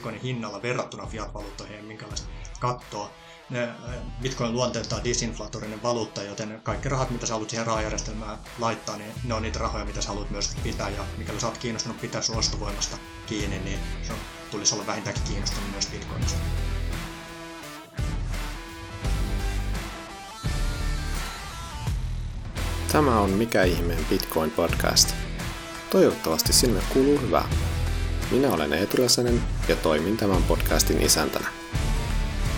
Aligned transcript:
Bitcoinin 0.00 0.22
hinnalla 0.22 0.62
verrattuna 0.62 1.06
fiat-valuuttoihin, 1.06 1.84
minkälaista 1.84 2.28
kattoa. 2.60 3.10
Äh, 3.56 3.68
Bitcoin 4.22 4.52
luonteeltaan 4.52 5.04
disinflatorinen 5.04 5.82
valuutta, 5.82 6.22
joten 6.22 6.60
kaikki 6.62 6.88
rahat, 6.88 7.10
mitä 7.10 7.26
sä 7.26 7.32
haluat 7.32 7.50
siihen 7.50 7.66
rahajärjestelmään 7.66 8.38
laittaa, 8.58 8.96
niin 8.96 9.12
ne 9.24 9.34
on 9.34 9.42
niitä 9.42 9.58
rahoja, 9.58 9.84
mitä 9.84 10.02
sä 10.02 10.08
haluat 10.08 10.30
myös 10.30 10.56
pitää. 10.62 10.88
Ja 10.88 11.04
mikäli 11.18 11.40
sä 11.40 11.46
oot 11.46 11.58
kiinnostunut 11.58 12.00
pitää 12.00 12.22
sun 12.22 12.36
ostovoimasta 12.36 12.96
kiinni, 13.26 13.58
niin 13.58 13.78
se 14.02 14.12
tulisi 14.50 14.74
olla 14.74 14.86
vähintäänkin 14.86 15.22
kiinnostunut 15.24 15.70
myös 15.70 15.86
Bitcoinista. 15.86 16.38
Tämä 22.92 23.20
on 23.20 23.30
Mikä 23.30 23.62
ihmeen 23.62 24.06
Bitcoin 24.10 24.50
podcast. 24.50 25.14
Toivottavasti 25.90 26.52
sinne 26.52 26.80
kuuluu 26.92 27.20
hyvää. 27.20 27.48
Minä 28.30 28.52
olen 28.52 28.72
Eetu 28.72 28.96
Räsänen 28.96 29.40
ja 29.68 29.76
toimin 29.76 30.16
tämän 30.16 30.42
podcastin 30.42 31.02
isäntänä. 31.02 31.48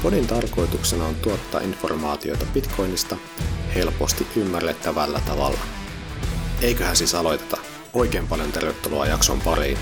Podin 0.03 0.27
tarkoituksena 0.27 1.07
on 1.07 1.15
tuottaa 1.15 1.61
informaatiota 1.61 2.47
Bitcoinista 2.55 3.17
helposti 3.75 4.27
ymmärrettävällä 4.37 5.21
tavalla. 5.27 5.61
Eiköhän 6.63 6.97
siis 6.97 7.15
aloiteta. 7.15 7.57
Oikein 7.93 8.29
paljon 8.29 8.53
tervetuloa 8.53 9.07
jakson 9.07 9.41
pariin. 9.41 9.79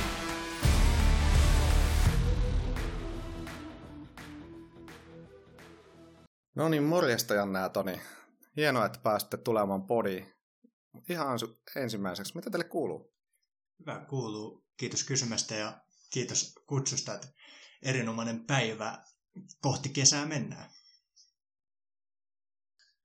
No 6.54 6.68
niin, 6.68 6.82
morjesta 6.82 7.34
Janne 7.34 7.58
ja 7.58 7.68
Toni. 7.68 8.00
Hienoa, 8.56 8.86
että 8.86 8.98
pääsitte 9.02 9.36
tulemaan 9.36 9.82
podiin. 9.82 10.32
Ihan 11.08 11.38
ensimmäiseksi, 11.76 12.36
mitä 12.36 12.50
teille 12.50 12.64
kuuluu? 12.64 13.12
Hyvä 13.80 14.06
kuuluu. 14.08 14.69
Kiitos 14.80 15.04
kysymästä 15.04 15.54
ja 15.54 15.80
kiitos 16.10 16.54
kutsusta. 16.66 17.14
Että 17.14 17.26
erinomainen 17.82 18.44
päivä 18.44 18.98
kohti 19.60 19.88
kesää 19.88 20.26
mennään. 20.26 20.70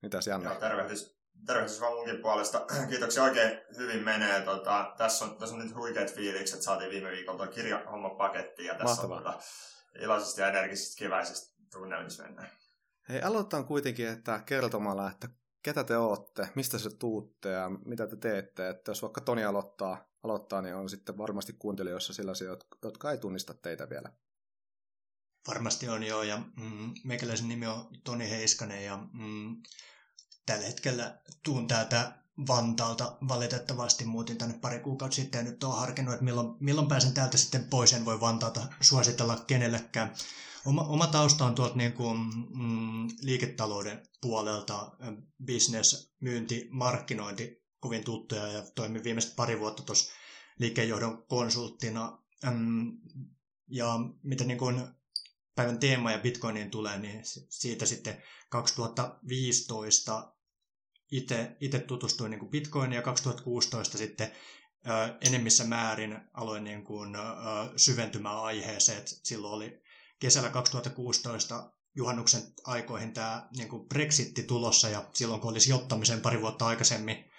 Mitäs 0.02 0.28
Janne? 0.28 0.50
Joo, 0.50 0.60
tervehdys, 0.60 1.18
tervehdys 1.46 1.82
vaan 1.82 1.94
munkin 1.94 2.22
puolesta. 2.22 2.66
Kiitoksia 2.90 3.24
oikein 3.24 3.62
hyvin 3.78 4.04
menee. 4.04 4.42
Tota, 4.42 4.94
tässä, 4.98 5.26
on, 5.26 5.38
tässä 5.38 5.56
on 5.56 5.62
nyt 5.62 5.76
huikeat 5.76 6.16
fiilikset. 6.16 6.62
Saatiin 6.62 6.92
viime 6.92 7.12
viikolla 7.12 7.46
tuo 7.46 7.54
kirjahomma 7.54 8.10
paketti 8.10 8.66
ja 8.66 8.74
tässä 8.74 8.86
Mahtavaa. 8.86 9.18
on 9.18 9.24
tota, 9.24 9.40
iloisista 10.00 10.42
ja 10.42 10.48
energisistä 10.48 11.00
keväisistä 11.00 11.56
tunnelmissa 11.72 12.24
mennään. 12.24 12.50
Hei, 13.10 13.22
aloitetaan 13.22 13.66
kuitenkin 13.66 14.08
että 14.08 14.42
kertomalla, 14.46 15.12
että 15.12 15.28
ketä 15.66 15.84
te 15.84 15.98
olette, 15.98 16.50
mistä 16.56 16.80
se 16.80 16.90
tuutte 16.90 17.50
ja 17.50 17.70
mitä 17.86 18.08
te 18.08 18.16
teette. 18.16 18.70
Että 18.70 18.92
jos 18.92 19.02
vaikka 19.02 19.22
Toni 19.22 19.44
aloittaa, 19.44 20.10
aloittaa, 20.24 20.62
niin 20.62 20.76
on 20.76 20.90
sitten 20.90 21.18
varmasti 21.18 21.54
kuuntelijoissa 21.54 22.14
sellaisia, 22.14 22.58
jotka 22.84 23.12
ei 23.12 23.18
tunnista 23.18 23.54
teitä 23.54 23.90
vielä. 23.90 24.12
Varmasti 25.48 25.90
on 25.90 26.04
joo, 26.04 26.24
ja 26.24 26.38
mm, 26.38 26.94
meikäläisen 27.04 27.48
nimi 27.48 27.68
on 27.68 27.88
Toni 28.04 28.30
Heiskanen, 28.30 28.86
ja 28.86 29.08
mm, 29.14 29.64
tällä 30.46 30.66
hetkellä 30.66 31.22
tuun 31.44 31.68
täältä 31.68 32.12
Vantaalta 32.48 33.18
valitettavasti 33.28 34.06
muutin 34.06 34.38
tänne 34.38 34.60
pari 34.62 34.80
kuukautta 34.80 35.16
sitten 35.16 35.40
ja 35.40 35.52
nyt 35.52 35.64
olen 35.64 35.78
harkinnut, 35.78 36.14
että 36.14 36.26
milloin, 36.26 36.58
milloin 36.60 36.88
pääsen 36.88 37.14
täältä 37.14 37.38
sitten 37.38 37.64
pois, 37.64 37.94
en 37.94 38.06
voi 38.06 38.20
Vantaalta 38.20 38.62
suositella 38.82 39.44
kenellekään. 39.48 40.16
Oma, 40.66 40.82
oma 40.84 41.08
tausta 41.08 41.46
on 41.46 41.56
tuolta 41.56 41.76
niin 41.76 41.94
kuin, 41.94 42.18
mm, 42.56 43.08
liiketalouden 43.22 44.08
puolelta, 44.22 44.92
business, 45.46 46.14
myynti, 46.20 46.68
markkinointi, 46.72 47.64
kovin 47.80 48.04
tuttuja 48.04 48.48
ja 48.48 48.64
toimin 48.76 49.04
viimeiset 49.04 49.36
pari 49.36 49.60
vuotta 49.60 49.84
tuossa 49.84 50.14
liikkeenjohdon 50.60 51.26
konsulttina. 51.28 52.24
Ja 53.68 54.00
mitä 54.24 54.44
niin 54.44 54.58
kuin 54.58 54.82
päivän 55.56 55.80
teema 55.80 56.12
ja 56.12 56.20
Bitcoiniin 56.20 56.72
tulee, 56.72 57.00
niin 57.00 57.22
siitä 57.50 57.86
sitten 57.86 58.24
2015 58.50 60.36
itse 61.12 61.80
tutustuin 61.88 62.32
niin 62.32 62.50
Bitcoiniin 62.50 62.96
ja 62.96 63.02
2016 63.02 63.98
sitten 63.98 64.32
enemmissä 65.22 65.64
määrin 65.64 66.20
aloin 66.34 66.64
niin 66.64 66.84
kuin, 66.84 67.18
syventymään 67.76 68.40
aiheeseen. 68.40 69.02
Silloin 69.06 69.54
oli 69.54 69.85
kesällä 70.20 70.50
2016 70.50 71.72
juhannuksen 71.96 72.42
aikoihin 72.64 73.14
tämä 73.14 73.48
niin 73.58 73.70
kuin 73.70 73.88
Brexitti 73.88 74.44
tulossa 74.44 74.90
ja 74.90 75.10
silloin 75.14 75.42
kun 75.42 75.52
olisi 75.52 75.64
sijoittamisen 75.64 76.22
pari 76.22 76.42
vuotta 76.42 76.66
aikaisemmin 76.68 77.32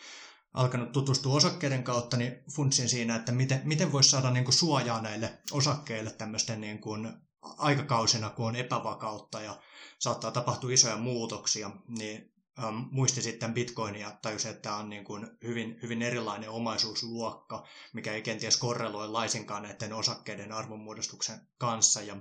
alkanut 0.55 0.93
tutustua 0.93 1.35
osakkeiden 1.35 1.85
kautta, 1.85 2.17
niin 2.17 2.45
funtsin 2.57 2.89
siinä, 2.89 3.17
että 3.17 3.33
miten, 3.33 3.61
miten 3.65 3.93
voisi 3.93 4.11
saada 4.11 4.31
niin 4.31 4.45
kuin 4.45 4.55
suojaa 4.55 5.03
näille 5.03 5.39
osakkeille 5.53 6.11
tämmöisten 6.11 6.61
niin 6.61 6.81
kuin 6.81 7.13
aikakausina, 7.43 8.31
kun 8.31 8.47
on 8.47 8.57
epävakautta 8.57 9.43
ja 9.43 9.61
saattaa 9.99 10.31
tapahtua 10.31 10.73
isoja 10.73 10.97
muutoksia, 10.97 11.71
niin 11.89 12.36
ähm, 12.65 12.77
muisti 12.91 13.23
sitten 13.23 13.55
Bitcoinia 13.55 14.19
tajusi, 14.23 14.49
että 14.49 14.63
tämä 14.63 14.77
on 14.77 14.89
niin 14.89 15.05
kuin 15.05 15.27
hyvin, 15.43 15.79
hyvin 15.83 16.03
erilainen 16.03 16.51
omaisuusluokka, 16.51 17.67
mikä 17.93 18.13
ei 18.13 18.23
kenties 18.23 18.57
korreloi 18.57 19.09
laisinkaan 19.09 19.63
näiden 19.63 19.93
osakkeiden 19.93 20.53
arvonmuodostuksen 20.53 21.41
kanssa. 21.59 22.03
Ja 22.03 22.17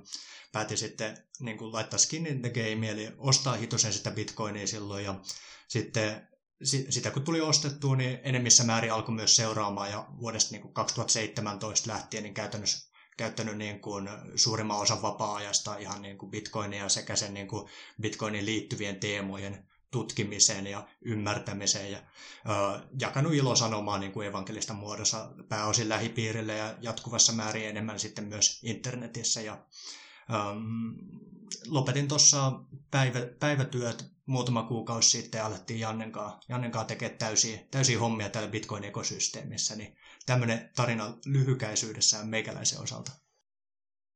päätin 0.51 0.77
sitten 0.77 1.17
niin 1.39 1.57
kuin 1.57 1.73
laittaa 1.73 1.99
skin 1.99 2.27
in 2.27 2.41
the 2.41 2.49
game, 2.49 2.89
eli 2.89 3.11
ostaa 3.17 3.55
hitosen 3.55 3.93
sitä 3.93 4.11
Bitcoinia 4.11 4.67
silloin. 4.67 5.05
Ja 5.05 5.19
sitten 5.67 6.27
sitä 6.89 7.11
kun 7.11 7.23
tuli 7.23 7.41
ostettua, 7.41 7.95
niin 7.95 8.19
enemmissä 8.23 8.63
määrin 8.63 8.93
alkoi 8.93 9.15
myös 9.15 9.35
seuraamaan 9.35 9.91
ja 9.91 10.07
vuodesta 10.19 10.51
niin 10.51 10.61
kuin 10.61 10.73
2017 10.73 11.91
lähtien 11.91 12.23
niin 12.23 12.33
käytännössä 12.33 12.95
käyttänyt 13.17 13.57
niin 13.57 13.81
kuin 13.81 14.09
suurimman 14.35 14.79
osan 14.79 15.01
vapaa-ajasta 15.01 15.77
ihan 15.77 16.01
niin 16.01 16.17
kuin 16.17 16.31
Bitcoinia 16.31 16.89
sekä 16.89 17.15
sen 17.15 17.33
niin 17.33 17.47
kuin 17.47 17.69
Bitcoinin 18.01 18.45
liittyvien 18.45 18.99
teemojen 18.99 19.67
tutkimiseen 19.91 20.67
ja 20.67 20.87
ymmärtämiseen 21.01 21.91
ja 21.91 21.97
ö, 21.97 22.87
jakanut 22.99 23.33
ilosanomaa 23.33 23.97
niin 23.97 24.11
kuin 24.11 24.27
evankelista 24.27 24.73
muodossa 24.73 25.31
pääosin 25.49 25.89
lähipiirille 25.89 26.57
ja 26.57 26.77
jatkuvassa 26.81 27.33
määrin 27.33 27.67
enemmän 27.67 27.99
sitten 27.99 28.23
myös 28.23 28.59
internetissä. 28.63 29.41
Ja, 29.41 29.65
ö, 30.29 30.35
lopetin 31.67 32.07
tuossa 32.07 32.51
päivä, 32.91 33.19
päivätyöt 33.39 34.15
muutama 34.25 34.63
kuukausi 34.63 35.09
sitten 35.09 35.39
ja 35.39 35.45
alettiin 35.45 35.79
Jannenkaan, 35.79 36.41
Jannenkaan 36.49 36.85
tekemään 36.85 37.17
täysiä, 37.17 37.59
täysiä 37.71 37.99
hommia 37.99 38.29
täällä 38.29 38.51
Bitcoin-ekosysteemissä, 38.51 39.75
niin 39.75 39.97
tämmöinen 40.25 40.71
tarina 40.75 41.17
lyhykäisyydessään 41.25 42.27
meikäläisen 42.27 42.81
osalta. 42.81 43.11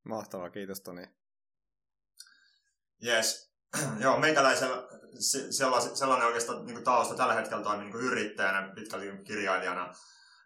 Mahtavaa, 0.04 0.50
kiitos 0.50 0.82
Toni. 0.82 1.08
Yes. 3.04 3.49
Joo, 4.04 4.20
meikäläisellä 4.20 4.88
sellainen, 5.50 5.98
sellainen 5.98 6.28
oikeastaan 6.28 6.66
niin 6.66 6.84
tausta 6.84 7.16
tällä 7.16 7.34
hetkellä 7.34 7.64
toimii 7.64 7.86
niin 7.86 8.04
yrittäjänä, 8.04 8.72
pitkälti 8.76 9.24
kirjailijana, 9.24 9.94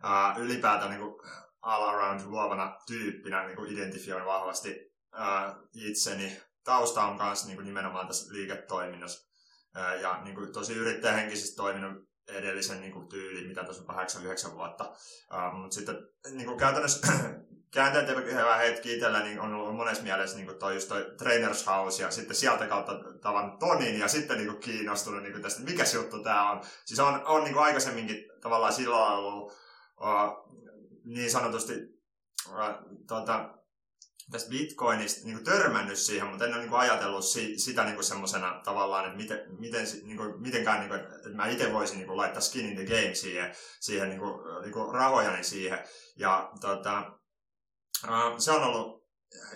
ää, 0.04 0.36
ylipäätään 0.38 0.92
niin 0.92 1.16
all 1.62 1.84
around 1.84 2.22
luovana 2.26 2.78
tyyppinä 2.88 3.48
niin 3.48 3.68
identifioin 3.68 4.26
vahvasti 4.26 4.94
ää, 5.12 5.56
itseni. 5.74 6.42
Tausta 6.64 7.04
on 7.04 7.18
myös 7.18 7.46
niin 7.46 7.64
nimenomaan 7.64 8.08
tässä 8.08 8.34
liiketoiminnassa 8.34 9.30
ää, 9.76 9.96
ja 9.96 10.22
niin 10.24 10.36
kuin 10.36 10.54
tosi 10.54 10.74
yrittäjähenkisesti 10.74 11.56
toiminut 11.56 12.14
edellisen 12.28 12.82
niin 12.82 12.94
kuin, 12.94 13.10
tyyli, 13.10 13.48
mitä 13.48 13.64
tuossa 13.64 13.84
on 13.88 14.52
8-9 14.52 14.56
vuotta. 14.56 14.84
Uh, 14.84 15.60
mutta 15.62 15.76
sitten 15.76 15.96
niin 16.32 16.46
kuin 16.46 16.58
käytännössä 16.58 17.08
käänteet 17.74 18.08
hyvä 18.08 18.58
hetki 18.58 18.94
itsellä 18.94 19.20
niin 19.20 19.40
on 19.40 19.54
ollut 19.54 19.76
monessa 19.76 20.04
mielessä 20.04 20.38
niin 20.38 20.58
toi, 20.60 20.74
just 20.74 20.90
toi 20.90 21.14
Trainers 21.18 21.68
House 21.68 22.04
ja 22.04 22.12
sitten 22.12 22.36
sieltä 22.36 22.68
kautta 22.68 23.00
tavan 23.22 23.58
Tonin 23.58 24.00
ja 24.00 24.08
sitten 24.08 24.38
niin 24.38 24.60
kiinnostunut 24.60 25.24
niin 25.24 25.42
tästä, 25.42 25.62
mikä 25.62 25.84
juttu 25.94 26.24
tämä 26.24 26.52
on. 26.52 26.62
Siis 26.86 27.00
on, 27.00 27.22
on 27.26 27.44
niin 27.44 27.58
aikaisemminkin 27.58 28.26
tavallaan 28.42 28.74
silloin 28.74 29.14
ollut 29.14 29.52
uh, 30.02 30.54
niin 31.06 31.32
sanotusti 31.32 31.74
uh, 32.50 32.56
tota, 33.08 33.50
tästä 34.32 34.50
Bitcoinista 34.50 35.26
niin 35.26 35.44
törmännyt 35.44 35.98
siihen, 35.98 36.28
mutta 36.28 36.46
en 36.46 36.54
ole 36.54 36.62
niin 36.62 36.74
ajatellut 36.74 37.26
si, 37.26 37.60
sitä 37.60 37.84
niin 37.84 38.04
semmoisena 38.04 38.62
tavallaan, 38.64 39.06
että 39.06 39.18
miten, 39.18 39.40
miten, 39.60 39.86
niin 40.04 40.18
kuin, 40.18 40.42
mitenkään, 40.42 40.80
niin 40.80 40.90
kuin, 40.90 41.00
että 41.00 41.30
mä 41.30 41.48
itse 41.48 41.74
voisin 41.74 41.98
niin 41.98 42.18
laittaa 42.18 42.42
skin 42.42 42.66
in 42.66 42.76
the 42.76 42.86
game 42.86 43.16
siihen, 43.16 43.56
siihen 43.80 44.10
niin 44.10 44.20
kuin, 44.20 44.62
niin 44.62 44.74
kuin 44.74 44.94
rahojani 44.94 45.44
siihen. 45.44 45.80
Ja 46.18 46.52
tota, 46.62 47.12
se 48.38 48.52
on 48.52 48.64
ollut 48.64 49.04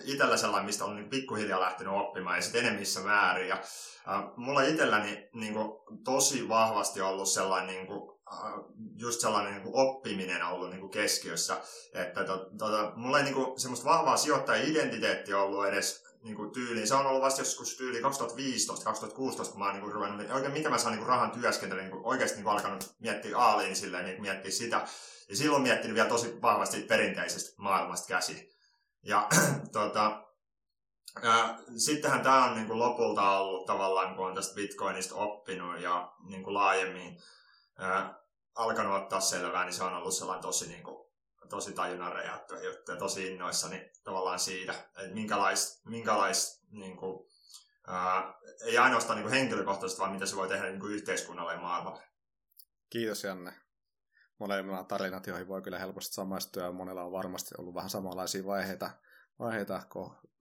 itsellä 0.04 0.36
sellainen, 0.36 0.66
mistä 0.66 0.84
on 0.84 0.96
niin 0.96 1.10
pikkuhiljaa 1.10 1.60
lähtenyt 1.60 1.92
oppimaan 1.92 2.36
ja 2.36 2.42
sitten 2.42 2.64
enemmissä 2.64 3.00
määrin. 3.00 3.48
Ja, 3.48 3.62
äh, 4.08 4.24
mulla 4.36 4.62
itselläni 4.62 5.28
niin 5.34 5.54
kuin, 5.54 5.72
tosi 6.04 6.48
vahvasti 6.48 7.00
ollut 7.00 7.28
sellainen 7.28 7.74
niin 7.74 7.86
kuin, 7.86 8.18
Äh, 8.32 8.52
just 8.96 9.20
sellainen 9.20 9.52
niin 9.52 9.62
kuin 9.62 9.88
oppiminen 9.88 10.44
ollut 10.44 10.70
niin 10.70 10.80
kuin 10.80 10.90
keskiössä. 10.90 11.56
Että 11.94 12.24
to, 12.24 12.50
to, 12.58 12.92
mulla 12.96 13.18
ei 13.18 13.24
niin 13.24 13.34
kuin, 13.34 13.60
semmoista 13.60 13.90
vahvaa 13.90 14.16
sijoittaja-identiteettiä 14.16 15.38
ollut 15.38 15.66
edes 15.66 16.07
niin 16.22 16.36
kuin 16.36 16.50
tyyliin. 16.50 16.88
Se 16.88 16.94
on 16.94 17.06
ollut 17.06 17.22
vasta 17.22 17.40
joskus 17.40 17.76
tyyli 17.76 18.00
2015-2016, 18.00 18.04
kun 19.50 19.58
mä 19.58 19.64
oon 19.64 19.74
niin 19.74 19.92
ruvennut, 19.92 20.30
oikein 20.30 20.52
miten 20.52 20.70
mä 20.70 20.78
saan 20.78 20.96
niin 20.96 21.06
rahan 21.06 21.30
työskentelyä, 21.30 21.82
niin 21.82 22.00
oikeasti 22.02 22.36
niin 22.36 22.48
alkanut 22.48 22.94
miettiä 22.98 23.38
aaliin 23.38 23.76
silleen, 23.76 24.04
niin 24.04 24.22
miettiä 24.22 24.50
sitä. 24.50 24.86
Ja 25.28 25.36
silloin 25.36 25.62
miettinyt 25.62 25.94
vielä 25.94 26.08
tosi 26.08 26.42
vahvasti 26.42 26.80
perinteisestä 26.80 27.62
maailmasta 27.62 28.08
käsi. 28.08 28.58
Ja 29.02 29.28
tota, 29.72 30.24
ää, 31.22 31.58
sittenhän 31.76 32.22
tämä 32.22 32.44
on 32.44 32.54
niin 32.54 32.66
kuin 32.66 32.78
lopulta 32.78 33.38
ollut 33.38 33.66
tavallaan, 33.66 34.16
kun 34.16 34.26
on 34.26 34.34
tästä 34.34 34.54
Bitcoinista 34.54 35.14
oppinut 35.14 35.80
ja 35.80 36.12
niin 36.28 36.42
kuin 36.44 36.54
laajemmin 36.54 37.22
ää, 37.78 38.18
alkanut 38.54 39.02
ottaa 39.02 39.20
selvää, 39.20 39.64
niin 39.64 39.74
se 39.74 39.84
on 39.84 39.94
ollut 39.94 40.14
sellainen 40.14 40.42
tosi, 40.42 40.68
niin 40.68 40.82
kuin, 40.82 41.07
tosi 41.48 41.72
tajunnan 41.72 42.12
räjähtyä 42.12 42.62
juttu 42.62 42.92
ja 42.92 42.98
tosi 42.98 43.32
innoissani 43.32 43.90
tavallaan 44.04 44.38
siitä, 44.38 44.72
että 44.72 45.14
minkälais, 45.14 45.80
minkälais 45.84 46.62
niin 46.70 46.96
kuin, 46.96 47.28
ää, 47.86 48.34
ei 48.62 48.78
ainoastaan 48.78 49.16
niin 49.16 49.28
kuin 49.28 49.34
henkilökohtaisesti, 49.34 50.00
vaan 50.00 50.12
mitä 50.12 50.26
se 50.26 50.36
voi 50.36 50.48
tehdä 50.48 50.68
niin 50.68 50.80
kuin 50.80 50.94
yhteiskunnalle 50.94 51.52
ja 51.52 51.60
maailmalle. 51.60 52.02
Kiitos 52.90 53.24
Janne. 53.24 53.54
Molemmilla 54.38 54.84
tarinat, 54.84 55.26
joihin 55.26 55.48
voi 55.48 55.62
kyllä 55.62 55.78
helposti 55.78 56.14
samaistua 56.14 56.62
ja 56.62 56.72
monella 56.72 57.02
on 57.02 57.12
varmasti 57.12 57.54
ollut 57.58 57.74
vähän 57.74 57.90
samanlaisia 57.90 58.44
vaiheita, 58.44 58.90
vaiheita 59.38 59.82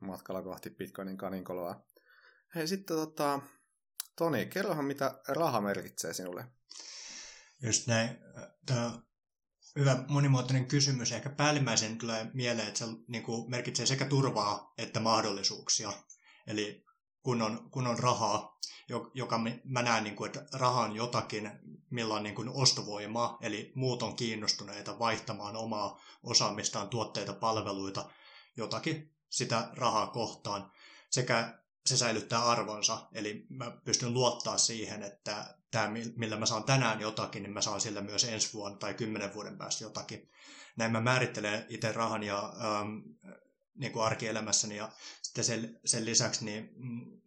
matkalla 0.02 0.42
kohti 0.42 0.70
Bitcoinin 0.70 1.18
kaninkoloa. 1.18 1.86
Hei 2.56 2.68
sitten 2.68 2.98
tota, 2.98 3.40
Toni, 4.16 4.46
kerrohan 4.46 4.86
mitä 4.86 5.22
raha 5.28 5.62
merkitsee 5.62 6.14
sinulle? 6.14 6.46
Just 7.62 7.88
näin. 7.88 8.10
Tämä 8.66 8.92
hyvä 9.76 10.04
monimuotoinen 10.08 10.68
kysymys. 10.68 11.12
Ehkä 11.12 11.30
päällimmäisen 11.30 11.98
tulee 11.98 12.32
mieleen, 12.34 12.68
että 12.68 12.80
se 12.80 12.86
niin 13.08 13.24
kuin 13.24 13.50
merkitsee 13.50 13.86
sekä 13.86 14.06
turvaa 14.06 14.74
että 14.78 15.00
mahdollisuuksia. 15.00 15.94
Eli 16.48 16.86
kun 17.24 17.42
on, 17.42 17.70
kun 17.72 17.88
on 17.88 18.00
rahaa, 18.00 18.58
joka 19.14 19.40
mä 19.64 19.82
näen, 19.82 20.04
niin 20.04 20.16
kuin, 20.16 20.28
että 20.28 20.58
raha 20.58 20.82
on 20.82 20.96
jotakin, 20.96 21.52
millä 21.90 22.14
on 22.14 22.24
niin 22.24 22.36
kuin 22.36 22.50
ostovoima, 22.50 23.38
eli 23.42 23.72
muut 23.76 24.04
on 24.04 24.16
kiinnostuneita 24.16 25.00
vaihtamaan 25.00 25.56
omaa 25.56 26.02
osaamistaan, 26.24 26.90
tuotteita, 26.90 27.34
palveluita, 27.34 28.10
jotakin 28.58 29.16
sitä 29.30 29.70
rahaa 29.74 30.08
kohtaan. 30.08 30.72
Sekä 31.12 31.60
se 31.88 31.98
säilyttää 31.98 32.46
arvonsa, 32.46 33.08
eli 33.14 33.46
mä 33.50 33.72
pystyn 33.86 34.14
luottaa 34.14 34.58
siihen, 34.58 35.04
että 35.04 35.56
tämä, 35.72 35.90
millä 36.16 36.38
mä 36.38 36.46
saan 36.46 36.64
tänään 36.64 37.00
jotakin, 37.00 37.44
niin 37.44 37.54
mä 37.54 37.62
saan 37.62 37.82
sillä 37.82 38.02
myös 38.02 38.24
ensi 38.24 38.54
vuonna 38.54 38.78
tai 38.78 38.94
kymmenen 38.94 39.34
vuoden 39.34 39.58
päästä 39.58 39.84
jotakin. 39.84 40.30
Näin 40.78 40.92
mä 40.92 41.02
määrittelen 41.02 41.66
itse 41.70 41.92
rahan 41.92 42.24
ja 42.24 42.54
ähm, 42.62 42.98
niin 43.76 43.92
kuin 43.92 44.06
arkielämässäni 44.06 44.78
ja 44.78 44.92
sitten 45.22 45.44
sen, 45.44 45.80
sen 45.86 46.06
lisäksi 46.06 46.46
niin 46.46 46.70
mm, 46.76 47.22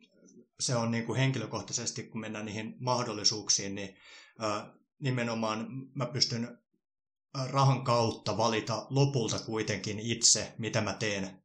se 0.60 0.76
on 0.76 0.90
niin 0.90 1.06
kuin 1.06 1.18
henkilökohtaisesti, 1.18 2.02
kun 2.02 2.20
mennään 2.20 2.46
niihin 2.46 2.74
mahdollisuuksiin, 2.78 3.74
niin 3.74 3.96
äh, 4.42 4.62
nimenomaan 4.98 5.66
mä 5.94 6.06
pystyn 6.06 6.58
rahan 7.48 7.84
kautta 7.84 8.36
valita 8.36 8.86
lopulta 8.90 9.38
kuitenkin 9.38 10.00
itse, 10.00 10.54
mitä 10.58 10.80
mä 10.80 10.92
teen 10.92 11.42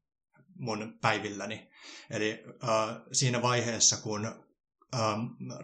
mun 0.56 0.98
päivilläni. 1.02 1.70
Eli 2.10 2.44
äh, 2.64 2.96
siinä 3.12 3.42
vaiheessa, 3.42 3.98
kun 3.98 4.26
äh, 4.26 5.02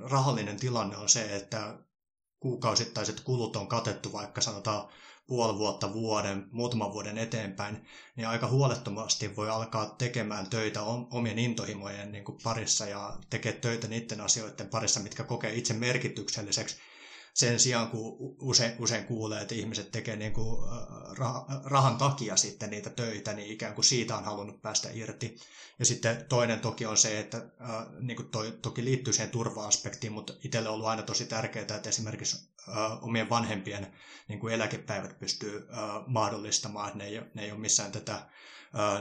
rahallinen 0.01 0.59
tilanne 0.59 0.97
on 0.97 1.09
se, 1.09 1.35
että 1.35 1.77
kuukausittaiset 2.39 3.19
kulut 3.19 3.55
on 3.55 3.67
katettu 3.67 4.13
vaikka 4.13 4.41
sanotaan 4.41 4.89
puoli 5.27 5.57
vuotta, 5.57 5.93
vuoden, 5.93 6.47
muutaman 6.51 6.93
vuoden 6.93 7.17
eteenpäin, 7.17 7.87
niin 8.15 8.27
aika 8.27 8.47
huolettomasti 8.47 9.35
voi 9.35 9.49
alkaa 9.49 9.95
tekemään 9.97 10.49
töitä 10.49 10.81
omien 11.11 11.39
intohimojen 11.39 12.11
niin 12.11 12.23
kuin 12.23 12.37
parissa 12.43 12.85
ja 12.85 13.17
tekee 13.29 13.53
töitä 13.53 13.87
niiden 13.87 14.21
asioiden 14.21 14.67
parissa, 14.67 14.99
mitkä 14.99 15.23
kokee 15.23 15.53
itse 15.53 15.73
merkitykselliseksi 15.73 16.77
sen 17.33 17.59
sijaan, 17.59 17.87
kun 17.87 18.35
usein, 18.39 18.73
usein 18.79 19.05
kuulee, 19.05 19.41
että 19.41 19.55
ihmiset 19.55 19.91
tekee 19.91 20.15
niin 20.15 20.33
kuin 20.33 20.57
rahan 21.63 21.97
takia 21.97 22.35
sitten 22.37 22.69
niitä 22.69 22.89
töitä, 22.89 23.33
niin 23.33 23.51
ikään 23.51 23.75
kuin 23.75 23.85
siitä 23.85 24.17
on 24.17 24.23
halunnut 24.23 24.61
päästä 24.61 24.89
irti. 24.93 25.37
Ja 25.79 25.85
sitten 25.85 26.25
toinen 26.29 26.59
toki 26.59 26.85
on 26.85 26.97
se, 26.97 27.19
että 27.19 27.45
niin 27.99 28.15
kuin 28.15 28.29
toi, 28.29 28.51
toki 28.61 28.85
liittyy 28.85 29.13
siihen 29.13 29.31
turva-aspektiin, 29.31 30.13
mutta 30.13 30.33
itselle 30.43 30.69
on 30.69 30.75
ollut 30.75 30.87
aina 30.87 31.03
tosi 31.03 31.25
tärkeää, 31.25 31.75
että 31.75 31.89
esimerkiksi 31.89 32.49
omien 33.01 33.29
vanhempien 33.29 33.93
niin 34.27 34.39
kuin 34.39 34.53
eläkepäivät 34.53 35.19
pystyy 35.19 35.67
mahdollistamaan, 36.07 36.87
että 36.87 36.97
ne 36.97 37.05
ei, 37.05 37.21
ne 37.33 37.43
ei 37.43 37.51
ole 37.51 37.59
missään 37.59 37.91
tätä 37.91 38.29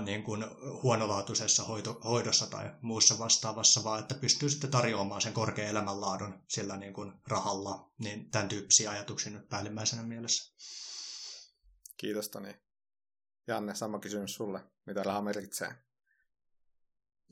niin 0.04 0.22
kuin 0.22 0.44
huonolaatuisessa 0.82 1.64
hoito, 1.64 2.00
hoidossa 2.04 2.46
tai 2.46 2.70
muussa 2.80 3.18
vastaavassa, 3.18 3.84
vaan 3.84 4.00
että 4.00 4.14
pystyy 4.14 4.50
sitten 4.50 4.70
tarjoamaan 4.70 5.20
sen 5.20 5.32
korkean 5.32 5.68
elämänlaadun 5.68 6.42
sillä 6.48 6.76
niin 6.76 6.92
kuin 6.92 7.12
rahalla. 7.28 7.90
Niin 7.98 8.30
tämän 8.30 8.48
tyyppisiä 8.48 8.90
ajatuksia 8.90 9.32
nyt 9.32 9.48
päällimmäisenä 9.48 10.02
mielessä. 10.02 10.54
Kiitos 11.96 12.28
Toni. 12.28 12.56
Janne, 13.46 13.74
sama 13.74 13.98
kysymys 13.98 14.34
sulle. 14.34 14.60
Mitä 14.86 15.02
raha 15.02 15.22
merkitsee? 15.22 15.74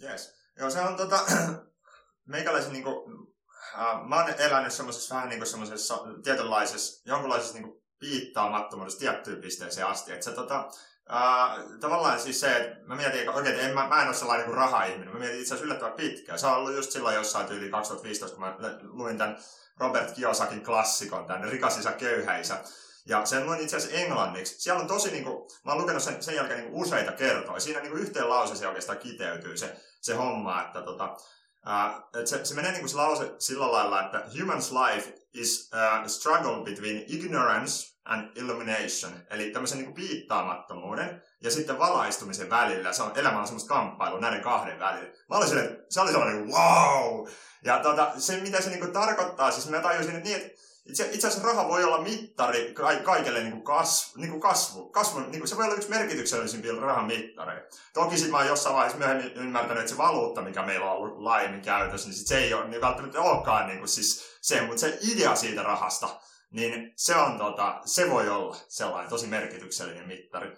Yes. 0.03 0.35
Joo, 0.59 0.71
se 0.71 0.81
on 0.81 0.97
tota, 0.97 1.25
meikäläisen 2.27 2.73
niin 2.73 2.85
kuin, 2.85 3.29
äh, 3.75 4.09
mä 4.09 4.17
oon 4.17 4.35
elänyt 4.39 4.73
semmoisessa 4.73 5.15
vähän 5.15 5.29
niin 5.29 5.39
kuin 5.39 5.49
semmoisessa 5.49 5.99
tietynlaisessa, 6.23 7.03
jonkunlaisessa 7.05 7.55
niin 7.55 7.65
kuin 7.65 7.83
piittaamattomuudessa 7.99 8.99
tiettyyn 8.99 9.41
pisteeseen 9.41 9.87
asti. 9.87 10.13
Että 10.13 10.25
se 10.25 10.33
tota, 10.33 10.71
Uh, 11.13 11.79
tavallaan 11.81 12.21
siis 12.21 12.41
se, 12.41 12.57
että 12.57 12.87
mä 12.87 12.97
mietin, 12.97 13.21
että 13.21 13.33
oikein, 13.33 13.61
en, 13.61 13.75
mä, 13.75 13.89
mä 13.89 14.03
en 14.03 14.09
ole 14.09 14.17
sellainen 14.17 14.47
kuin 14.47 14.57
raha-ihminen. 14.57 15.13
Mä 15.13 15.19
mietin 15.19 15.41
itse 15.41 15.55
asiassa 15.55 15.65
yllättävän 15.65 15.97
pitkään. 15.97 16.39
Se 16.39 16.47
on 16.47 16.55
ollut 16.55 16.75
just 16.75 16.91
silloin 16.91 17.15
jossain 17.15 17.47
tyyli 17.47 17.71
2015, 17.71 18.37
kun 18.37 18.45
mä 18.45 18.57
luin 18.83 19.19
tämän 19.19 19.39
Robert 19.81 20.11
Kiyosakin 20.11 20.65
klassikon, 20.65 21.27
tämän 21.27 21.49
Rikas 21.49 21.79
isä, 21.79 21.93
köyhä 21.93 22.39
isä. 22.39 22.59
Ja 23.07 23.27
sen 23.27 23.47
luin 23.47 23.61
itse 23.61 23.77
asiassa 23.77 23.97
englanniksi. 23.97 24.61
Siellä 24.61 24.81
on 24.81 24.87
tosi, 24.87 25.11
niin 25.11 25.25
kuin, 25.25 25.51
mä 25.65 25.73
oon 25.73 25.81
lukenut 25.81 26.03
sen, 26.03 26.23
sen 26.23 26.35
jälkeen 26.35 26.61
niin 26.61 26.73
useita 26.73 27.13
kertoja. 27.13 27.61
Siinä 27.61 27.81
niin 27.81 27.93
kuin 27.93 28.03
yhteen 28.03 28.29
lauseeseen 28.29 28.69
oikeastaan 28.69 28.99
kiteytyy 28.99 29.57
se, 29.57 29.77
se 30.01 30.15
homma, 30.15 30.63
että 30.63 30.83
tota, 30.83 31.05
uh, 31.13 32.25
se, 32.25 32.45
se 32.45 32.55
menee 32.55 32.71
niin 32.71 32.81
kuin 32.81 32.91
se 32.91 32.97
lause 32.97 33.35
sillä 33.39 33.73
lailla, 33.73 34.03
että 34.03 34.19
human's 34.19 34.73
life 34.73 35.15
is 35.35 35.71
a 35.73 36.09
struggle 36.09 36.65
between 36.65 37.05
ignorance 37.07 37.98
and 38.09 38.37
illumination, 38.37 39.13
eli 39.31 39.51
tämmöisen 39.51 39.79
niin 39.79 39.95
piittaamattomuuden 39.95 41.23
ja 41.41 41.51
sitten 41.51 41.79
valaistumisen 41.79 42.51
välillä. 42.51 42.93
Se 42.93 43.03
on, 43.03 43.13
elämä 43.15 43.41
on 43.41 43.47
semmoista 43.47 43.75
kamppailua 43.75 44.21
näiden 44.21 44.43
kahden 44.43 44.79
välillä. 44.79 45.09
Mä 45.29 45.37
olin 45.37 45.49
silleen, 45.49 45.85
se 45.89 46.01
oli 46.01 46.11
sellainen 46.11 46.49
wow! 46.49 47.29
Ja 47.65 47.79
tota, 47.79 48.13
se, 48.19 48.41
mitä 48.41 48.61
se 48.61 48.71
niin 48.71 48.81
kuin 48.81 48.93
tarkoittaa, 48.93 49.51
siis 49.51 49.69
mä 49.69 49.81
tajusin, 49.81 50.17
että, 50.17 50.29
niin, 50.29 50.37
että 50.37 50.59
itse, 50.89 51.09
itse 51.13 51.27
asiassa 51.27 51.47
raha 51.47 51.69
voi 51.69 51.85
olla 51.85 52.01
mittari 52.01 52.75
kaikelle 53.05 53.41
niin 53.41 53.53
kuin 53.53 53.65
kasvu, 53.65 54.21
niin 54.21 54.31
kuin 54.31 54.41
kasvu, 54.41 54.89
kasvu 54.89 55.19
niin 55.19 55.39
kuin 55.39 55.49
se 55.49 55.57
voi 55.57 55.65
olla 55.65 55.75
yksi 55.75 55.89
merkityksellisimpiä 55.89 56.73
rahan 56.81 57.07
mittareja. 57.07 57.63
Toki 57.95 58.17
sitten 58.17 58.31
mä 58.31 58.37
oon 58.37 58.47
jossain 58.47 58.75
vaiheessa 58.75 58.99
myöhemmin 58.99 59.33
ymmärtänyt, 59.33 59.79
että 59.81 59.91
se 59.91 59.99
valuutta, 59.99 60.43
mikä 60.43 60.63
meillä 60.63 60.91
on 60.91 60.97
ollut 60.97 61.19
laajemmin 61.19 61.63
käytössä, 61.63 62.09
niin 62.09 62.17
sit 62.17 62.27
se 62.27 62.39
ei 62.39 62.55
ole 62.55 62.69
niin 62.69 62.81
välttämättä 62.81 63.21
olekaan 63.21 63.67
niin 63.67 63.79
kuin 63.79 63.89
siis 63.89 64.39
se, 64.41 64.61
mutta 64.61 64.81
se 64.81 64.99
idea 65.01 65.37
siitä 65.37 65.63
rahasta, 65.63 66.21
niin 66.51 66.93
se, 66.97 67.17
on, 67.17 67.39
tota, 67.39 67.81
se 67.85 68.11
voi 68.11 68.29
olla 68.29 68.57
sellainen 68.69 69.11
tosi 69.11 69.27
merkityksellinen 69.27 70.07
mittari. 70.07 70.57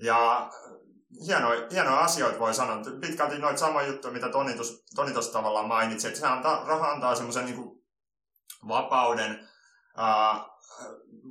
Ja 0.00 0.50
hienoja, 1.26 1.66
hienoja 1.70 2.00
asioita 2.00 2.38
voi 2.38 2.54
sanoa. 2.54 2.76
Pitkälti 3.00 3.38
noita 3.38 3.60
samoja 3.60 3.86
juttuja, 3.86 4.12
mitä 4.12 4.28
Toni 4.94 5.12
tuossa 5.12 5.32
tavallaan 5.32 5.68
mainitsi, 5.68 6.06
että 6.06 6.20
se 6.20 6.26
antaa, 6.26 6.64
raha 6.64 6.90
antaa 6.90 7.14
semmoisen 7.14 7.44
niin 7.44 7.84
vapauden, 8.68 9.48
ää, 9.96 10.44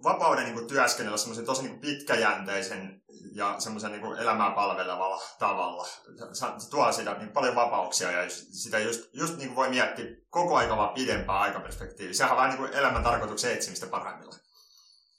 vapauden 0.04 0.44
niin 0.44 0.54
kuin 0.54 0.68
työskennellä 0.68 1.18
semmoisen 1.18 1.46
tosi 1.46 1.62
niin 1.62 1.72
kuin 1.72 1.82
pitkäjänteisen 1.82 2.99
ja 3.36 3.56
semmoisen 3.60 3.92
niin 3.92 4.18
elämää 4.18 4.52
palvelevalla 4.52 5.22
tavalla. 5.40 5.88
Se 6.34 6.70
tuo 6.70 6.92
sitä 6.92 7.14
niin 7.14 7.32
paljon 7.32 7.56
vapauksia 7.56 8.12
ja 8.12 8.30
sitä 8.30 8.80
just, 8.80 9.10
just 9.14 9.38
niin 9.38 9.48
kuin 9.48 9.56
voi 9.56 9.70
miettiä 9.70 10.06
koko 10.30 10.56
aika 10.56 10.78
vaan 10.78 10.94
pidempää 10.94 11.40
aikaperspektiiviä. 11.40 12.14
Sehän 12.14 12.32
on 12.32 12.38
vähän 12.38 12.50
niin 12.50 12.58
kuin 12.58 12.74
elämän 12.74 13.04
tarkoituksen 13.04 13.54
etsimistä 13.54 13.88
parhaimmillaan. 13.88 14.40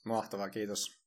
Mahtavaa, 0.04 0.50
kiitos. 0.50 1.00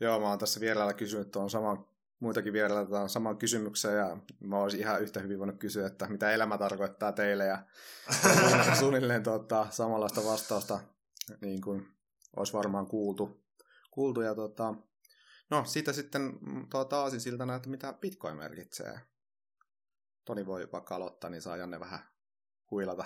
Joo, 0.00 0.20
mä 0.20 0.28
oon 0.28 0.38
tässä 0.38 0.60
vierailla 0.60 0.92
kysynyt 0.92 1.30
tuon 1.30 1.50
saman, 1.50 1.86
muitakin 2.20 2.52
vierailla 2.52 3.08
saman 3.08 3.38
kysymyksen 3.38 3.96
ja 3.96 4.16
mä 4.40 4.58
olisin 4.58 4.80
ihan 4.80 5.02
yhtä 5.02 5.20
hyvin 5.20 5.38
voinut 5.38 5.58
kysyä, 5.58 5.86
että 5.86 6.08
mitä 6.08 6.30
elämä 6.30 6.58
tarkoittaa 6.58 7.12
teille 7.12 7.44
ja 7.44 7.58
suunnilleen 8.78 9.22
tuota, 9.22 9.66
samanlaista 9.70 10.24
vastausta 10.24 10.80
niin 11.40 11.60
kuin 11.60 11.88
olisi 12.36 12.52
varmaan 12.52 12.86
kuultu. 12.86 13.44
kuultu 13.90 14.20
ja 14.20 14.34
tuota, 14.34 14.74
no 15.50 15.64
siitä 15.64 15.92
sitten 15.92 16.32
tuota, 16.70 17.00
aasinsiltana, 17.00 17.54
että 17.54 17.68
mitä 17.68 17.92
Bitcoin 17.92 18.36
merkitsee. 18.36 19.00
Toni 20.24 20.46
voi 20.46 20.68
vaikka 20.72 20.94
aloittaa, 20.94 21.30
niin 21.30 21.42
saa 21.42 21.56
Janne 21.56 21.80
vähän 21.80 22.08
huilata. 22.70 23.04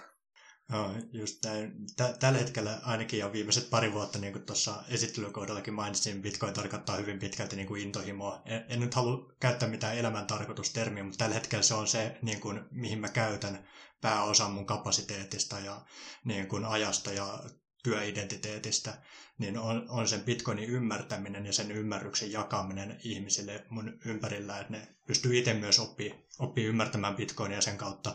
No, 0.69 0.95
just 1.13 1.45
näin. 1.45 1.73
Tällä 2.21 2.39
hetkellä 2.39 2.81
ainakin 2.83 3.19
jo 3.19 3.33
viimeiset 3.33 3.71
pari 3.71 3.93
vuotta, 3.93 4.19
niin 4.19 4.33
kuin 4.33 4.47
tuossa 4.47 4.85
esittelykohdallakin 4.89 5.75
mainitsin, 5.75 6.23
Bitcoin 6.23 6.55
tarkoittaa 6.55 6.97
hyvin 6.97 7.19
pitkälti 7.19 7.57
niin 7.57 7.69
kuin 7.69 7.83
intohimoa. 7.83 8.43
En, 8.45 8.65
en 8.69 8.81
nyt 8.81 8.95
halua 8.95 9.33
käyttää 9.41 9.69
mitään 9.69 9.97
elämäntarkoitustermiä, 9.97 11.05
mutta 11.05 11.19
tällä 11.19 11.35
hetkellä 11.35 11.63
se 11.63 11.75
on 11.75 11.87
se, 11.87 12.19
niin 12.23 12.41
kuin, 12.41 12.61
mihin 12.71 13.01
mä 13.01 13.09
käytän 13.09 13.69
pääosan 14.01 14.51
mun 14.53 14.67
kapasiteetista 14.67 15.59
ja 15.59 15.85
niin 16.25 16.49
kuin 16.49 16.65
ajasta 16.65 17.13
ja 17.13 17.39
työidentiteetistä, 17.83 18.95
niin 19.39 19.59
on, 19.59 19.87
on 19.89 20.09
sen 20.09 20.21
bitcoinin 20.21 20.69
ymmärtäminen 20.69 21.47
ja 21.47 21.53
sen 21.53 21.71
ymmärryksen 21.73 22.33
jakaminen 22.33 23.01
ihmisille 23.05 23.65
mun 23.69 23.99
ympärillä, 24.05 24.59
että 24.59 24.73
ne 24.73 24.89
pystyy 25.07 25.39
itse 25.39 25.55
myös 25.55 25.79
oppii, 25.79 26.15
oppii 26.39 26.65
ymmärtämään 26.65 27.17
bitcoinia 27.17 27.61
sen 27.61 27.77
kautta 27.77 28.15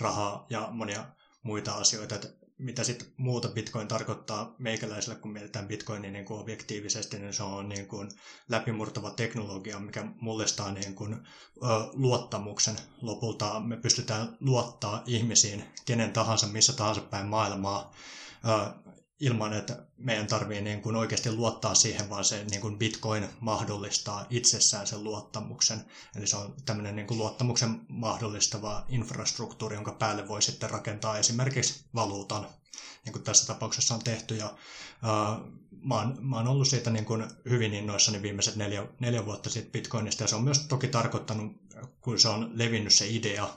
rahaa 0.00 0.46
ja 0.50 0.68
monia 0.70 1.04
muita 1.42 1.72
asioita. 1.72 2.14
Että 2.14 2.28
mitä 2.58 2.84
sitten 2.84 3.08
muuta 3.16 3.48
bitcoin 3.48 3.88
tarkoittaa 3.88 4.54
meikäläiselle, 4.58 5.18
kun 5.18 5.32
mietitään 5.32 5.68
bitcoinin 5.68 6.12
niin 6.12 6.24
kuin 6.24 6.40
objektiivisesti, 6.40 7.18
niin 7.18 7.32
se 7.34 7.42
on 7.42 7.68
niin 7.68 7.88
kuin 7.88 8.10
läpimurtava 8.48 9.10
teknologia, 9.10 9.78
mikä 9.78 10.04
mullistaa 10.20 10.72
niin 10.72 10.94
kuin, 10.94 11.14
ö, 11.14 11.20
luottamuksen. 11.92 12.76
Lopulta 13.02 13.60
me 13.60 13.76
pystytään 13.76 14.36
luottaa 14.40 15.02
ihmisiin, 15.06 15.64
kenen 15.84 16.12
tahansa, 16.12 16.46
missä 16.46 16.72
tahansa 16.72 17.00
päin 17.00 17.26
maailmaa, 17.26 17.94
ö, 18.48 18.87
ilman, 19.20 19.52
että 19.52 19.86
meidän 19.96 20.26
tarvii 20.26 20.60
niin 20.60 20.82
kuin 20.82 20.96
oikeasti 20.96 21.32
luottaa 21.32 21.74
siihen, 21.74 22.10
vaan 22.10 22.24
se 22.24 22.44
niin 22.50 22.60
kuin 22.60 22.78
Bitcoin 22.78 23.28
mahdollistaa 23.40 24.26
itsessään 24.30 24.86
sen 24.86 25.04
luottamuksen. 25.04 25.84
Eli 26.16 26.26
se 26.26 26.36
on 26.36 26.54
tämmöinen 26.66 26.96
niin 26.96 27.06
kuin 27.06 27.18
luottamuksen 27.18 27.80
mahdollistava 27.88 28.84
infrastruktuuri, 28.88 29.76
jonka 29.76 29.92
päälle 29.92 30.28
voi 30.28 30.42
sitten 30.42 30.70
rakentaa 30.70 31.18
esimerkiksi 31.18 31.84
valuutan, 31.94 32.46
niin 33.04 33.12
kuin 33.12 33.22
tässä 33.22 33.46
tapauksessa 33.46 33.94
on 33.94 34.04
tehty. 34.04 34.36
Ja, 34.36 34.46
uh, 34.46 35.58
mä, 35.84 35.94
oon, 35.94 36.18
mä 36.20 36.36
oon 36.36 36.48
ollut 36.48 36.68
siitä 36.68 36.90
niin 36.90 37.04
kuin 37.04 37.24
hyvin 37.48 37.74
innoissani 37.74 38.22
viimeiset 38.22 38.56
neljä, 38.56 38.86
neljä 39.00 39.26
vuotta 39.26 39.50
sitten 39.50 39.72
Bitcoinista, 39.72 40.24
ja 40.24 40.28
se 40.28 40.36
on 40.36 40.44
myös 40.44 40.58
toki 40.58 40.88
tarkoittanut, 40.88 41.52
kun 42.00 42.20
se 42.20 42.28
on 42.28 42.50
levinnyt 42.54 42.94
se 42.94 43.06
idea, 43.08 43.48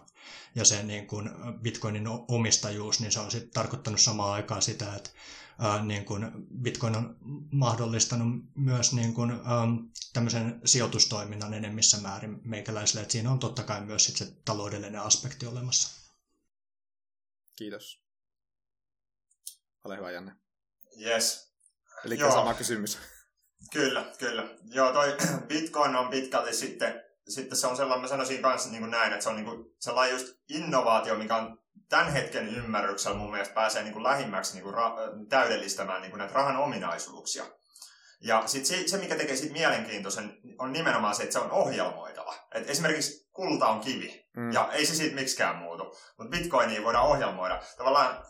ja 0.55 0.65
se 0.65 0.83
niin 0.83 1.07
kuin 1.07 1.29
Bitcoinin 1.61 2.07
omistajuus, 2.27 2.99
niin 2.99 3.11
se 3.11 3.19
on 3.19 3.31
sitten 3.31 3.51
tarkoittanut 3.53 4.01
samaan 4.01 4.33
aikaan 4.33 4.61
sitä, 4.61 4.95
että 4.95 5.09
ää, 5.61 5.83
niin 5.83 6.05
kuin 6.05 6.31
Bitcoin 6.61 6.95
on 6.95 7.17
mahdollistanut 7.51 8.27
myös 8.55 8.93
niin 8.93 9.13
kuin, 9.13 9.31
ähm, 9.31 9.75
tämmöisen 10.13 10.61
sijoitustoiminnan 10.65 11.53
enemmissä 11.53 11.97
määrin 11.97 12.41
meikäläisille, 12.43 13.01
että 13.01 13.11
siinä 13.11 13.31
on 13.31 13.39
totta 13.39 13.63
kai 13.63 13.81
myös 13.81 14.05
sit 14.05 14.17
se 14.17 14.25
taloudellinen 14.45 15.01
aspekti 15.01 15.45
olemassa. 15.45 16.01
Kiitos. 17.55 18.03
Ole 19.83 19.97
hyvä, 19.97 20.11
Janne. 20.11 20.35
Yes. 21.05 21.53
Eli 22.05 22.17
sama 22.17 22.53
kysymys. 22.53 22.97
Kyllä, 23.71 24.13
kyllä. 24.17 24.57
Joo, 24.63 24.93
toi 24.93 25.17
Bitcoin 25.47 25.95
on 25.95 26.09
pitkälti 26.09 26.53
sitten, 26.55 27.03
sitten 27.27 27.57
se 27.57 27.67
on 27.67 27.77
sellainen, 27.77 28.01
mä 28.01 28.07
sanoisin 28.07 28.41
kanssa 28.41 28.69
niin 28.69 28.81
kuin 28.81 28.91
näin, 28.91 29.13
että 29.13 29.23
se 29.23 29.29
on 29.29 29.35
niin 29.35 29.45
kuin 29.45 29.75
sellainen 29.79 30.19
just 30.19 30.35
innovaatio, 30.49 31.17
mikä 31.17 31.35
on 31.35 31.60
tämän 31.89 32.13
hetken 32.13 32.47
ymmärryksellä 32.47 33.17
mun 33.17 33.31
mielestä 33.31 33.53
pääsee 33.53 33.83
niin 33.83 33.93
kuin 33.93 34.03
lähimmäksi 34.03 34.53
niin 34.53 34.63
kuin 34.63 34.75
ra- 34.75 35.27
täydellistämään 35.29 36.01
niin 36.01 36.11
kuin 36.11 36.19
näitä 36.19 36.33
rahan 36.33 36.57
ominaisuuksia. 36.57 37.43
Ja 38.21 38.43
sit 38.45 38.65
se, 38.65 38.87
se, 38.87 38.97
mikä 38.97 39.15
tekee 39.15 39.35
siitä 39.35 39.53
mielenkiintoisen, 39.53 40.37
on 40.59 40.73
nimenomaan 40.73 41.15
se, 41.15 41.23
että 41.23 41.33
se 41.33 41.39
on 41.39 41.51
ohjelmoitava. 41.51 42.35
Et 42.55 42.69
esimerkiksi 42.69 43.29
kulta 43.31 43.67
on 43.67 43.79
kivi, 43.79 44.29
mm. 44.35 44.51
ja 44.51 44.69
ei 44.71 44.85
se 44.85 44.95
siitä 44.95 45.15
miksikään 45.15 45.55
muutu. 45.55 45.83
Mutta 46.17 46.37
bitcoinia 46.37 46.83
voidaan 46.83 47.07
ohjelmoida. 47.07 47.61
Tavallaan 47.77 48.25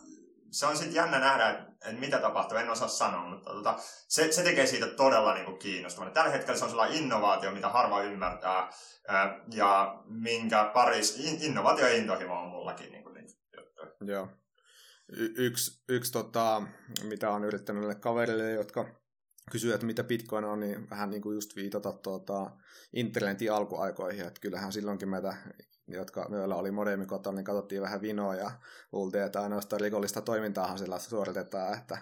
se 0.50 0.66
on 0.66 0.76
sitten 0.76 0.94
jännä 0.94 1.18
nähdä, 1.18 1.48
että, 1.48 1.92
mitä 1.92 2.18
tapahtuu, 2.18 2.58
en 2.58 2.70
osaa 2.70 2.88
sanoa, 2.88 3.28
mutta 3.28 3.50
tota, 3.50 3.74
se, 4.08 4.32
se 4.32 4.42
tekee 4.42 4.66
siitä 4.66 4.86
todella 4.86 5.34
niin 5.34 5.44
kuin 5.44 5.58
kiinnostavan. 5.58 6.12
Tällä 6.12 6.30
hetkellä 6.30 6.58
se 6.58 6.64
on 6.64 6.70
sellainen 6.70 6.98
innovaatio, 6.98 7.50
mitä 7.50 7.68
harva 7.68 8.02
ymmärtää, 8.02 8.70
ja 9.54 9.98
minkä 10.04 10.70
paris, 10.74 11.16
innovaatio 11.40 11.86
ja 11.86 11.96
intohimo 11.96 12.42
on 12.42 12.48
mullakin 12.48 12.92
niin 12.92 13.04
Joo. 14.06 14.28
Y- 15.08 15.34
yksi, 15.36 15.82
yksi 15.88 16.12
tota, 16.12 16.62
mitä 17.02 17.30
on 17.30 17.44
yrittänyt 17.44 17.80
näille 17.80 17.94
kaverille, 17.94 18.50
jotka 18.50 19.02
kysyy, 19.50 19.74
että 19.74 19.86
mitä 19.86 20.04
Bitcoin 20.04 20.44
on, 20.44 20.60
niin 20.60 20.90
vähän 20.90 21.10
niin 21.10 21.22
kuin 21.22 21.34
just 21.34 21.56
viitata 21.56 21.92
tuota, 21.92 22.50
internetin 22.92 23.52
alkuaikoihin, 23.52 24.26
että 24.26 24.40
kyllähän 24.40 24.72
silloinkin 24.72 25.08
meitä, 25.08 25.36
jotka 25.88 26.28
meillä 26.28 26.56
oli 26.56 26.70
modemi 26.70 27.06
kotona, 27.06 27.36
niin 27.36 27.44
katsottiin 27.44 27.82
vähän 27.82 28.00
vinoa 28.00 28.34
ja 28.34 28.50
luultiin, 28.92 29.24
että 29.24 29.42
ainoastaan 29.42 29.80
rikollista 29.80 30.20
toimintaahan 30.20 30.78
sillä 30.78 30.98
suoritetaan, 30.98 31.78
että 31.78 31.98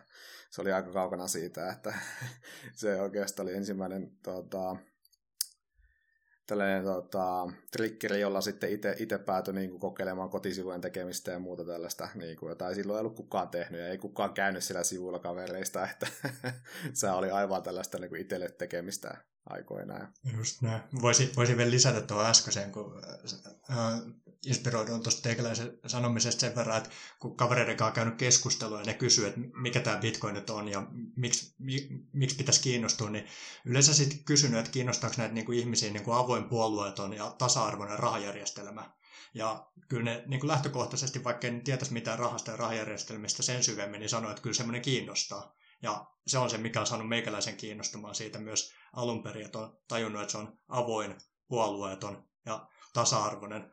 se 0.51 0.61
oli 0.61 0.73
aika 0.73 0.93
kaukana 0.93 1.29
siitä, 1.29 1.73
että 1.73 1.95
se 2.75 3.01
oikeastaan 3.01 3.49
oli 3.49 3.57
ensimmäinen 3.57 4.11
tuota, 4.23 4.77
tällainen 6.51 6.85
tota, 6.85 7.53
triggeri, 7.73 8.21
jolla 8.21 8.41
sitten 8.41 8.71
itse 8.99 9.19
päätyi 9.19 9.55
niin 9.55 9.71
kuin, 9.71 9.81
kokeilemaan 9.81 10.31
kotisivujen 10.31 10.81
tekemistä 10.81 11.31
ja 11.31 11.39
muuta 11.39 11.65
tällaista. 11.65 12.09
Niin 12.15 12.37
kuin, 12.37 12.59
tai 12.59 12.75
silloin 12.75 12.97
ei 12.97 13.01
ollut 13.01 13.17
kukaan 13.17 13.49
tehnyt 13.49 13.81
ja 13.81 13.89
ei 13.89 13.99
kukaan 13.99 14.35
käynyt 14.35 14.65
sillä 14.65 14.85
sivulla 14.85 15.19
kavereista, 15.19 15.85
että 15.91 16.07
se 16.93 17.11
oli 17.11 17.31
aivan 17.31 17.63
tällaista 17.63 17.99
niin 17.99 18.09
kuin 18.09 18.21
itselle 18.21 18.49
tekemistä 18.49 19.17
aikoinaan. 19.47 20.13
Just 20.37 20.63
näin. 20.63 20.83
Voisin, 21.03 21.31
voisin 21.37 21.57
vielä 21.57 21.71
lisätä 21.71 22.01
tuohon 22.01 22.27
äskeiseen, 22.27 22.73
kun 22.73 23.03
äh, 23.71 24.03
inspiroidun 24.47 25.03
tuosta 25.03 25.23
teikäläisen 25.23 25.79
sanomisesta 25.87 26.41
sen 26.41 26.57
verran, 26.57 26.79
että 26.79 26.91
kun 27.19 27.37
kavereiden 27.37 27.77
kanssa 27.77 27.91
on 27.91 27.95
käynyt 27.95 28.19
keskustelua 28.19 28.79
ja 28.79 28.85
ne 28.85 28.95
kysyy, 28.95 29.27
että 29.27 29.41
mikä 29.55 29.81
tämä 29.81 29.97
Bitcoin 29.97 30.35
nyt 30.35 30.51
on 30.51 30.69
ja 30.69 30.87
miksi, 31.17 31.55
mi, 31.59 31.89
miksi 32.13 32.37
pitäisi 32.37 32.63
kiinnostua, 32.63 33.11
niin 33.11 33.27
yleensä 33.65 33.95
sitten 33.95 34.25
kysynyt, 34.25 34.59
että 34.59 34.73
kiinnostaako 34.73 35.15
näitä 35.19 35.35
niin 35.35 35.47
kuin 35.47 35.59
ihmisiä 35.59 35.93
niin 35.93 36.05
kuin 36.05 36.17
avoin 36.17 36.45
puolueeton 36.45 37.13
ja 37.13 37.35
tasa-arvoinen 37.39 37.99
rahajärjestelmä. 37.99 38.91
Ja 39.35 39.67
kyllä 39.89 40.05
ne 40.05 40.25
niin 40.27 40.41
kuin 40.41 40.49
lähtökohtaisesti, 40.49 41.25
vaikka 41.25 41.47
en 41.47 41.65
tietäisi 41.65 41.93
mitään 41.93 42.19
rahasta 42.19 42.51
ja 42.51 42.57
rahajärjestelmistä 42.57 43.43
sen 43.43 43.65
syvemmin, 43.65 44.01
niin 44.01 44.11
sanoo, 44.11 44.31
että 44.31 44.43
kyllä 44.43 44.55
semmoinen 44.55 44.83
kiinnostaa. 44.83 45.55
Ja 45.83 46.07
se 46.27 46.39
on 46.39 46.51
se, 46.51 46.59
mikä 46.59 46.81
on 46.81 46.87
saanut 46.87 47.09
meikäläisen 47.09 47.57
kiinnostumaan 47.57 48.15
siitä 48.15 48.39
myös 48.39 48.73
alun 48.93 49.23
perin, 49.23 49.45
että 49.45 49.59
on 49.59 49.79
tajunnut, 49.89 50.23
että 50.23 50.33
se 50.33 50.39
on 50.39 50.59
avoin, 50.69 51.15
puolueeton 51.49 52.25
ja 52.47 52.69
tasa-arvoinen 52.93 53.73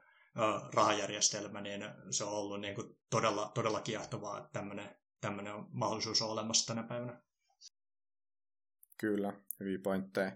rahajärjestelmä, 0.73 1.61
niin 1.61 1.81
se 2.11 2.23
on 2.23 2.31
ollut 2.31 2.61
niin 2.61 2.75
kuin 2.75 2.97
todella, 3.09 3.51
todella 3.53 3.81
kiehtovaa, 3.81 4.37
että 4.37 4.63
tämmöinen, 5.21 5.53
mahdollisuus 5.69 6.21
on 6.21 6.29
olemassa 6.29 6.73
tänä 6.73 6.87
päivänä. 6.87 7.21
Kyllä, 8.97 9.33
hyviä 9.59 9.79
pointteja. 9.83 10.31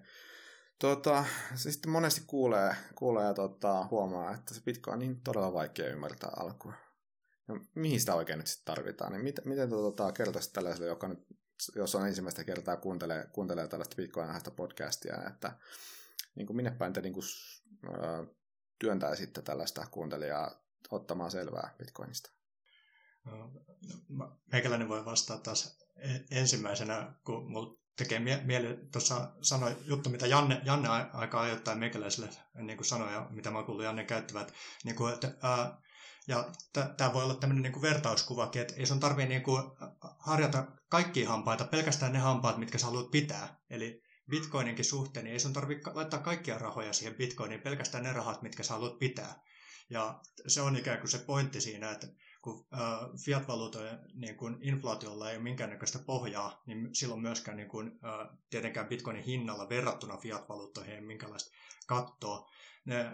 Tota, 0.79 1.25
sitten 1.55 1.91
monesti 1.91 2.21
kuulee, 2.27 2.75
kuulee 2.95 3.25
ja 3.25 3.33
tota, 3.33 3.87
huomaa, 3.91 4.33
että 4.33 4.53
se 4.53 4.61
pitkä 4.65 4.91
on 4.91 4.99
niin 4.99 5.21
todella 5.21 5.53
vaikea 5.53 5.89
ymmärtää 5.89 6.29
alkuun. 6.37 6.73
No, 7.47 7.59
mihin 7.75 7.99
sitä 7.99 8.15
oikein 8.15 8.39
nyt 8.39 8.47
sitten 8.47 8.75
tarvitaan? 8.75 9.11
Niin 9.11 9.23
miten, 9.23 9.47
miten 9.47 9.69
tota, 9.69 10.11
kertoisit 10.11 10.53
tällaiselle, 10.53 10.87
joka 10.87 11.07
nyt, 11.07 11.19
jos 11.75 11.95
on 11.95 12.07
ensimmäistä 12.07 12.43
kertaa 12.43 12.77
kuuntelee, 12.77 13.27
kuuntelee 13.33 13.67
tällaista 13.67 13.95
Bitcoin 13.95 14.29
podcastia, 14.55 15.15
että 15.27 15.57
niin 16.35 16.47
kuin 16.47 16.57
minne 16.57 16.71
päin 16.71 16.93
te 16.93 17.01
niin 17.01 17.13
kuin, 17.13 17.23
työntää 18.81 19.15
sitten 19.15 19.43
tällaista 19.43 19.87
kuuntelijaa 19.91 20.51
ottamaan 20.91 21.31
selvää 21.31 21.75
Bitcoinista? 21.77 22.31
Meikäläinen 24.51 24.89
voi 24.89 25.05
vastata 25.05 25.43
taas 25.43 25.79
e- 25.95 26.39
ensimmäisenä, 26.39 27.13
kun 27.25 27.51
mulla 27.51 27.77
tekee 27.97 28.19
mieli, 28.19 28.79
tuossa 28.91 29.31
sanoi 29.41 29.77
juttu, 29.85 30.09
mitä 30.09 30.27
Janne, 30.27 30.61
Janne 30.65 30.89
aika 31.13 31.41
ajoittain 31.41 31.79
meikäläiselle 31.79 32.29
niin 32.53 32.77
kuin 32.77 32.87
sanoi, 32.87 33.13
ja 33.13 33.27
mitä 33.29 33.51
mä 33.51 33.63
kuullut 33.63 33.85
Janne 33.85 34.03
käyttävät, 34.03 34.53
niin 34.83 34.95
kuin, 34.95 35.13
että 35.13 35.33
ää, 35.41 35.81
ja 36.27 36.51
tämä 36.97 37.13
voi 37.13 37.23
olla 37.23 37.35
tämmöinen 37.35 37.71
niin 37.71 37.81
vertauskuvakin, 37.81 38.61
että 38.61 38.73
ei 38.75 38.85
sun 38.85 38.99
tarvitse 38.99 39.29
niin 39.29 39.43
kuin 39.43 39.63
harjata 40.19 40.67
kaikkia 40.89 41.29
hampaita, 41.29 41.65
pelkästään 41.65 42.13
ne 42.13 42.19
hampaat, 42.19 42.57
mitkä 42.57 42.77
sä 42.77 42.85
haluat 42.85 43.11
pitää. 43.11 43.59
Eli 43.69 44.03
Bitcoininkin 44.29 44.85
suhteen, 44.85 45.23
niin 45.23 45.33
ei 45.33 45.39
sun 45.39 45.53
tarvitse 45.53 45.91
laittaa 45.93 46.19
kaikkia 46.19 46.57
rahoja 46.57 46.93
siihen 46.93 47.15
Bitcoiniin, 47.15 47.61
pelkästään 47.61 48.03
ne 48.03 48.13
rahat, 48.13 48.41
mitkä 48.41 48.63
sä 48.63 48.73
haluat 48.73 48.99
pitää. 48.99 49.41
Ja 49.89 50.19
se 50.47 50.61
on 50.61 50.75
ikään 50.75 50.99
kuin 50.99 51.09
se 51.09 51.17
pointti 51.17 51.61
siinä, 51.61 51.91
että 51.91 52.07
kun 52.41 52.67
fiat-valuutojen 53.25 53.99
niin 54.13 54.37
kun 54.37 54.57
inflaatiolla 54.61 55.29
ei 55.29 55.35
ole 55.35 55.43
minkäännäköistä 55.43 55.99
pohjaa, 55.99 56.61
niin 56.65 56.95
silloin 56.95 57.21
myöskään 57.21 57.57
niin 57.57 57.69
kun, 57.69 57.99
tietenkään 58.49 58.87
bitcoinin 58.87 59.23
hinnalla 59.23 59.69
verrattuna 59.69 60.17
fiat-valuuttoihin 60.17 60.95
ei 60.95 61.01
minkäänlaista 61.01 61.51
kattoa. 61.87 62.49
Ne, 62.85 63.05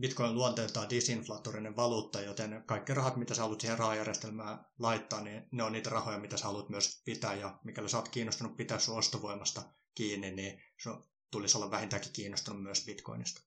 bitcoin 0.00 0.34
luonteeltaan 0.34 0.90
disinflatorinen 0.90 1.76
valuutta, 1.76 2.20
joten 2.20 2.62
kaikki 2.66 2.94
rahat, 2.94 3.16
mitä 3.16 3.34
sä 3.34 3.42
haluat 3.42 3.60
siihen 3.60 3.78
rahajärjestelmään 3.78 4.66
laittaa, 4.78 5.20
niin 5.20 5.48
ne 5.52 5.62
on 5.62 5.72
niitä 5.72 5.90
rahoja, 5.90 6.18
mitä 6.18 6.36
sä 6.36 6.44
haluat 6.44 6.68
myös 6.68 7.02
pitää. 7.04 7.34
Ja 7.34 7.58
mikäli 7.64 7.88
sä 7.88 7.96
oot 7.96 8.08
kiinnostunut 8.08 8.56
pitää 8.56 8.78
sun 8.78 8.98
ostovoimasta 8.98 9.62
kiinni, 9.96 10.30
niin 10.30 10.62
sun 10.82 11.04
tulisi 11.30 11.56
olla 11.56 11.70
vähintäänkin 11.70 12.12
kiinnostunut 12.12 12.62
myös 12.62 12.84
bitcoinista. 12.86 13.42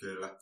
Kyllä 0.00 0.38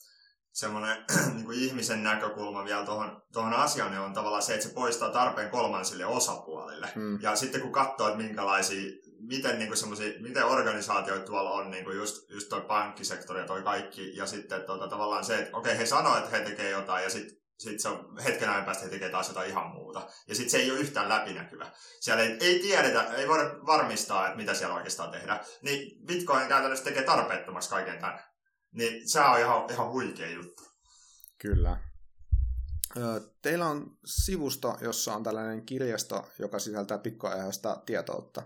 semmoinen 0.55 1.05
niin 1.35 1.45
kuin 1.45 1.59
ihmisen 1.59 2.03
näkökulma 2.03 2.65
vielä 2.65 2.85
tuohon, 2.85 3.23
tuohon 3.33 3.53
asiaan 3.53 3.91
niin 3.91 4.01
on 4.01 4.13
tavallaan 4.13 4.43
se, 4.43 4.55
että 4.55 4.69
se 4.69 4.75
poistaa 4.75 5.11
tarpeen 5.11 5.51
kolmansille 5.51 6.07
osapuolille. 6.07 6.93
Mm. 6.95 7.19
Ja 7.23 7.37
sitten 7.37 7.61
kun 7.61 7.73
katsoo, 7.73 8.09
että 8.09 8.23
minkälaisia, 8.23 8.93
miten, 9.19 9.59
niin 9.59 9.69
kuin 9.69 10.23
miten 10.23 10.47
organisaatioita 10.47 11.27
tuolla 11.27 11.51
on, 11.51 11.71
niin 11.71 11.85
kuin 11.85 11.97
just, 11.97 12.31
just 12.31 12.49
toi 12.49 12.61
pankkisektori 12.61 13.41
ja 13.41 13.47
toi 13.47 13.63
kaikki, 13.63 14.17
ja 14.17 14.27
sitten 14.27 14.63
tuota, 14.63 14.89
tavallaan 14.89 15.25
se, 15.25 15.39
että 15.39 15.57
okei, 15.57 15.79
he 15.79 15.87
sanoo, 15.87 16.17
että 16.17 16.31
he 16.31 16.45
tekee 16.45 16.71
jotain, 16.71 17.05
ja 17.05 17.11
sitten 17.11 17.44
sitten 17.59 17.81
se 17.81 17.89
on 17.89 18.19
hetken 18.19 18.51
ajan 18.51 18.65
päästä 18.65 18.89
tekee 18.89 19.11
taas 19.11 19.29
jotain 19.29 19.51
ihan 19.51 19.71
muuta. 19.71 20.09
Ja 20.29 20.35
sitten 20.35 20.51
se 20.51 20.59
ei 20.59 20.71
ole 20.71 20.81
yhtään 20.81 21.09
läpinäkyvä. 21.09 21.73
Siellä 22.01 22.23
ei, 22.23 22.37
ei 22.41 22.59
tiedetä, 22.59 23.03
ei 23.03 23.29
voida 23.29 23.45
varmistaa, 23.67 24.27
että 24.27 24.37
mitä 24.37 24.55
siellä 24.55 24.75
oikeastaan 24.75 25.11
tehdään. 25.11 25.41
Niin 25.63 26.07
Bitcoin 26.07 26.49
käytännössä 26.49 26.85
tekee 26.85 27.03
tarpeettomaksi 27.03 27.71
kaiken 27.71 27.99
tämän. 28.01 28.25
Niin 28.73 29.09
se 29.09 29.21
on 29.21 29.39
ihan, 29.39 29.71
ihan 29.71 29.91
huikea 29.91 30.31
juttu. 30.31 30.63
Kyllä. 31.39 31.81
Teillä 33.43 33.67
on 33.67 33.97
sivusto, 34.05 34.79
jossa 34.81 35.15
on 35.15 35.23
tällainen 35.23 35.67
kirjasto, 35.67 36.29
joka 36.39 36.59
sisältää 36.59 36.99
pikkuajoista 36.99 37.83
tietoutta. 37.87 38.43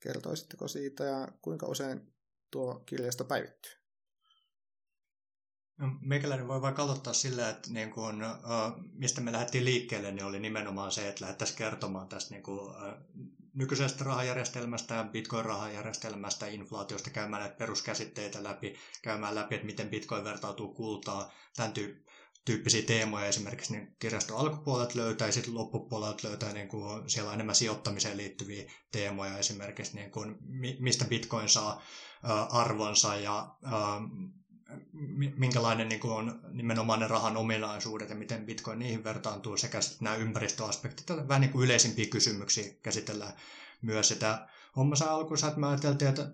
Kertoisitteko 0.00 0.68
siitä 0.68 1.04
ja 1.04 1.28
kuinka 1.42 1.66
usein 1.66 2.14
tuo 2.50 2.82
kirjasto 2.86 3.24
päivittyy? 3.24 3.83
No, 5.78 5.86
meikäläinen 6.00 6.48
voi 6.48 6.62
vaikka 6.62 6.82
aloittaa 6.82 7.12
sillä, 7.12 7.48
että 7.48 7.70
niin 7.72 7.90
kun, 7.90 8.22
uh, 8.22 8.84
mistä 8.92 9.20
me 9.20 9.32
lähdettiin 9.32 9.64
liikkeelle, 9.64 10.12
niin 10.12 10.24
oli 10.24 10.40
nimenomaan 10.40 10.92
se, 10.92 11.08
että 11.08 11.24
lähdettäisiin 11.24 11.58
kertomaan 11.58 12.08
tästä 12.08 12.34
niin 12.34 12.42
kun, 12.42 12.60
uh, 12.60 12.76
nykyisestä 13.54 14.04
rahajärjestelmästä 14.04 15.04
bitcoin-rahajärjestelmästä, 15.12 16.46
inflaatiosta, 16.46 17.10
käymään 17.10 17.40
näitä 17.40 17.56
peruskäsitteitä 17.56 18.44
läpi, 18.44 18.74
käymään 19.02 19.34
läpi, 19.34 19.54
että 19.54 19.66
miten 19.66 19.88
bitcoin 19.88 20.24
vertautuu 20.24 20.74
kultaa, 20.74 21.32
tämän 21.56 21.72
tyy- 21.72 22.04
tyyppisiä 22.44 22.82
teemoja 22.82 23.26
esimerkiksi 23.26 23.72
niin 23.72 23.96
kirjaston 23.98 24.38
alkupuolet 24.38 24.94
löytää 24.94 25.28
ja 25.28 25.32
sitten 25.32 25.54
loppupuolet 25.54 26.24
löytää 26.24 26.52
niin 26.52 26.68
kuin, 26.68 27.10
siellä 27.10 27.28
on 27.28 27.34
enemmän 27.34 27.54
sijoittamiseen 27.54 28.16
liittyviä 28.16 28.72
teemoja. 28.92 29.38
Esimerkiksi, 29.38 29.96
niin 29.96 30.10
kuin, 30.10 30.36
mistä 30.80 31.04
bitcoin 31.04 31.48
saa 31.48 31.82
arvonsa 32.50 33.16
ja 33.16 33.56
minkälainen 35.36 35.88
niin 35.88 36.06
on 36.06 36.40
nimenomaan 36.52 37.00
ne 37.00 37.08
rahan 37.08 37.36
ominaisuudet 37.36 38.10
ja 38.10 38.14
miten 38.14 38.46
bitcoin 38.46 38.78
niihin 38.78 39.04
vertaantuu 39.04 39.56
sekä 39.56 39.80
nämä 40.00 40.16
ympäristöaspektit. 40.16 41.06
Tätä 41.06 41.28
vähän 41.28 41.40
niin 41.40 41.52
kuin 41.52 41.64
yleisimpiä 41.64 42.06
kysymyksiä 42.06 42.74
käsitellään 42.82 43.32
myös 43.82 44.08
sitä 44.08 44.48
hommassa 44.76 45.10
alkuunsa, 45.10 45.48
että 45.48 45.60
me 45.60 45.66
ajateltiin, 45.66 46.08
että 46.08 46.30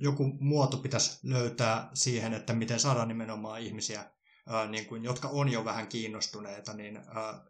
joku 0.00 0.24
muoto 0.40 0.76
pitäisi 0.76 1.18
löytää 1.22 1.90
siihen, 1.94 2.34
että 2.34 2.52
miten 2.52 2.80
saadaan 2.80 3.08
nimenomaan 3.08 3.60
ihmisiä, 3.60 4.04
niin 4.68 4.86
kuin, 4.86 5.04
jotka 5.04 5.28
on 5.28 5.52
jo 5.52 5.64
vähän 5.64 5.88
kiinnostuneita, 5.88 6.72
niin 6.72 6.96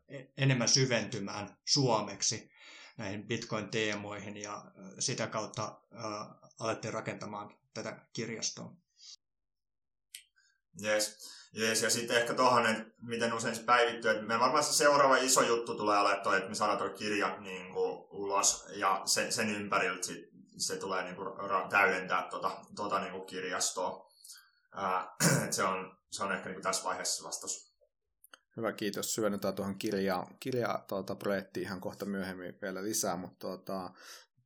e-, 0.08 0.24
enemmän 0.36 0.68
syventymään 0.68 1.56
suomeksi 1.64 2.50
näihin 2.96 3.26
bitcoin-teemoihin 3.26 4.36
ja 4.36 4.64
sitä 4.98 5.26
kautta 5.26 5.80
alettiin 6.60 6.94
rakentamaan 6.94 7.54
tätä 7.74 8.06
kirjastoa. 8.12 8.76
Yes. 10.84 11.18
Yes, 11.58 11.82
ja 11.82 11.90
sitten 11.90 12.16
ehkä 12.16 12.34
tuohon, 12.34 12.66
että 12.66 12.84
miten 13.02 13.32
usein 13.32 13.56
se 13.56 13.62
päivittyy. 13.62 14.10
Että 14.10 14.22
me 14.22 14.40
varmaan 14.40 14.64
se 14.64 14.72
seuraava 14.72 15.16
iso 15.16 15.42
juttu 15.42 15.74
tulee 15.74 15.98
olemaan 15.98 16.22
toi, 16.22 16.36
että 16.36 16.48
me 16.48 16.54
saadaan 16.54 16.78
tuo 16.78 16.88
kirja 16.88 17.40
niin 17.40 17.72
kuin, 17.72 18.06
ulos 18.10 18.66
ja 18.74 19.02
sen, 19.04 19.32
sen 19.32 19.50
ympäriltä 19.50 20.06
sit, 20.06 20.28
se 20.56 20.76
tulee 20.76 21.04
niin 21.04 21.16
kuin, 21.16 21.28
täydentää 21.70 22.26
tuota, 22.30 22.50
tuota 22.76 23.00
niin 23.00 23.12
kuin 23.12 23.26
kirjastoa. 23.26 24.12
Ää, 24.72 25.16
se, 25.50 25.64
on, 25.64 25.98
se 26.10 26.24
on 26.24 26.32
ehkä 26.32 26.48
niin 26.48 26.54
kuin 26.54 26.62
tässä 26.62 26.84
vaiheessa 26.84 27.24
vastaus. 27.24 27.74
Hyvä, 28.56 28.72
kiitos. 28.72 29.14
Syvennetään 29.14 29.54
tuohon 29.54 29.78
kirjaan, 29.78 30.38
kirja, 30.40 30.84
tuota, 30.88 31.14
projektiin 31.14 31.66
ihan 31.66 31.80
kohta 31.80 32.04
myöhemmin 32.04 32.58
vielä 32.62 32.84
lisää, 32.84 33.16
mutta 33.16 33.38
tuota, 33.38 33.90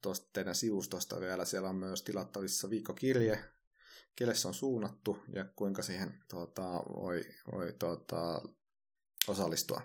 tuosta 0.02 0.30
teidän 0.32 0.54
sivustosta 0.54 1.20
vielä, 1.20 1.44
siellä 1.44 1.68
on 1.68 1.76
myös 1.76 2.02
tilattavissa 2.02 2.70
viikkokirje, 2.70 3.44
kelle 4.16 4.34
se 4.34 4.48
on 4.48 4.54
suunnattu 4.54 5.18
ja 5.34 5.44
kuinka 5.56 5.82
siihen 5.82 6.24
tuota, 6.30 6.62
voi, 6.72 7.24
voi 7.52 7.72
tuota, 7.78 8.42
osallistua? 9.28 9.80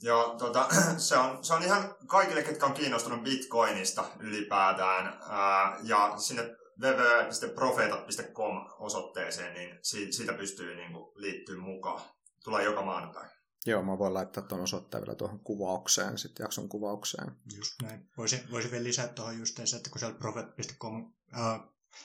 Joo, 0.00 0.38
tuota, 0.38 0.68
se, 0.96 1.16
on, 1.16 1.44
se 1.44 1.54
on 1.54 1.62
ihan 1.62 1.94
kaikille, 2.06 2.42
ketkä 2.42 2.66
on 2.66 2.74
kiinnostunut 2.74 3.22
bitcoinista 3.22 4.04
ylipäätään. 4.20 5.20
Ää, 5.28 5.78
ja 5.82 6.14
sinne 6.18 6.42
www.profeetat.com 6.80 8.66
osoitteeseen, 8.78 9.54
niin 9.54 9.78
siitä 10.12 10.32
pystyy 10.32 10.76
niin 10.76 10.92
kuin, 10.92 11.12
liittyä 11.14 11.58
mukaan. 11.58 12.02
Tulee 12.44 12.64
joka 12.64 12.82
maanantai. 12.82 13.28
Joo, 13.66 13.82
mä 13.82 13.98
voin 13.98 14.14
laittaa 14.14 14.42
tuon 14.42 14.60
osoitteen 14.60 15.02
vielä 15.02 15.14
tuohon 15.14 15.40
kuvaukseen, 15.40 16.18
sitten 16.18 16.44
jakson 16.44 16.68
kuvaukseen. 16.68 17.32
Just 17.56 17.72
näin. 17.82 18.08
Voisin, 18.16 18.40
voisin 18.50 18.70
vielä 18.70 18.84
lisätä 18.84 19.12
tuohon 19.12 19.38
just 19.38 19.58
että 19.58 19.90
kun 19.90 19.98
siellä 19.98 20.18
profet.com 20.18 21.12
äh, 21.34 21.60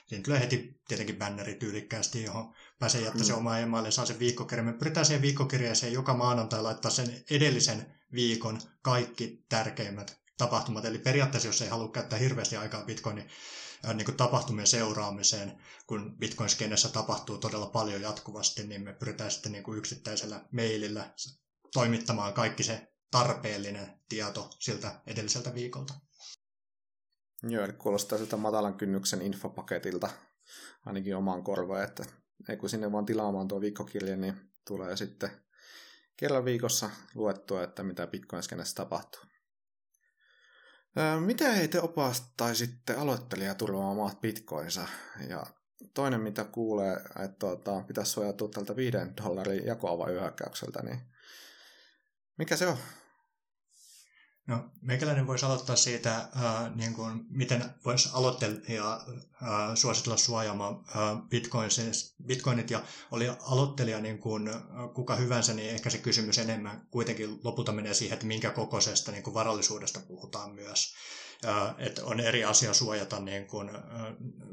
Siinä 0.07 0.23
tulee 0.23 0.39
heti 0.39 0.79
tietenkin 0.87 1.15
bänneri 1.15 1.55
tyylikkäästi, 1.55 2.23
johon 2.23 2.53
pääsee 2.79 3.01
jättää 3.01 3.21
mm. 3.21 3.27
se 3.27 3.33
oma 3.33 3.57
email 3.57 3.85
ja 3.85 3.91
saa 3.91 4.05
sen 4.05 4.19
viikkokirjan. 4.19 4.65
Me 4.65 4.73
pyritään 4.73 5.05
siihen 5.05 5.21
viikkokirjeeseen 5.21 5.93
joka 5.93 6.13
maanantai 6.13 6.61
laittaa 6.61 6.91
sen 6.91 7.23
edellisen 7.31 7.99
viikon 8.13 8.61
kaikki 8.81 9.45
tärkeimmät 9.49 10.19
tapahtumat. 10.37 10.85
Eli 10.85 10.97
periaatteessa, 10.97 11.49
jos 11.49 11.61
ei 11.61 11.69
halua 11.69 11.91
käyttää 11.91 12.19
hirveästi 12.19 12.57
aikaa 12.57 12.85
Bitcoinin 12.85 13.29
äh, 13.87 13.95
niin 13.95 14.05
kuin 14.05 14.17
tapahtumien 14.17 14.67
seuraamiseen, 14.67 15.61
kun 15.87 16.17
Bitcoin-skenessä 16.17 16.89
tapahtuu 16.89 17.37
todella 17.37 17.67
paljon 17.67 18.01
jatkuvasti, 18.01 18.67
niin 18.67 18.83
me 18.83 18.93
pyritään 18.93 19.31
sitten 19.31 19.51
niin 19.51 19.63
kuin 19.63 19.77
yksittäisellä 19.77 20.45
mailillä 20.51 21.13
toimittamaan 21.73 22.33
kaikki 22.33 22.63
se 22.63 22.87
tarpeellinen 23.11 23.99
tieto 24.09 24.49
siltä 24.59 25.01
edelliseltä 25.07 25.53
viikolta. 25.53 25.93
Joo, 27.43 27.63
eli 27.63 27.73
kuulostaa 27.73 28.17
siltä 28.17 28.37
matalan 28.37 28.73
kynnyksen 28.73 29.21
infopaketilta 29.21 30.09
ainakin 30.85 31.15
omaan 31.15 31.43
korvaan, 31.43 31.83
että 31.83 32.03
ei 32.49 32.57
kun 32.57 32.69
sinne 32.69 32.91
vaan 32.91 33.05
tilaamaan 33.05 33.47
tuo 33.47 33.61
viikkokirja, 33.61 34.17
niin 34.17 34.51
tulee 34.67 34.97
sitten 34.97 35.31
kerran 36.17 36.45
viikossa 36.45 36.89
luettua, 37.15 37.63
että 37.63 37.83
mitä 37.83 38.07
bitcoin 38.07 38.43
tapahtuu. 38.75 39.21
Mitä 41.19 41.53
ei 41.53 41.67
te 41.67 41.81
opastaisitte 41.81 42.93
aloittelijaa 42.93 43.55
turvaamaan 43.55 44.17
bitcoinsa? 44.17 44.87
Ja 45.27 45.45
toinen, 45.93 46.21
mitä 46.21 46.43
kuulee, 46.43 46.93
että 46.95 47.35
tuota, 47.39 47.83
pitäisi 47.87 48.11
suojautua 48.11 48.49
tältä 48.49 48.75
5 48.75 48.97
dollarin 49.23 49.65
jakoava 49.65 50.05
hyökkäykseltä, 50.05 50.83
niin 50.83 50.99
mikä 52.37 52.55
se 52.55 52.67
on? 52.67 52.77
No, 54.49 54.65
meikäläinen 54.81 55.27
voisi 55.27 55.45
aloittaa 55.45 55.75
siitä, 55.75 56.15
äh, 56.15 56.75
niin 56.75 56.93
kuin, 56.93 57.25
miten 57.29 57.63
voisi 57.85 58.09
aloittelija 58.13 58.93
äh, 58.93 59.49
suositella 59.75 60.17
suojaamaan 60.17 60.75
äh, 60.75 61.21
bitcoinit. 62.25 62.69
Ja 62.69 62.83
oli 63.11 63.29
aloittelija 63.29 63.99
niin 63.99 64.19
kuin, 64.19 64.47
äh, 64.47 64.61
kuka 64.93 65.15
hyvänsä, 65.15 65.53
niin 65.53 65.69
ehkä 65.69 65.89
se 65.89 65.97
kysymys 65.97 66.37
enemmän 66.37 66.87
kuitenkin 66.91 67.39
lopulta 67.43 67.71
menee 67.71 67.93
siihen, 67.93 68.13
että 68.13 68.25
minkä 68.25 68.49
kokoisesta 68.49 69.11
niin 69.11 69.23
kuin 69.23 69.33
varallisuudesta 69.33 69.99
puhutaan 69.99 70.51
myös 70.51 70.93
että 71.77 72.05
on 72.05 72.19
eri 72.19 72.43
asia 72.43 72.73
suojata 72.73 73.19
niin 73.19 73.47
kuin, 73.47 73.71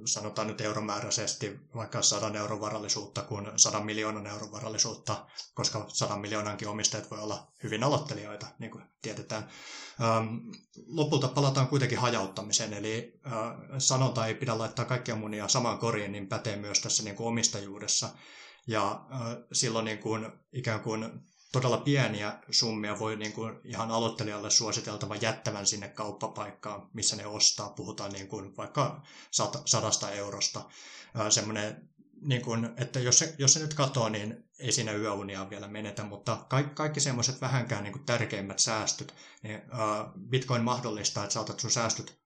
sanotaan 0.05 0.47
nyt 0.47 0.61
euromääräisesti 0.61 1.61
vaikka 1.75 2.03
100 2.03 2.39
euron 2.39 2.61
varallisuutta 2.61 3.23
kuin 3.23 3.47
100 3.57 3.81
miljoonan 3.81 4.27
euron 4.27 4.53
varallisuutta, 4.53 5.27
koska 5.55 5.85
100 5.89 6.17
miljoonankin 6.17 6.69
omistajat 6.69 7.11
voi 7.11 7.19
olla 7.19 7.53
hyvin 7.63 7.85
aloittelijoita, 7.85 8.47
niin 8.59 8.71
kuin 8.71 8.85
tiedetään. 9.03 9.49
Lopulta 10.87 11.29
palataan 11.29 11.69
kuitenkin 11.69 11.99
hajauttamiseen, 11.99 12.73
eli 12.73 13.21
sanonta 13.79 14.27
ei 14.27 14.35
pidä 14.35 14.59
laittaa 14.59 14.85
kaikkia 14.85 15.17
munia 15.17 15.49
samaan 15.49 15.79
koriin, 15.79 16.13
niin 16.13 16.29
pätee 16.29 16.57
myös 16.57 16.81
tässä 16.81 17.03
niin 17.03 17.17
kuin 17.17 17.27
omistajuudessa. 17.27 18.09
Ja 18.67 19.07
silloin 19.53 19.85
niin 19.85 19.99
kuin, 19.99 20.33
ikään 20.53 20.81
kuin 20.81 21.11
todella 21.53 21.79
pieniä 21.79 22.39
summia 22.51 22.99
voi 22.99 23.17
niin 23.17 23.33
kuin 23.33 23.61
ihan 23.65 23.91
aloittelijalle 23.91 24.51
suositeltava 24.51 25.17
jättävän 25.17 25.67
sinne 25.67 25.89
kauppapaikkaan, 25.89 26.91
missä 26.93 27.17
ne 27.17 27.27
ostaa. 27.27 27.71
Puhutaan 27.71 28.13
niin 28.13 28.29
kuin 28.29 28.57
vaikka 28.57 29.03
sadasta 29.67 30.11
eurosta. 30.11 30.63
Semmoinen, 31.31 31.89
niin 32.21 32.43
kuin, 32.43 32.69
että 32.77 33.01
jos 33.01 33.19
se, 33.19 33.35
jos 33.39 33.53
se 33.53 33.61
nyt 33.61 33.75
katoaa, 33.75 34.11
niin 34.11 34.45
ei 34.59 34.73
siinä 34.73 34.93
yöunia 34.93 35.51
vielä 35.51 35.69
menetä, 35.69 36.05
mutta 36.05 36.47
kaikki, 36.49 36.75
kaikki 36.75 37.01
semmoiset 37.01 37.41
vähänkään 37.41 37.85
niin 37.85 37.93
kuin 37.93 38.05
tärkeimmät 38.05 38.59
säästöt, 38.59 39.15
niin 39.43 39.63
Bitcoin 40.29 40.65
mahdollistaa, 40.65 41.25
että 41.25 41.35
saatat 41.35 41.61
sun 41.61 41.71
säästöt 41.71 42.21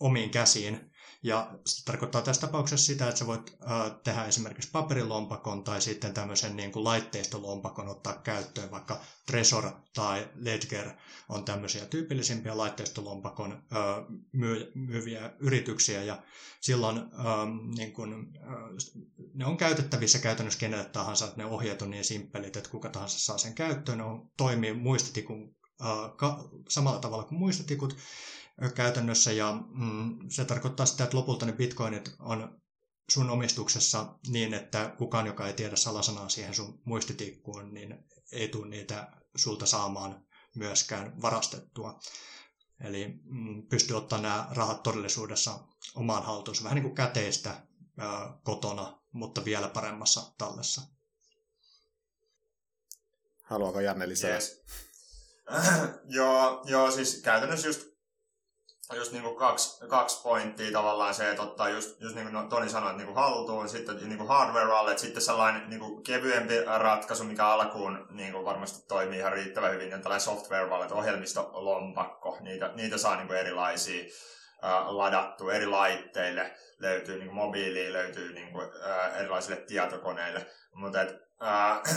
omiin 0.00 0.30
käsiin 0.30 0.90
ja 1.26 1.58
se 1.66 1.84
tarkoittaa 1.84 2.22
tässä 2.22 2.46
tapauksessa 2.46 2.86
sitä, 2.86 3.08
että 3.08 3.18
sä 3.18 3.26
voit 3.26 3.58
tehdä 4.04 4.24
esimerkiksi 4.24 4.70
paperilompakon 4.70 5.64
tai 5.64 5.80
sitten 5.80 6.14
tämmöisen 6.14 6.56
niin 6.56 6.72
kuin 6.72 6.84
laitteistolompakon 6.84 7.88
ottaa 7.88 8.14
käyttöön, 8.14 8.70
vaikka 8.70 9.00
Tresor 9.26 9.70
tai 9.94 10.28
Ledger 10.34 10.90
on 11.28 11.44
tämmöisiä 11.44 11.86
tyypillisimpiä 11.86 12.56
laitteistolompakon 12.56 13.62
myy- 14.32 14.72
myyviä 14.74 15.32
yrityksiä. 15.38 16.02
Ja 16.02 16.22
silloin 16.60 17.00
niin 17.76 17.92
kuin, 17.92 18.26
ne 19.34 19.46
on 19.46 19.56
käytettävissä 19.56 20.18
käytännössä 20.18 20.60
kenelle 20.60 20.84
tahansa, 20.84 21.24
että 21.24 21.36
ne 21.36 21.44
ohjeet 21.44 21.82
on 21.82 21.90
niin 21.90 22.04
simppelit, 22.04 22.56
että 22.56 22.70
kuka 22.70 22.88
tahansa 22.88 23.18
saa 23.18 23.38
sen 23.38 23.54
käyttöön, 23.54 23.98
ne 23.98 24.04
on, 24.04 24.30
toimii 24.36 24.72
muistitikun 24.72 25.56
samalla 26.68 26.98
tavalla 26.98 27.24
kuin 27.24 27.38
muistitikut, 27.38 27.96
käytännössä 28.74 29.32
ja 29.32 29.52
mm, 29.68 30.18
se 30.28 30.44
tarkoittaa 30.44 30.86
sitä, 30.86 31.04
että 31.04 31.16
lopulta 31.16 31.46
ne 31.46 31.52
bitcoinit 31.52 32.14
on 32.18 32.60
sun 33.10 33.30
omistuksessa 33.30 34.18
niin, 34.28 34.54
että 34.54 34.94
kukaan, 34.98 35.26
joka 35.26 35.46
ei 35.46 35.52
tiedä 35.52 35.76
salasanaa 35.76 36.28
siihen 36.28 36.54
sun 36.54 36.80
muistitikkuun, 36.84 37.74
niin 37.74 38.04
ei 38.32 38.48
tule 38.48 38.68
niitä 38.68 39.12
sulta 39.36 39.66
saamaan 39.66 40.26
myöskään 40.56 41.22
varastettua. 41.22 41.98
Eli 42.80 43.20
mm, 43.24 43.68
pystyy 43.68 43.96
ottaa 43.96 44.20
nämä 44.20 44.48
rahat 44.50 44.82
todellisuudessa 44.82 45.58
omaan 45.94 46.24
haltuunsa, 46.24 46.64
vähän 46.64 46.74
niin 46.74 46.82
kuin 46.82 46.94
käteistä 46.94 47.66
ää, 47.98 48.38
kotona, 48.44 49.02
mutta 49.12 49.44
vielä 49.44 49.68
paremmassa 49.68 50.34
tallessa. 50.38 50.82
Haluaako 53.42 53.80
Janne 53.80 54.08
lisää? 54.08 54.30
Yes. 54.30 54.62
joo, 56.16 56.62
joo, 56.64 56.90
siis 56.90 57.20
käytännössä 57.22 57.66
just, 57.66 57.95
just 58.94 59.12
niin 59.12 59.22
kuin 59.22 59.36
kaksi, 59.36 59.86
kaksi 59.86 60.22
pointtia 60.22 60.72
tavallaan 60.72 61.14
se, 61.14 61.30
että 61.30 61.42
ottaa 61.42 61.68
just, 61.68 62.00
just 62.00 62.14
niin 62.14 62.30
kuin 62.30 62.48
Toni 62.48 62.68
sanoi, 62.68 62.90
että 62.90 63.02
niin 63.02 63.14
kuin 63.14 63.22
haltuun, 63.24 63.68
sitten 63.68 63.96
niin 63.96 64.18
kuin 64.18 64.28
hardware 64.28 64.68
wallet, 64.68 64.98
sitten 64.98 65.22
sellainen 65.22 65.70
niin 65.70 65.80
kuin 65.80 66.02
kevyempi 66.02 66.54
ratkaisu, 66.78 67.24
mikä 67.24 67.46
alkuun 67.46 68.06
niin 68.10 68.32
kuin 68.32 68.44
varmasti 68.44 68.88
toimii 68.88 69.18
ihan 69.18 69.32
riittävän 69.32 69.72
hyvin, 69.72 69.94
on 69.94 70.02
tällainen 70.02 70.24
software 70.24 70.66
wallet, 70.66 70.92
ohjelmistolompakko, 70.92 72.36
niitä, 72.40 72.70
niitä 72.74 72.98
saa 72.98 73.16
niin 73.16 73.26
kuin 73.26 73.38
erilaisia 73.38 74.04
ladattu 74.86 75.50
eri 75.50 75.66
laitteille, 75.66 76.56
löytyy 76.78 77.14
niin 77.14 77.26
kuin 77.26 77.36
mobiiliin, 77.36 77.92
löytyy 77.92 78.32
niin 78.32 78.52
kuin, 78.52 78.66
uh, 78.66 79.20
erilaisille 79.20 79.56
tietokoneille, 79.56 80.46
mutta 80.74 81.02
et, 81.02 81.10
uh, 81.12 81.96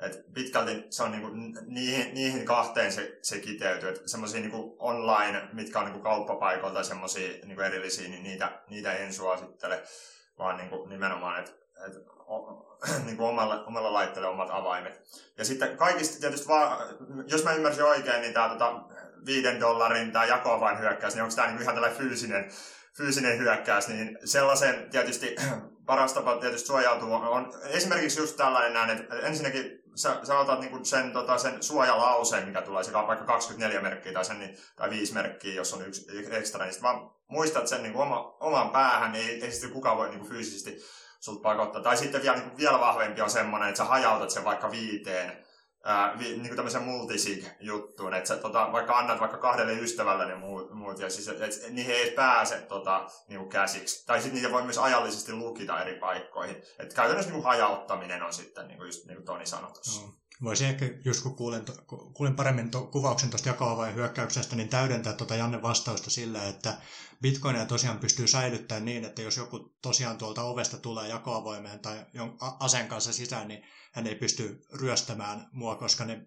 et 0.06 0.24
pitkälti 0.34 0.86
se 0.90 1.02
on 1.02 1.12
niinku, 1.12 1.28
niihin, 1.66 2.14
niihin 2.14 2.44
kahteen 2.44 2.92
se, 2.92 3.18
se 3.22 3.38
kiteytyy. 3.38 4.02
Semmoisia 4.06 4.40
niinku 4.40 4.76
online, 4.78 5.48
mitkä 5.52 5.78
on 5.78 5.84
niinku 5.84 6.02
kauppapaikoilta 6.02 6.82
semmoisia 6.82 7.46
niinku 7.46 7.62
erillisiä, 7.62 8.08
niin 8.08 8.22
niitä, 8.22 8.62
niitä 8.68 8.92
en 8.92 9.14
suosittele, 9.14 9.82
vaan 10.38 10.56
niinku 10.56 10.86
nimenomaan, 10.86 11.38
että 11.38 11.52
et, 11.86 11.92
niinku 13.06 13.24
omalle, 13.24 13.64
omalle 13.66 13.90
laitteelle 13.90 14.28
omat 14.28 14.48
avaimet. 14.50 15.02
Ja 15.38 15.44
sitten 15.44 15.76
kaikista 15.76 16.20
tietysti 16.20 16.48
vaan, 16.48 16.78
jos 17.26 17.44
mä 17.44 17.52
ymmärsin 17.52 17.84
oikein, 17.84 18.20
niin 18.20 18.34
tämä 18.34 18.48
tota, 18.48 18.82
viiden 19.26 19.60
dollarin 19.60 20.12
tämä 20.12 20.24
jakoavain 20.24 20.78
hyökkäys, 20.78 21.14
niin 21.14 21.22
onko 21.22 21.34
tämä 21.34 21.46
niinku 21.46 21.62
ihan 21.62 21.74
tällainen 21.74 21.98
fyysinen, 21.98 22.50
fyysinen 22.96 23.38
hyökkäys, 23.38 23.88
niin 23.88 24.18
sellaisen 24.24 24.90
tietysti 24.90 25.36
paras 25.86 26.12
tapa 26.12 26.36
tietysti 26.36 26.66
suojautua 26.66 27.28
on 27.28 27.52
esimerkiksi 27.64 28.20
just 28.20 28.36
tällainen 28.36 28.72
näin, 28.72 28.90
että 28.90 29.16
ensinnäkin 29.16 29.80
sä, 29.94 30.20
sä 30.22 30.38
otat 30.38 30.60
niinku 30.60 30.84
sen, 30.84 31.12
tota, 31.12 31.38
sen 31.38 31.62
suojalauseen, 31.62 32.48
mikä 32.48 32.62
tulee, 32.62 32.84
se 32.84 32.92
vaikka 32.92 33.24
24 33.24 33.80
merkkiä 33.80 34.12
tai, 34.12 34.24
sen, 34.24 34.38
niin, 34.38 34.58
tai 34.76 34.90
5 34.90 35.14
merkkiä, 35.14 35.54
jos 35.54 35.74
on 35.74 35.86
yksi 35.86 36.06
ekstra, 36.30 36.64
niin 36.64 36.82
vaan 36.82 37.10
muistat 37.28 37.66
sen 37.66 37.82
niinku 37.82 38.00
oma, 38.00 38.36
oman 38.40 38.70
päähän, 38.70 39.12
niin 39.12 39.28
ei, 39.28 39.44
ei 39.44 39.52
sitten 39.52 39.70
kukaan 39.70 39.96
voi 39.96 40.08
niinku 40.08 40.26
fyysisesti 40.26 40.78
sulta 41.20 41.42
pakottaa. 41.42 41.82
Tai 41.82 41.96
sitten 41.96 42.22
vielä, 42.22 42.36
niinku, 42.36 42.56
vielä 42.56 42.80
vahvempi 42.80 43.20
on 43.20 43.30
semmoinen, 43.30 43.68
että 43.68 43.78
sä 43.78 43.84
hajautat 43.84 44.30
sen 44.30 44.44
vaikka 44.44 44.70
viiteen, 44.70 45.44
niin 46.18 46.56
tämmöisen 46.56 46.82
multisig-juttuun, 46.82 48.14
että 48.14 48.28
sä 48.28 48.36
tota, 48.36 48.72
vaikka 48.72 48.98
annat 48.98 49.20
vaikka 49.20 49.38
kahdelle 49.38 49.72
ystävälle 49.72 50.26
ne 50.26 50.34
muut, 50.34 50.70
muut 50.70 50.98
ja 50.98 51.10
siis, 51.10 51.28
et, 51.28 51.40
niihin 51.70 51.94
ei 51.94 52.10
pääse 52.10 52.60
tota, 52.60 53.06
niin 53.28 53.48
käsiksi. 53.48 54.06
Tai 54.06 54.20
sitten 54.20 54.34
niitä 54.34 54.52
voi 54.52 54.62
myös 54.62 54.78
ajallisesti 54.78 55.32
lukita 55.32 55.82
eri 55.82 55.98
paikkoihin. 55.98 56.56
Et 56.78 56.94
käytännössä 56.94 57.32
niin 57.32 57.44
hajauttaminen 57.44 58.22
on 58.22 58.32
sitten, 58.32 58.68
niin 58.68 58.78
kuin 58.78 58.86
just 58.86 59.06
niin 59.06 59.16
kuin 59.16 59.26
Toni 59.26 59.46
sanoi 59.46 59.72
tuossa. 59.72 60.02
No. 60.02 60.12
Voisin 60.42 60.68
ehkä, 60.68 60.86
just 61.04 61.22
kun 61.22 61.36
kuulin, 61.36 61.64
kuulin 62.14 62.36
paremmin 62.36 62.70
to, 62.70 62.82
kuvauksen 62.82 63.30
tuosta 63.30 63.48
jakoavain 63.48 63.94
hyökkäyksestä, 63.94 64.56
niin 64.56 64.68
täydentää 64.68 65.12
tuota 65.12 65.34
Janne 65.34 65.62
vastausta 65.62 66.10
sillä, 66.10 66.44
että 66.44 66.74
bitcoinia 67.22 67.66
tosiaan 67.66 67.98
pystyy 67.98 68.26
säilyttämään 68.26 68.84
niin, 68.84 69.04
että 69.04 69.22
jos 69.22 69.36
joku 69.36 69.76
tosiaan 69.82 70.18
tuolta 70.18 70.42
ovesta 70.42 70.78
tulee 70.78 71.08
jakoavoimeen 71.08 71.80
tai 71.80 72.06
aseen 72.60 72.88
kanssa 72.88 73.12
sisään, 73.12 73.48
niin 73.48 73.62
hän 73.92 74.06
ei 74.06 74.14
pysty 74.14 74.60
ryöstämään 74.72 75.48
mua, 75.52 75.76
koska 75.76 76.04
ne 76.04 76.26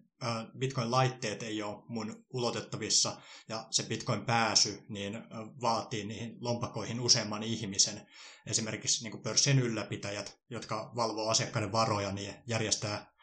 Bitcoin-laitteet 0.58 1.44
ei 1.44 1.64
ole 1.64 1.84
mun 1.88 2.26
ulotettavissa 2.34 3.22
ja 3.50 3.68
se 3.72 3.84
Bitcoin-pääsy 3.84 4.86
niin 4.90 5.24
vaatii 5.62 6.06
niihin 6.06 6.38
lompakoihin 6.40 7.00
useamman 7.00 7.44
ihmisen. 7.44 8.08
Esimerkiksi 8.48 9.04
niin 9.04 9.22
pörssin 9.22 9.60
ylläpitäjät, 9.60 10.40
jotka 10.50 10.92
valvoo 10.96 11.30
asiakkaiden 11.30 11.72
varoja, 11.72 12.12
niin 12.12 12.36
järjestää 12.48 13.14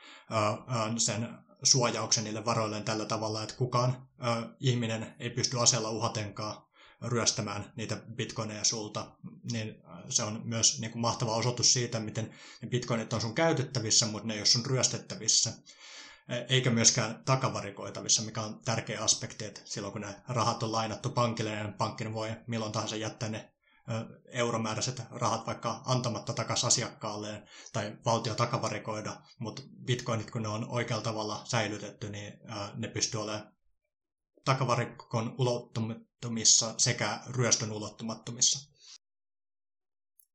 sen 0.97 1.29
suojauksen 1.63 2.25
niille 2.25 2.45
varoilleen 2.45 2.85
tällä 2.85 3.05
tavalla, 3.05 3.43
että 3.43 3.55
kukaan 3.55 4.09
ihminen 4.61 5.15
ei 5.19 5.31
pysty 5.31 5.61
aseella 5.61 5.91
uhatenkaan 5.91 6.70
ryöstämään 7.03 7.73
niitä 7.77 7.97
bitcoineja 7.97 8.65
sulta, 8.65 9.17
niin 9.53 9.83
se 10.09 10.23
on 10.23 10.41
myös 10.45 10.81
niin 10.81 10.91
kuin 10.91 11.03
mahtava 11.03 11.37
osoitus 11.37 11.73
siitä, 11.73 12.01
miten 12.01 12.35
ne 12.63 12.69
bitcoinit 12.69 13.13
on 13.13 13.21
sun 13.21 13.35
käytettävissä, 13.35 14.07
mutta 14.07 14.29
ne 14.29 14.35
ei 14.35 14.41
ole 14.41 14.47
sun 14.47 14.67
ryöstettävissä. 14.67 15.53
Eikä 16.49 16.71
myöskään 16.71 17.23
takavarikoitavissa, 17.25 18.23
mikä 18.23 18.41
on 18.41 18.61
tärkeä 18.65 19.01
aspekti, 19.01 19.45
että 19.45 19.61
silloin 19.65 19.93
kun 19.93 20.01
ne 20.01 20.15
rahat 20.29 20.63
on 20.63 20.73
lainattu 20.73 21.11
pankille, 21.11 21.63
niin 21.63 21.73
pankki 21.73 22.13
voi 22.13 22.37
milloin 22.47 22.73
tahansa 22.73 22.97
jättää 22.97 23.29
ne 23.29 23.53
euromääräiset 24.29 25.03
rahat 25.11 25.47
vaikka 25.47 25.83
antamatta 25.85 26.33
takaisin 26.33 26.67
asiakkaalleen 26.67 27.49
tai 27.73 27.97
valtio 28.05 28.35
takavarikoida, 28.35 29.17
mutta 29.39 29.63
bitcoinit 29.85 30.31
kun 30.31 30.43
ne 30.43 30.49
on 30.49 30.69
oikealla 30.69 31.05
tavalla 31.05 31.43
säilytetty, 31.45 32.11
niin 32.11 32.33
ne 32.75 32.89
pystyy 32.89 33.23
olemaan 33.23 33.53
takavarikon 34.45 35.35
ulottumattomissa 35.39 36.75
sekä 36.79 37.19
ryöstön 37.37 37.73
ulottumattomissa. 37.73 38.71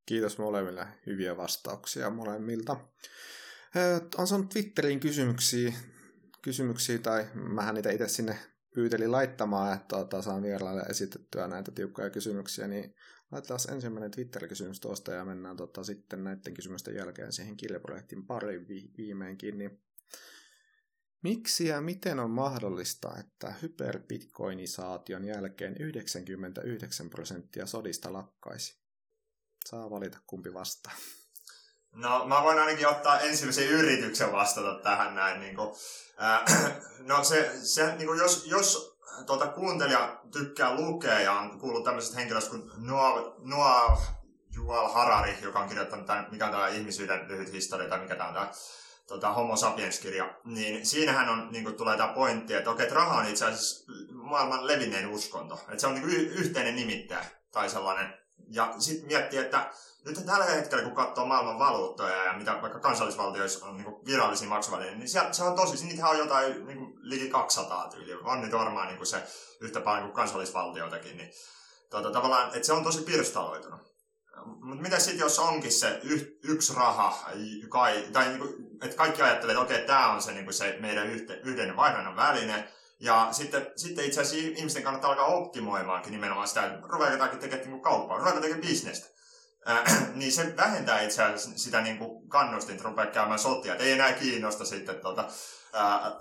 Kiitos 0.06 0.38
molemmille 0.38 0.88
hyviä 1.06 1.38
vastauksia 1.38 2.10
molemmilta. 2.10 2.78
On 4.18 4.28
saanut 4.28 4.50
Twitteriin 4.50 5.00
kysymyksiä, 5.00 5.74
kysymyksiä 6.41 7.00
tai 7.00 7.26
mähän 7.34 7.76
niitä 7.76 7.91
itse 7.91 8.08
sinne 8.08 8.39
pyytelin 8.76 9.12
laittamaan, 9.12 9.74
että 9.74 9.88
tuota, 9.88 10.22
saan 10.22 10.41
vieraille 10.41 10.82
esitettyä 10.82 11.48
näitä 11.48 11.72
tiukkoja 11.72 12.10
kysymyksiä, 12.10 12.68
niin 12.68 12.96
laitetaan 13.32 13.60
ensimmäinen 13.72 14.12
Twitter-kysymys 14.12 14.80
tuosta 14.80 15.12
ja 15.12 15.26
mennään 15.26 15.58
tota, 15.58 15.84
sitten 15.84 16.24
näiden 16.24 16.54
kysymysten 16.54 16.96
jälkeen 16.96 17.32
siihen 17.32 17.58
kilpaprojektin 17.58 18.26
pariin 18.26 18.68
vi- 18.68 18.91
viimeinkin. 18.98 19.58
Niin 19.58 19.82
Miksi 21.25 21.67
ja 21.67 21.81
miten 21.81 22.19
on 22.19 22.31
mahdollista, 22.31 23.09
että 23.19 23.53
hyperbitcoinisaation 23.61 25.25
jälkeen 25.25 25.75
99 25.79 27.09
prosenttia 27.09 27.65
sodista 27.65 28.13
lakkaisi? 28.13 28.79
Saa 29.65 29.89
valita 29.89 30.17
kumpi 30.27 30.53
vastaa. 30.53 30.93
No 31.91 32.25
mä 32.25 32.43
voin 32.43 32.59
ainakin 32.59 32.88
ottaa 32.88 33.19
ensimmäisen 33.19 33.67
yrityksen 33.67 34.31
vastata 34.31 34.79
tähän 34.83 35.15
näin. 35.15 35.39
Niin 35.39 35.55
kuin, 35.55 35.75
äh, 36.23 36.43
no 37.09 37.23
se, 37.23 37.51
se 37.63 37.95
niin 37.95 38.07
kuin 38.07 38.19
jos, 38.19 38.45
jos 38.45 38.97
tuota, 39.25 39.47
kuuntelija 39.47 40.21
tykkää 40.31 40.75
lukea 40.75 41.19
ja 41.19 41.33
on 41.33 41.59
kuullut 41.59 41.83
tämmöisestä 41.83 42.17
henkilöstä 42.17 42.49
kuin 42.49 42.71
Noah, 42.77 43.33
Noah 43.38 44.15
Juval 44.55 44.88
Harari, 44.88 45.38
joka 45.41 45.59
on 45.59 45.69
kirjoittanut 45.69 46.05
tämän, 46.05 46.27
mikä 46.31 46.45
on 46.45 46.51
tämä 46.51 46.67
ihmisyyden 46.67 47.27
lyhyt 47.27 47.51
historia 47.51 47.89
tai 47.89 47.99
mikä 47.99 48.15
tämä 48.15 48.27
on 48.29 48.35
tämä 48.35 48.51
tota, 49.08 49.34
Homo 49.34 49.56
sapiens-kirja, 49.56 50.38
niin 50.46 50.86
siinähän 50.86 51.30
on, 51.30 51.48
niin 51.52 51.63
kuin, 51.63 51.76
tulee 51.76 51.98
tämä 51.98 52.13
pointti, 52.13 52.54
että 52.54 52.72
okei, 52.72 52.84
että 52.84 52.96
raha 52.96 53.20
on 53.20 53.28
itse 53.28 53.46
asiassa 53.46 53.91
maailman 54.12 54.68
levinnein 54.68 55.08
uskonto. 55.08 55.56
Että 55.56 55.80
se 55.80 55.88
on 55.88 55.94
niin 55.94 56.04
kuin, 56.04 56.15
yhteinen 56.15 56.76
nimittäjä 56.76 57.26
tai 57.52 57.70
sellainen. 57.70 58.13
Ja 58.50 58.74
sitten 58.80 59.08
miettii, 59.08 59.39
että 59.39 59.72
nyt 60.06 60.26
tällä 60.26 60.46
hetkellä, 60.46 60.84
kun 60.84 60.96
katsoo 60.96 61.26
maailman 61.26 61.60
valuuttoja 61.60 62.24
ja 62.24 62.34
mitä 62.34 62.62
vaikka 62.62 62.80
kansallisvaltioissa 62.80 63.65
on 63.65 63.78
niin 63.78 64.06
virallisia 64.06 64.50
maksuvälineitä, 64.50 64.98
niin 64.98 65.10
se, 65.10 65.22
se 65.32 65.44
on 65.44 65.56
tosi, 65.56 65.86
niitä 65.86 66.08
on 66.08 66.18
jotain 66.18 66.68
niin 66.68 66.78
kuin, 66.78 66.94
liki 67.02 67.30
200 67.30 67.89
tyyliä. 67.89 68.18
On 68.24 68.41
nyt 68.41 68.52
varmaan 68.52 68.88
niin 68.88 68.98
kuin 68.98 69.08
se 69.08 69.24
yhtä 69.62 69.82
paljon 69.82 70.04
kuin 70.04 70.15
kansallisvaltioitakin. 70.15 71.18
Niin, 71.18 71.32
tota, 71.89 72.12
tavallaan, 72.12 72.48
että 72.48 72.63
se 72.65 72.74
on 72.74 72.84
tosi 72.84 73.02
pirstaloitunut. 73.02 73.94
Mutta 74.45 74.82
mitä 74.82 75.00
sitten, 75.00 75.19
jos 75.19 75.39
onkin 75.39 75.71
se 75.71 76.00
y- 76.04 76.39
yksi 76.43 76.74
raha, 76.74 77.30
kai, 77.69 78.08
tai 78.13 78.28
niinku, 78.28 78.48
että 78.84 78.95
kaikki 78.95 79.21
ajattelee, 79.21 79.54
että 79.54 79.63
okei, 79.63 79.88
tämä 79.88 80.12
on 80.12 80.21
se, 80.21 80.32
niinku 80.32 80.52
se 80.52 80.78
meidän 80.80 81.08
yhte, 81.08 81.39
yhden 81.43 81.76
vaihdannan 81.76 82.15
väline, 82.15 82.67
ja 83.00 83.28
sitten, 83.32 83.67
sitten 83.76 84.06
itse 84.06 84.21
asiassa 84.21 84.48
ihmisten 84.60 84.84
kannattaa 84.84 85.10
alkaa 85.10 85.26
optimoimaankin 85.26 86.12
nimenomaan 86.12 86.48
sitä, 86.48 86.65
että 86.65 86.88
ruvetaankin 86.88 87.39
tekemään 87.39 87.69
niin 87.69 87.82
kauppaa, 87.82 88.17
ruvetaan 88.17 88.41
tekemään 88.41 88.67
bisnestä. 88.67 89.08
Äh, 89.69 90.08
niin 90.15 90.32
se 90.32 90.54
vähentää 90.58 91.02
itse 91.02 91.24
asiassa 91.24 91.50
sitä 91.56 91.82
niin 91.82 91.98
kuin 91.98 92.30
kannustinta 92.30 92.84
rupeaa 92.84 93.08
käymään 93.08 93.39
sotia. 93.39 93.74
Et 93.74 93.82
ei 93.82 93.91
enää 93.91 94.13
kiinnosta 94.13 94.65
sitten 94.65 94.95
tuota, 94.95 95.28
ää, 95.75 96.11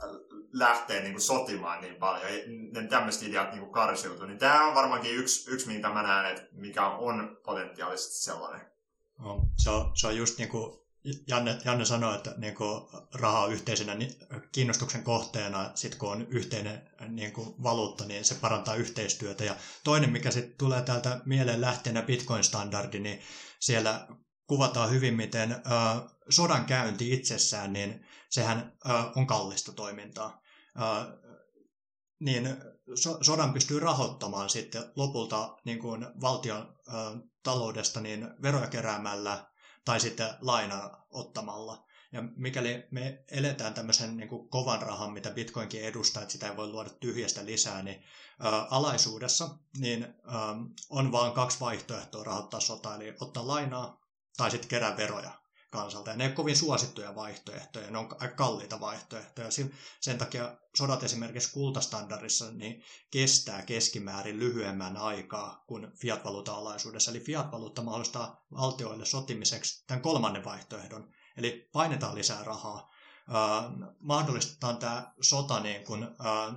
lähteä 0.52 1.00
niin 1.00 1.12
kuin 1.12 1.22
sotimaan 1.22 1.80
niin 1.80 1.94
paljon. 1.94 2.26
Ne 2.72 2.88
tämmöiset 2.88 3.22
ideat 3.22 3.50
niin 3.50 3.60
kuin 3.60 3.72
karsiutuu. 3.72 4.26
Niin 4.26 4.38
tämä 4.38 4.66
on 4.66 4.74
varmaankin 4.74 5.16
yksi, 5.16 5.50
yksi, 5.50 5.68
mitä 5.68 5.88
mä 5.88 6.02
näen, 6.02 6.36
että 6.36 6.48
mikä 6.52 6.86
on 6.86 7.36
potentiaalisesti 7.44 8.14
sellainen. 8.14 8.66
No, 9.18 9.40
se, 9.58 9.70
on, 9.70 9.96
se 9.96 10.06
on 10.06 10.16
just 10.16 10.38
niin 10.38 10.48
kuin 10.48 10.84
Janne, 11.28 11.58
Janne 11.64 11.84
sanoi, 11.84 12.14
että 12.14 12.34
niin 12.36 12.54
kuin 12.54 12.82
raha 13.14 13.44
on 13.44 13.52
yhteisenä 13.52 13.96
kiinnostuksen 14.52 15.02
kohteena, 15.02 15.70
sitten 15.74 15.98
kun 15.98 16.12
on 16.12 16.26
yhteinen 16.28 16.90
niin 17.08 17.32
kuin 17.32 17.62
valuutta, 17.62 18.04
niin 18.04 18.24
se 18.24 18.34
parantaa 18.34 18.74
yhteistyötä. 18.74 19.44
Ja 19.44 19.56
toinen, 19.84 20.10
mikä 20.10 20.30
sitten 20.30 20.58
tulee 20.58 20.82
täältä 20.82 21.20
mieleen 21.24 21.60
lähteenä 21.60 22.02
Bitcoin-standardi, 22.02 22.98
niin 22.98 23.20
siellä 23.60 24.06
kuvataan 24.46 24.90
hyvin, 24.90 25.14
miten 25.14 25.52
ö, 25.52 25.60
sodan 26.30 26.64
käynti 26.64 27.12
itsessään, 27.12 27.72
niin 27.72 28.06
sehän 28.30 28.72
ö, 28.86 28.92
on 29.16 29.26
kallista 29.26 29.72
toimintaa. 29.72 30.42
Ö, 30.76 31.24
niin 32.20 32.56
so, 32.94 33.18
sodan 33.24 33.52
pystyy 33.52 33.80
rahoittamaan 33.80 34.50
sitten 34.50 34.84
lopulta 34.96 35.56
niin 35.64 35.78
kuin 35.78 36.06
valtion 36.20 36.78
ö, 36.88 36.92
taloudesta 37.42 38.00
niin 38.00 38.28
veroja 38.42 38.66
keräämällä 38.66 39.46
tai 39.84 40.00
sitten 40.00 40.28
lainaa 40.40 41.06
ottamalla. 41.10 41.84
Ja 42.12 42.22
mikäli 42.36 42.88
me 42.90 43.24
eletään 43.30 43.74
tämmöisen 43.74 44.16
niin 44.16 44.28
kuin 44.28 44.48
kovan 44.48 44.82
rahan, 44.82 45.12
mitä 45.12 45.30
Bitcoinkin 45.30 45.84
edustaa, 45.84 46.22
että 46.22 46.32
sitä 46.32 46.50
ei 46.50 46.56
voi 46.56 46.68
luoda 46.68 46.90
tyhjästä 46.90 47.44
lisää, 47.44 47.82
niin 47.82 48.04
ä, 48.44 48.48
alaisuudessa 48.70 49.58
niin 49.78 50.04
ä, 50.04 50.10
on 50.90 51.12
vain 51.12 51.32
kaksi 51.32 51.60
vaihtoehtoa 51.60 52.24
rahoittaa 52.24 52.60
sotaa, 52.60 52.96
eli 52.96 53.14
ottaa 53.20 53.46
lainaa 53.46 54.03
tai 54.36 54.50
sitten 54.50 54.68
kerää 54.68 54.96
veroja 54.96 55.30
kansalta. 55.70 56.10
Ja 56.10 56.16
ne 56.16 56.26
ei 56.26 56.32
kovin 56.32 56.56
suosittuja 56.56 57.14
vaihtoehtoja, 57.14 57.90
ne 57.90 57.98
on 57.98 58.08
aika 58.20 58.34
kalliita 58.34 58.80
vaihtoehtoja. 58.80 59.48
Sen 60.00 60.18
takia 60.18 60.56
sodat 60.76 61.02
esimerkiksi 61.02 61.52
kultastandardissa 61.52 62.50
niin 62.52 62.82
kestää 63.10 63.62
keskimäärin 63.62 64.38
lyhyemmän 64.38 64.96
aikaa 64.96 65.64
kuin 65.66 65.92
fiat-valuuta-alaisuudessa. 66.00 67.10
Eli 67.10 67.20
fiat-valuutta 67.20 67.82
mahdollistaa 67.82 68.46
valtioille 68.52 69.04
sotimiseksi 69.04 69.84
tämän 69.86 70.02
kolmannen 70.02 70.44
vaihtoehdon, 70.44 71.12
Eli 71.36 71.68
painetaan 71.72 72.14
lisää 72.14 72.44
rahaa. 72.44 72.90
Äh, 73.34 73.72
mahdollistetaan 74.00 74.76
tämä 74.76 75.12
sota 75.20 75.60
niin 75.60 75.84
kun, 75.84 76.16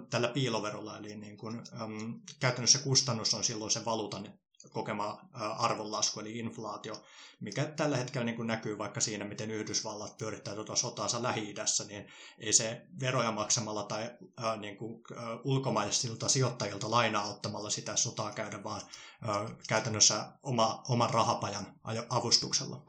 tällä 0.10 0.28
piiloverolla, 0.28 0.98
eli 0.98 1.16
niin 1.16 1.38
kun, 1.38 1.64
ähm, 1.82 2.12
käytännössä 2.40 2.80
kustannus 2.80 3.34
on 3.34 3.44
silloin 3.44 3.72
se 3.72 3.86
valuutan 3.86 4.24
kokema 4.74 5.30
arvonlasku, 5.58 6.20
eli 6.20 6.38
inflaatio, 6.40 7.04
mikä 7.40 7.66
tällä 7.66 7.98
hetkellä 7.98 8.26
niin 8.26 8.36
kun 8.36 8.48
näkyy 8.48 8.78
vaikka 8.78 9.02
siinä, 9.02 9.26
miten 9.26 9.52
Yhdysvallat 9.52 10.18
pyörittää 10.18 10.56
tuota 10.56 10.76
sotaansa 10.76 11.24
Lähi-idässä, 11.24 11.84
niin 11.84 12.08
ei 12.40 12.54
se 12.54 12.82
veroja 13.00 13.32
maksamalla 13.32 13.84
tai 13.84 14.04
äh, 14.44 14.60
niin 14.60 14.78
kun, 14.78 15.02
äh, 15.12 15.24
ulkomaisilta 15.44 16.30
sijoittajilta 16.30 16.92
lainaa 16.92 17.30
ottamalla 17.30 17.70
sitä 17.70 17.96
sotaa 17.96 18.32
käydä, 18.32 18.64
vaan 18.64 18.82
äh, 19.30 19.58
käytännössä 19.68 20.32
oma, 20.44 20.84
oman 20.90 21.10
rahapajan 21.10 21.66
avustuksella. 22.10 22.86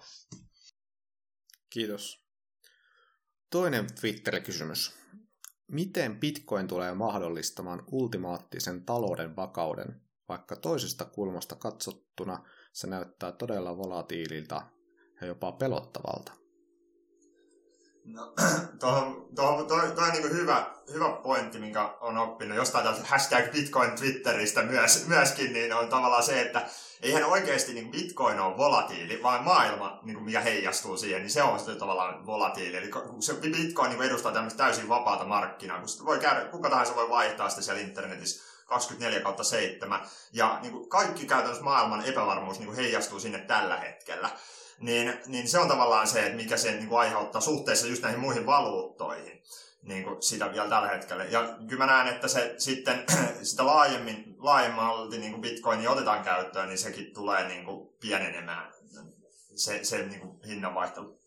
Kiitos. 1.70 2.24
Toinen 3.50 3.86
Twitter-kysymys. 4.00 4.92
Miten 5.68 6.20
Bitcoin 6.20 6.68
tulee 6.68 6.94
mahdollistamaan 6.94 7.82
ultimaattisen 7.86 8.84
talouden 8.84 9.36
vakauden, 9.36 10.07
vaikka 10.28 10.56
toisesta 10.56 11.04
kulmasta 11.04 11.54
katsottuna 11.54 12.44
se 12.72 12.86
näyttää 12.86 13.32
todella 13.32 13.76
volatiililta 13.76 14.62
ja 15.20 15.26
jopa 15.26 15.52
pelottavalta? 15.52 16.32
No, 18.04 18.34
tuohon, 18.80 19.28
tuohon, 19.36 19.66
toi, 19.66 19.90
toi 19.90 20.04
on 20.04 20.12
niin 20.12 20.32
hyvä, 20.32 20.70
hyvä 20.92 21.08
pointti, 21.22 21.58
minkä 21.58 21.94
on 22.00 22.18
oppinut 22.18 22.56
jostain 22.56 22.84
tällaista 22.84 23.08
hashtag 23.08 23.52
Bitcoin 23.52 23.90
Twitteristä 23.90 24.62
myös, 24.62 25.04
myöskin, 25.08 25.52
niin 25.52 25.72
on 25.72 25.88
tavallaan 25.88 26.22
se, 26.22 26.40
että 26.40 26.66
eihän 27.02 27.24
oikeasti 27.24 27.74
niin 27.74 27.90
Bitcoin 27.90 28.40
ole 28.40 28.56
volatiili, 28.56 29.22
vaan 29.22 29.44
maailma, 29.44 30.00
niin 30.02 30.14
kuin 30.14 30.24
mikä 30.24 30.40
heijastuu 30.40 30.96
siihen, 30.96 31.22
niin 31.22 31.30
se 31.30 31.42
on 31.42 31.58
sitten 31.58 31.78
tavallaan 31.78 32.26
volatiili. 32.26 32.76
Eli 32.76 32.90
se 33.20 33.34
Bitcoin 33.34 33.90
niin 33.90 34.02
edustaa 34.02 34.32
tämmöistä 34.32 34.58
täysin 34.58 34.88
vapaata 34.88 35.24
markkinaa, 35.24 35.80
kun 35.80 36.06
voi 36.06 36.18
käydä, 36.18 36.44
kuka 36.44 36.70
tahansa 36.70 36.94
voi 36.94 37.10
vaihtaa 37.10 37.48
sitä 37.48 37.62
siellä 37.62 37.82
internetissä 37.82 38.57
24 38.68 39.20
kautta 39.20 39.44
7, 39.44 40.08
ja 40.32 40.58
niin 40.62 40.72
kuin 40.72 40.88
kaikki 40.88 41.26
käytännössä 41.26 41.64
maailman 41.64 42.04
epävarmuus 42.04 42.58
niin 42.58 42.66
kuin 42.66 42.76
heijastuu 42.76 43.20
sinne 43.20 43.38
tällä 43.38 43.76
hetkellä 43.76 44.30
niin, 44.80 45.20
niin 45.26 45.48
se 45.48 45.58
on 45.58 45.68
tavallaan 45.68 46.08
se, 46.08 46.22
että 46.22 46.36
mikä 46.36 46.56
se 46.56 46.70
niin 46.70 46.88
kuin 46.88 47.00
aiheuttaa 47.00 47.40
suhteessa 47.40 47.86
just 47.86 48.02
näihin 48.02 48.20
muihin 48.20 48.46
valuuttoihin 48.46 49.42
niin 49.82 50.04
kuin 50.04 50.22
sitä 50.22 50.52
vielä 50.52 50.68
tällä 50.68 50.88
hetkellä. 50.88 51.24
Ja 51.24 51.56
kyllä 51.68 51.86
mä 51.86 51.92
näen, 51.92 52.14
että 52.14 52.28
se 52.28 52.54
sitten 52.58 53.04
sitä 53.42 53.66
laajemmin, 53.66 54.36
laajemmalti 54.38 55.18
niin 55.18 55.32
kuin 55.32 55.42
Bitcoin 55.42 55.88
otetaan 55.88 56.24
käyttöön, 56.24 56.68
niin 56.68 56.78
sekin 56.78 57.14
tulee 57.14 57.48
niin 57.48 57.64
kuin 57.64 57.88
pienenemään 58.00 58.72
se, 59.54 59.84
se 59.84 60.06
niin 60.06 60.20
kuin 60.20 60.40
hinnanvaihtelu. 60.46 61.20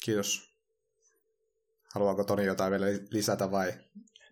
Kiitos. 0.00 0.56
Haluaako 1.94 2.24
Toni 2.24 2.44
jotain 2.44 2.70
vielä 2.70 2.86
lisätä 3.10 3.50
vai 3.50 3.72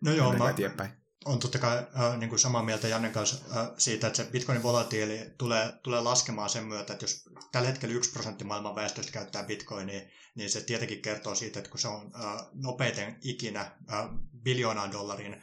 No 0.01 0.13
joo, 0.13 0.33
mä, 0.33 0.51
eteenpäin? 0.51 1.04
On 1.25 1.39
totta 1.39 1.59
kai 1.59 1.79
äh, 1.79 2.19
niin 2.19 2.29
kuin 2.29 2.39
samaa 2.39 2.63
mieltä 2.63 2.89
Jannen 2.89 3.13
kanssa 3.13 3.37
äh, 3.57 3.69
siitä, 3.79 4.07
että 4.07 4.17
se 4.17 4.31
bitcoinin 4.31 4.63
volatiili 4.63 5.31
tulee, 5.39 5.73
tulee 5.83 6.01
laskemaan 6.01 6.51
sen 6.51 6.65
myötä, 6.65 6.93
että 6.93 7.05
jos 7.05 7.23
tällä 7.53 7.69
hetkellä 7.69 7.95
yksi 7.95 8.13
prosentti 8.13 8.45
maailman 8.45 8.75
väestöstä 8.75 9.13
käyttää 9.13 9.45
bitcoinia, 9.45 10.01
niin 10.35 10.51
se 10.51 10.61
tietenkin 10.61 11.03
kertoo 11.03 11.35
siitä, 11.35 11.59
että 11.59 11.71
kun 11.71 11.81
se 11.81 11.89
on 11.89 12.13
äh, 12.15 12.47
nopeiten 12.55 13.19
ikinä 13.23 13.61
äh, 13.61 14.09
biljoonaan 14.43 14.93
dollarin 14.93 15.35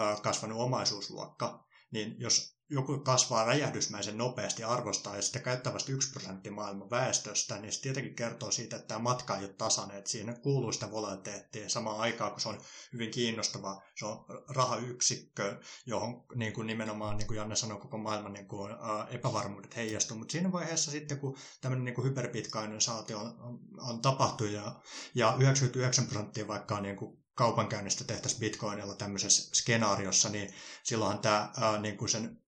äh, 0.00 0.22
kasvanut 0.22 0.58
omaisuusluokka, 0.60 1.64
niin 1.90 2.14
jos 2.18 2.57
joku 2.70 2.98
kasvaa 2.98 3.44
räjähdysmäisen 3.44 4.18
nopeasti 4.18 4.64
arvostaa 4.64 5.16
ja 5.16 5.22
sitä 5.22 5.38
käyttää 5.38 5.74
vasta 5.74 5.92
1 5.92 6.10
prosentti 6.10 6.50
maailman 6.50 6.90
väestöstä, 6.90 7.58
niin 7.58 7.72
se 7.72 7.80
tietenkin 7.80 8.14
kertoo 8.14 8.50
siitä, 8.50 8.76
että 8.76 8.88
tämä 8.88 8.98
matka 8.98 9.36
ei 9.36 9.44
ole 9.44 9.52
tasainen, 9.52 9.96
että 9.96 10.10
siinä 10.10 10.34
kuuluu 10.34 10.72
sitä 10.72 10.90
volatiliteettia 10.90 11.68
samaan 11.68 12.00
aikaan, 12.00 12.30
kun 12.30 12.40
se 12.40 12.48
on 12.48 12.60
hyvin 12.92 13.10
kiinnostava, 13.10 13.82
se 13.94 14.06
on 14.06 14.24
rahayksikkö, 14.48 15.60
johon 15.86 16.24
niin 16.34 16.52
kuin 16.52 16.66
nimenomaan, 16.66 17.16
niin 17.16 17.26
kuin 17.26 17.36
Janne 17.36 17.56
sanoi, 17.56 17.80
koko 17.80 17.98
maailman 17.98 18.32
niin 18.32 18.48
kuin, 18.48 18.72
ä, 18.72 18.76
epävarmuudet 19.10 19.76
heijastuu, 19.76 20.18
mutta 20.18 20.32
siinä 20.32 20.52
vaiheessa 20.52 20.90
sitten, 20.90 21.18
kun 21.18 21.36
tämmöinen 21.60 21.84
niin 21.84 22.04
hyperbitcoinisaatio 22.04 23.18
on, 23.18 23.40
on, 23.40 23.58
on 23.78 24.02
tapahtunut 24.02 24.52
ja, 24.52 24.80
ja 25.14 25.36
99 25.38 26.06
prosenttia 26.06 26.48
vaikka 26.48 26.80
niin 26.80 26.96
kuin 26.96 27.18
kaupankäynnistä 27.34 28.04
tehtäisiin 28.04 28.40
bitcoinilla 28.40 28.94
tämmöisessä 28.94 29.54
skenaariossa, 29.54 30.28
niin 30.28 30.54
silloinhan 30.82 31.18
tämä 31.18 31.52
ää, 31.60 31.78
niin 31.78 31.96
kuin 31.96 32.08
sen 32.08 32.42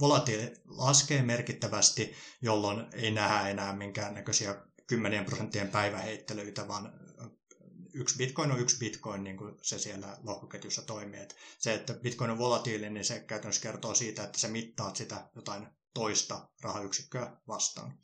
volatiili 0.00 0.52
laskee 0.64 1.22
merkittävästi, 1.22 2.14
jolloin 2.42 2.86
ei 2.92 3.10
nähdä 3.10 3.48
enää 3.48 3.76
minkäännäköisiä 3.76 4.64
kymmenien 4.86 5.24
prosenttien 5.24 5.68
päiväheittelyitä, 5.68 6.68
vaan 6.68 6.92
yksi 7.94 8.16
bitcoin 8.16 8.52
on 8.52 8.60
yksi 8.60 8.78
bitcoin, 8.78 9.24
niin 9.24 9.36
kuin 9.36 9.54
se 9.62 9.78
siellä 9.78 10.16
lohkoketjussa 10.22 10.82
toimii. 10.82 11.20
Et 11.20 11.36
se, 11.58 11.74
että 11.74 11.94
bitcoin 11.94 12.30
on 12.30 12.38
volatiili, 12.38 12.90
niin 12.90 13.04
se 13.04 13.20
käytännössä 13.20 13.62
kertoo 13.62 13.94
siitä, 13.94 14.24
että 14.24 14.38
se 14.38 14.48
mittaat 14.48 14.96
sitä 14.96 15.30
jotain 15.36 15.66
toista 15.94 16.48
rahayksikköä 16.62 17.36
vastaan. 17.48 17.98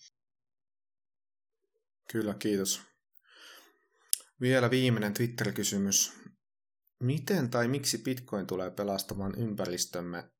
Kyllä, 2.12 2.34
kiitos. 2.34 2.80
Vielä 4.40 4.70
viimeinen 4.70 5.14
Twitter-kysymys. 5.14 6.12
Miten 7.00 7.50
tai 7.50 7.68
miksi 7.68 7.98
Bitcoin 7.98 8.46
tulee 8.46 8.70
pelastamaan 8.70 9.38
ympäristömme 9.38 10.30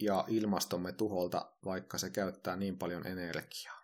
ja 0.00 0.24
ilmastomme 0.28 0.92
tuholta, 0.92 1.50
vaikka 1.64 1.98
se 1.98 2.10
käyttää 2.10 2.56
niin 2.56 2.78
paljon 2.78 3.06
energiaa? 3.06 3.80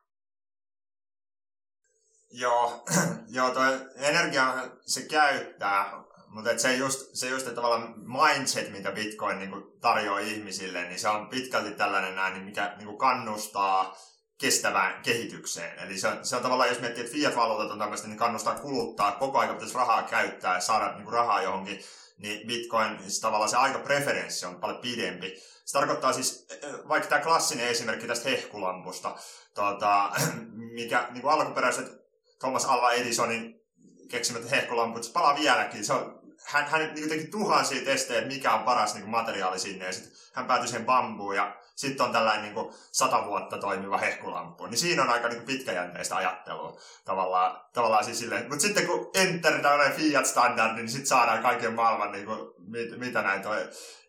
Joo, 2.31 2.85
joo 3.37 3.51
toi 3.51 3.81
energia 3.97 4.69
se 4.81 5.03
käyttää, 5.03 5.93
mutta 6.29 6.51
et 6.51 6.61
se 6.61 6.77
just, 6.77 7.11
se 7.15 7.29
just 7.29 7.55
tavallaan 7.55 7.95
mindset, 7.99 8.73
mitä 8.73 8.93
Bitcoin 8.93 9.39
niin 9.39 9.51
tarjoaa 9.81 10.19
ihmisille, 10.19 10.83
niin 10.83 10.99
se 10.99 11.09
on 11.09 11.29
pitkälti 11.29 11.71
tällainen 11.71 12.17
näin, 12.17 12.43
mikä 12.43 12.75
niin 12.79 12.99
kannustaa 12.99 13.97
kestävään 14.39 15.03
kehitykseen. 15.03 15.79
Eli 15.79 15.99
se, 15.99 16.09
se 16.23 16.37
on 16.37 16.43
tavallaan, 16.43 16.69
jos 16.69 16.81
miettii, 16.81 17.05
että 17.05 17.17
fiat-valuutat 17.17 17.71
on 17.71 17.79
tämmöistä, 17.79 18.09
niin 18.09 18.19
kannustaa 18.19 18.59
kuluttaa, 18.59 19.13
koko 19.13 19.39
ajan 19.39 19.55
pitäisi 19.55 19.75
rahaa 19.75 20.03
käyttää 20.03 20.55
ja 20.55 20.61
saada 20.61 20.99
niin 20.99 21.13
rahaa 21.13 21.43
johonkin, 21.43 21.81
niin 22.19 22.47
Bitcoin, 22.47 22.99
siis 23.03 23.21
tavallaan 23.21 23.51
se 23.51 23.57
aika 23.57 23.79
preferenssi 23.79 24.47
on 24.47 24.61
paljon 24.61 24.81
pidempi. 24.81 25.35
Se 25.67 25.79
tarkoittaa 25.79 26.13
siis, 26.13 26.47
vaikka 26.89 27.09
tämä 27.09 27.23
klassinen 27.23 27.69
esimerkki 27.69 28.07
tästä 28.07 28.29
hehkulampusta, 28.29 29.17
tuota, 29.55 30.11
mikä 30.75 31.09
niin 31.11 31.23
kuin 31.23 31.33
alkuperäiset 31.33 31.93
Thomas 32.39 32.65
Alva 32.65 32.91
Edisonin 32.91 33.61
keksimät 34.09 34.51
hehkulamput, 34.51 35.05
se 35.05 35.13
palaa 35.13 35.37
vieläkin. 35.37 35.85
Se 35.85 35.93
on, 35.93 36.21
hän, 36.45 36.67
hän 36.67 36.95
niin 36.95 37.09
teki 37.09 37.27
tuhansia 37.27 37.85
testejä, 37.85 38.19
että 38.19 38.35
mikä 38.35 38.55
on 38.55 38.63
paras 38.63 38.95
niin 38.95 39.03
kuin 39.03 39.11
materiaali 39.11 39.59
sinne, 39.59 39.87
ja 39.87 39.93
sitten 39.93 40.13
hän 40.33 40.47
päätyi 40.47 40.69
siihen 40.69 40.87
bambuun, 40.87 41.37
ja 41.37 41.57
sitten 41.77 42.07
on 42.07 42.13
tällainen 42.13 42.43
niin 42.43 42.55
kuin 42.55 42.75
sata 42.93 43.27
vuotta 43.27 43.59
toimiva 43.59 43.99
hehkulampu. 43.99 44.67
Niin 44.67 44.79
siinä 44.79 45.03
on 45.03 45.11
aika 45.11 45.29
niin 45.29 45.39
kuin 45.39 45.47
pitkäjänteistä 45.47 46.17
ajattelua 46.17 46.81
tavallaan, 47.05 47.61
tavallaan 47.73 48.05
siis 48.05 48.19
silleen. 48.19 48.49
Mutta 48.49 48.63
sitten 48.63 48.87
kun 48.87 49.11
enter 49.15 49.63
tällainen 49.63 49.97
Fiat-standardi, 49.97 50.77
niin 50.77 50.89
sitten 50.89 51.07
saadaan 51.07 51.43
kaiken 51.43 51.75
maailman, 51.75 52.13
niin 52.13 52.27
kuin, 52.27 52.39
mit, 52.67 52.99
mitä 52.99 53.23
näitä 53.23 53.51
on, 53.51 53.57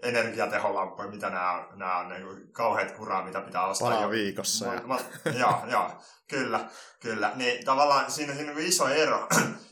energiateholampuja, 0.04 1.08
mitä 1.08 1.30
nämä 1.30 1.52
on, 1.52 1.80
nämä 1.80 1.98
on 1.98 2.10
niin 2.10 2.24
kuin, 2.24 2.52
kauheat 2.52 2.91
kuraa, 2.91 3.26
mitä 3.26 3.41
pitää 3.41 3.65
ostaa. 3.65 3.91
Paljon 3.91 4.12
viikossa. 4.12 4.65
Ma, 4.65 4.82
ma, 4.86 5.00
joo, 5.39 5.63
joo, 5.72 5.91
kyllä, 6.28 6.70
kyllä. 7.00 7.32
Niin 7.36 7.65
tavallaan 7.65 8.12
siinä 8.12 8.32
on 8.32 8.38
niin 8.38 8.58
iso 8.58 8.88
ero. 8.88 9.28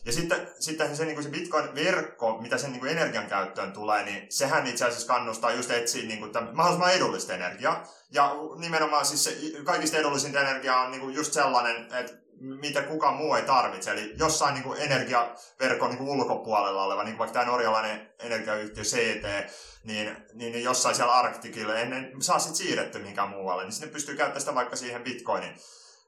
ja 0.05 0.11
sitten, 0.11 0.47
sitten 0.59 0.95
se, 0.95 1.05
niin 1.05 1.15
kuin 1.15 1.23
se 1.23 1.29
Bitcoin-verkko, 1.29 2.41
mitä 2.41 2.57
sen 2.57 2.71
niin 2.71 2.79
kuin 2.79 2.91
energian 2.91 3.27
käyttöön 3.27 3.73
tulee, 3.73 4.05
niin 4.05 4.25
sehän 4.29 4.67
itse 4.67 4.85
asiassa 4.85 5.07
kannustaa 5.07 5.51
just 5.51 5.71
etsiä 5.71 6.07
niin 6.07 6.19
kuin 6.19 6.31
tämän, 6.31 6.55
mahdollisimman 6.55 6.93
edullista 6.93 7.33
energiaa. 7.33 7.83
Ja 8.11 8.35
nimenomaan 8.57 9.05
siis 9.05 9.23
se 9.23 9.37
kaikista 9.63 9.97
edullisinta 9.97 10.41
energiaa 10.41 10.81
on 10.81 10.91
niin 10.91 11.01
kuin 11.01 11.15
just 11.15 11.33
sellainen, 11.33 11.93
että 11.93 12.24
mitä 12.39 12.81
kukaan 12.81 13.15
muu 13.15 13.35
ei 13.35 13.43
tarvitse. 13.43 13.91
Eli 13.91 14.13
jossain 14.17 14.53
niin 14.53 14.63
kuin 14.63 14.81
energiaverkon 14.81 15.89
niin 15.89 15.97
kuin 15.97 16.09
ulkopuolella 16.09 16.83
oleva, 16.83 17.03
niin 17.03 17.13
kuin 17.13 17.19
vaikka 17.19 17.33
tämä 17.33 17.51
norjalainen 17.51 18.13
energiayhtiö 18.19 18.83
CT, 18.83 19.25
niin, 19.83 20.17
niin, 20.33 20.51
niin 20.51 20.63
jossain 20.63 20.95
siellä 20.95 21.13
Arktikilla, 21.13 21.75
ennen 21.75 22.21
saa 22.21 22.39
sitten 22.39 22.55
siirretty 22.55 22.99
mihinkään 22.99 23.29
muualle, 23.29 23.63
niin 23.63 23.73
sinne 23.73 23.91
pystyy 23.91 24.15
käyttämään 24.15 24.41
sitä 24.41 24.55
vaikka 24.55 24.75
siihen 24.75 25.03
bitcoinin, 25.03 25.55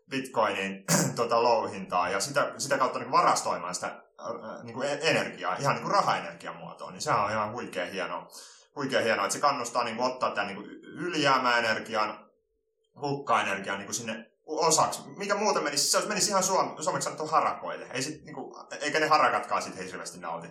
bitcoinin 0.09 0.83
tota, 1.15 1.43
louhintaan. 1.43 2.11
Ja 2.11 2.19
sitä, 2.19 2.53
sitä 2.57 2.77
kautta 2.77 2.99
niin 2.99 3.11
varastoimaan 3.11 3.75
sitä 3.75 3.87
äh, 3.87 4.63
niin 4.63 4.73
kuin 4.73 4.87
energiaa, 5.01 5.55
ihan 5.55 5.75
niin 5.75 5.83
kuin 5.83 5.93
rahaenergian 5.93 6.55
muotoon, 6.57 6.93
niin 6.93 7.01
sehän 7.01 7.23
on 7.23 7.31
ihan 7.31 7.51
huikea 7.51 7.85
hienoa, 7.85 8.27
huikea 8.75 9.01
hienoa 9.01 9.25
että 9.25 9.33
se 9.33 9.39
kannustaa 9.39 9.83
niin 9.83 9.97
kuin, 9.97 10.11
ottaa 10.11 10.31
tämän 10.31 10.47
niin 10.47 10.57
kuin 10.57 10.69
ylijäämäenergian, 10.83 12.29
hukkaenergian 13.01 13.77
niin 13.77 13.85
kuin 13.85 13.95
sinne 13.95 14.36
osaksi. 14.47 15.01
Mikä 15.17 15.35
muuta 15.35 15.61
menisi? 15.61 15.89
Se 15.89 16.07
menisi 16.07 16.29
ihan 16.29 16.43
suom- 16.43 16.83
suomeksi 16.83 17.03
sanottu 17.03 17.27
harakoille. 17.27 17.87
Ei 17.93 18.01
sit, 18.01 18.25
niinku, 18.25 18.57
eikä 18.81 18.99
ne 18.99 19.07
harakatkaan 19.07 19.61
sit 19.61 19.77
hirveästi 19.77 20.19
nauti. 20.19 20.47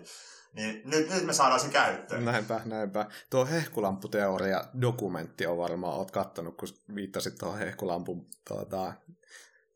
Niin 0.53 0.81
nyt, 0.85 1.09
nyt 1.09 1.23
me 1.25 1.33
saadaan 1.33 1.59
se 1.59 1.69
käyttöön. 1.69 2.25
Näinpä, 2.25 2.61
näinpä. 2.65 3.05
Tuo 3.29 3.45
hehkulamputeoria 3.45 4.63
dokumentti 4.81 5.45
on 5.45 5.57
varmaan, 5.57 5.93
oot 5.93 6.11
kattonut, 6.11 6.57
kun 6.57 6.67
viittasit 6.95 7.35
tuohon 7.35 7.59
hehkulampun 7.59 8.27
tuota, 8.47 8.93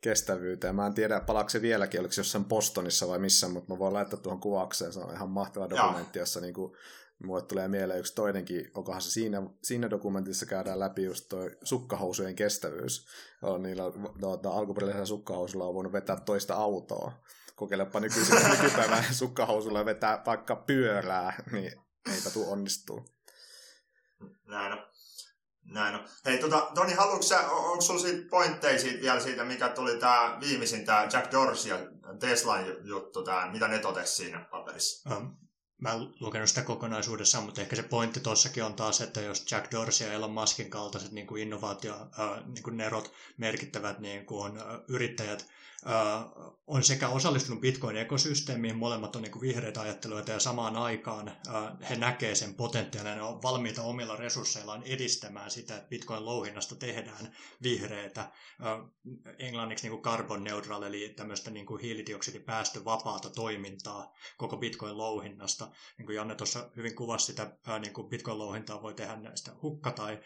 kestävyyteen. 0.01 0.75
Mä 0.75 0.87
en 0.87 0.93
tiedä, 0.93 1.19
palaako 1.19 1.49
se 1.49 1.61
vieläkin, 1.61 1.99
oliko 1.99 2.11
se 2.13 2.19
jossain 2.19 2.45
Bostonissa 2.45 3.07
vai 3.07 3.19
missä, 3.19 3.47
mutta 3.47 3.73
mä 3.73 3.79
voin 3.79 3.93
laittaa 3.93 4.19
tuohon 4.19 4.41
kuvaukseen. 4.41 4.93
Se 4.93 4.99
on 4.99 5.13
ihan 5.13 5.29
mahtava 5.29 5.69
dokumentti, 5.69 6.19
jossa 6.19 6.41
niin 6.41 6.53
kuin, 6.53 6.77
mulle 7.25 7.41
tulee 7.41 7.67
mieleen 7.67 7.99
yksi 7.99 8.15
toinenkin, 8.15 8.71
onkohan 8.75 9.01
se 9.01 9.11
siinä, 9.11 9.41
siinä 9.63 9.89
dokumentissa 9.89 10.45
käydään 10.45 10.79
läpi 10.79 11.03
just 11.03 11.25
toi 11.29 11.51
sukkahousujen 11.63 12.35
kestävyys. 12.35 13.07
On 13.41 13.63
niillä 13.63 13.83
tuota, 14.19 14.49
alkuperäisellä 14.49 15.05
sukkahousulla 15.05 15.65
on 15.65 15.73
voinut 15.73 15.93
vetää 15.93 16.19
toista 16.19 16.55
autoa. 16.55 17.11
Kokeilepa 17.55 17.99
nykyisin 17.99 18.35
nykypäivän 18.51 19.03
sukkahousulla 19.11 19.85
vetää 19.85 20.23
vaikka 20.25 20.55
pyörää, 20.55 21.43
niin 21.51 21.71
eipä 22.15 22.29
tuu 22.29 22.51
onnistuu. 22.51 23.05
Näin 24.47 24.73
on. 24.73 24.85
Näin 25.63 25.95
on. 25.95 26.07
Hei, 26.25 26.37
tota, 26.37 26.71
Toni, 26.75 26.93
haluatko 26.93 27.21
sä, 27.21 27.49
onko 27.49 27.81
sulla 27.81 27.99
siitä 27.99 28.29
pointteja 28.29 28.79
siitä 28.79 29.01
vielä 29.01 29.19
siitä, 29.19 29.43
mikä 29.43 29.69
tuli 29.69 29.97
tämä 29.97 30.37
viimeisin, 30.39 30.85
tämä 30.85 31.07
Jack 31.13 31.31
Dorsey 31.31 31.71
ja 31.71 31.79
Teslan 32.19 32.65
juttu, 32.83 33.23
tää, 33.23 33.51
mitä 33.51 33.67
ne 33.67 33.79
totesi 33.79 34.15
siinä 34.15 34.47
paperissa? 34.51 35.15
Um, 35.17 35.37
mä 35.81 35.91
en 35.91 36.13
lukenut 36.19 36.49
sitä 36.49 36.61
kokonaisuudessaan, 36.61 37.43
mutta 37.43 37.61
ehkä 37.61 37.75
se 37.75 37.83
pointti 37.83 38.19
tuossakin 38.19 38.63
on 38.63 38.73
taas, 38.73 39.01
että 39.01 39.21
jos 39.21 39.51
Jack 39.51 39.71
Dorsey 39.71 40.07
ja 40.07 40.13
Elon 40.13 40.31
Muskin 40.31 40.69
kaltaiset 40.69 41.11
niin 41.11 41.27
kuin 41.27 41.41
innovaatio, 41.41 41.93
äh, 41.93 42.45
niin 42.45 42.63
kuin 42.63 42.77
nerot, 42.77 43.13
merkittävät 43.37 43.99
niin 43.99 44.25
kuin, 44.25 44.57
äh, 44.57 44.63
yrittäjät 44.87 45.47
on 46.67 46.83
sekä 46.83 47.09
osallistunut 47.09 47.61
Bitcoin-ekosysteemiin, 47.61 48.75
molemmat 48.75 49.15
on 49.15 49.21
niin 49.21 49.41
vihreitä 49.41 49.81
ajatteluita 49.81 50.31
ja 50.31 50.39
samaan 50.39 50.75
aikaan 50.75 51.31
he 51.89 51.95
näkee 51.95 52.35
sen 52.35 52.53
potentiaalin 52.53 53.17
ja 53.17 53.25
on 53.25 53.41
valmiita 53.43 53.81
omilla 53.81 54.15
resursseillaan 54.15 54.83
edistämään 54.83 55.51
sitä, 55.51 55.75
että 55.77 55.89
Bitcoin-louhinnasta 55.89 56.75
tehdään 56.75 57.35
vihreitä, 57.63 58.31
englanniksi 59.39 59.89
niin 59.89 60.01
carbon 60.01 60.43
neutral, 60.43 60.83
eli 60.83 61.09
tämmöistä 61.09 61.51
niin 61.51 61.65
kuin 61.65 61.81
hiilidioksidipäästövapaata 61.81 63.29
toimintaa 63.29 64.13
koko 64.37 64.57
Bitcoin-louhinnasta. 64.57 65.67
Niin 65.97 66.05
kuin 66.05 66.15
Janne 66.15 66.35
tuossa 66.35 66.69
hyvin 66.75 66.95
kuvasi 66.95 67.25
sitä, 67.25 67.57
niin 67.79 67.93
kuin 67.93 68.09
Bitcoin-louhintaa 68.09 68.81
voi 68.81 68.93
tehdä 68.93 69.15
näistä 69.15 69.51
hukka- 69.61 69.91
tai 69.91 70.19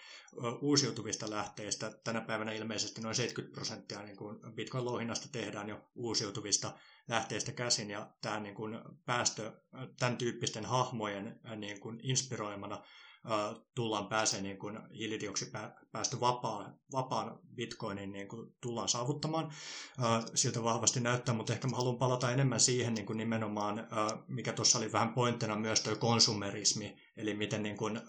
uusiutuvista 0.62 1.30
lähteistä. 1.30 1.92
Tänä 2.04 2.22
päivänä 2.22 2.52
ilmeisesti 2.52 3.02
noin 3.02 3.16
70 3.16 3.56
prosenttia 3.56 4.04
niin 4.04 4.18
kuin 4.18 4.38
Bitcoin-louhinnasta 4.56 5.28
tehdään 5.32 5.45
jo 5.68 5.82
uusiutuvista 5.96 6.72
lähteistä 7.08 7.52
käsin, 7.52 7.90
ja 7.90 8.10
tämä 8.22 8.40
niin 8.40 8.56
kuin 8.56 8.80
päästö, 9.06 9.62
tämän 10.00 10.18
tyyppisten 10.18 10.66
hahmojen 10.66 11.40
niin 11.56 11.80
kuin 11.80 12.00
inspiroimana 12.04 12.84
tullaan 13.76 14.08
pääsee 14.08 14.42
niin 14.42 14.60
kuin 14.60 14.80
hiilidioksidipäästö 14.94 16.20
vapaan, 16.20 16.80
vapaan 16.92 17.40
bitcoinin 17.56 18.12
niin 18.12 18.28
kuin 18.28 18.56
tullaan 18.62 18.90
saavuttamaan. 18.90 19.52
Siltä 20.36 20.64
vahvasti 20.64 21.00
näyttää, 21.00 21.36
mutta 21.36 21.54
ehkä 21.54 21.68
mä 21.68 21.78
haluan 21.78 21.98
palata 21.98 22.32
enemmän 22.32 22.60
siihen 22.60 22.94
niin 22.94 23.06
kuin 23.06 23.18
nimenomaan, 23.18 23.88
mikä 24.28 24.54
tuossa 24.54 24.78
oli 24.78 24.92
vähän 24.92 25.14
pointtina 25.14 25.56
myös 25.56 25.82
tuo 25.82 25.96
konsumerismi, 25.96 26.96
eli 27.18 27.34
miten 27.34 27.64
niin 27.64 27.78
kuin 27.78 28.02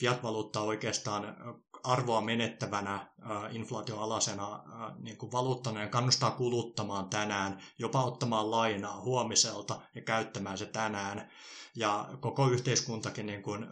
fiat-valuutta 0.00 0.60
oikeastaan 0.60 1.36
arvoa 1.84 2.20
menettävänä, 2.20 3.06
inflaatioalasena 3.50 4.62
niin 4.98 5.16
kuin 5.16 5.32
valuuttana 5.32 5.80
ja 5.80 5.88
kannustaa 5.88 6.30
kuluttamaan 6.30 7.08
tänään, 7.08 7.62
jopa 7.78 8.04
ottamaan 8.04 8.50
lainaa 8.50 9.00
huomiselta 9.00 9.80
ja 9.94 10.00
käyttämään 10.00 10.58
se 10.58 10.66
tänään. 10.66 11.30
Ja 11.74 12.08
koko 12.20 12.48
yhteiskuntakin, 12.48 13.26
niin 13.26 13.42
kuin, 13.42 13.66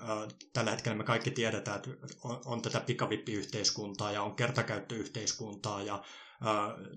tällä 0.53 0.71
hetkellä 0.71 0.99
me 0.99 1.05
kaikki 1.05 1.31
tiedetään, 1.31 1.77
että 1.77 1.91
on, 2.25 2.41
on 2.45 2.63
tätä 2.63 2.81
pikavippiyhteiskuntaa 2.81 4.13
ja 4.13 4.23
on 4.23 4.35
kertakäyttöyhteiskuntaa 4.37 5.83
ja 5.83 6.03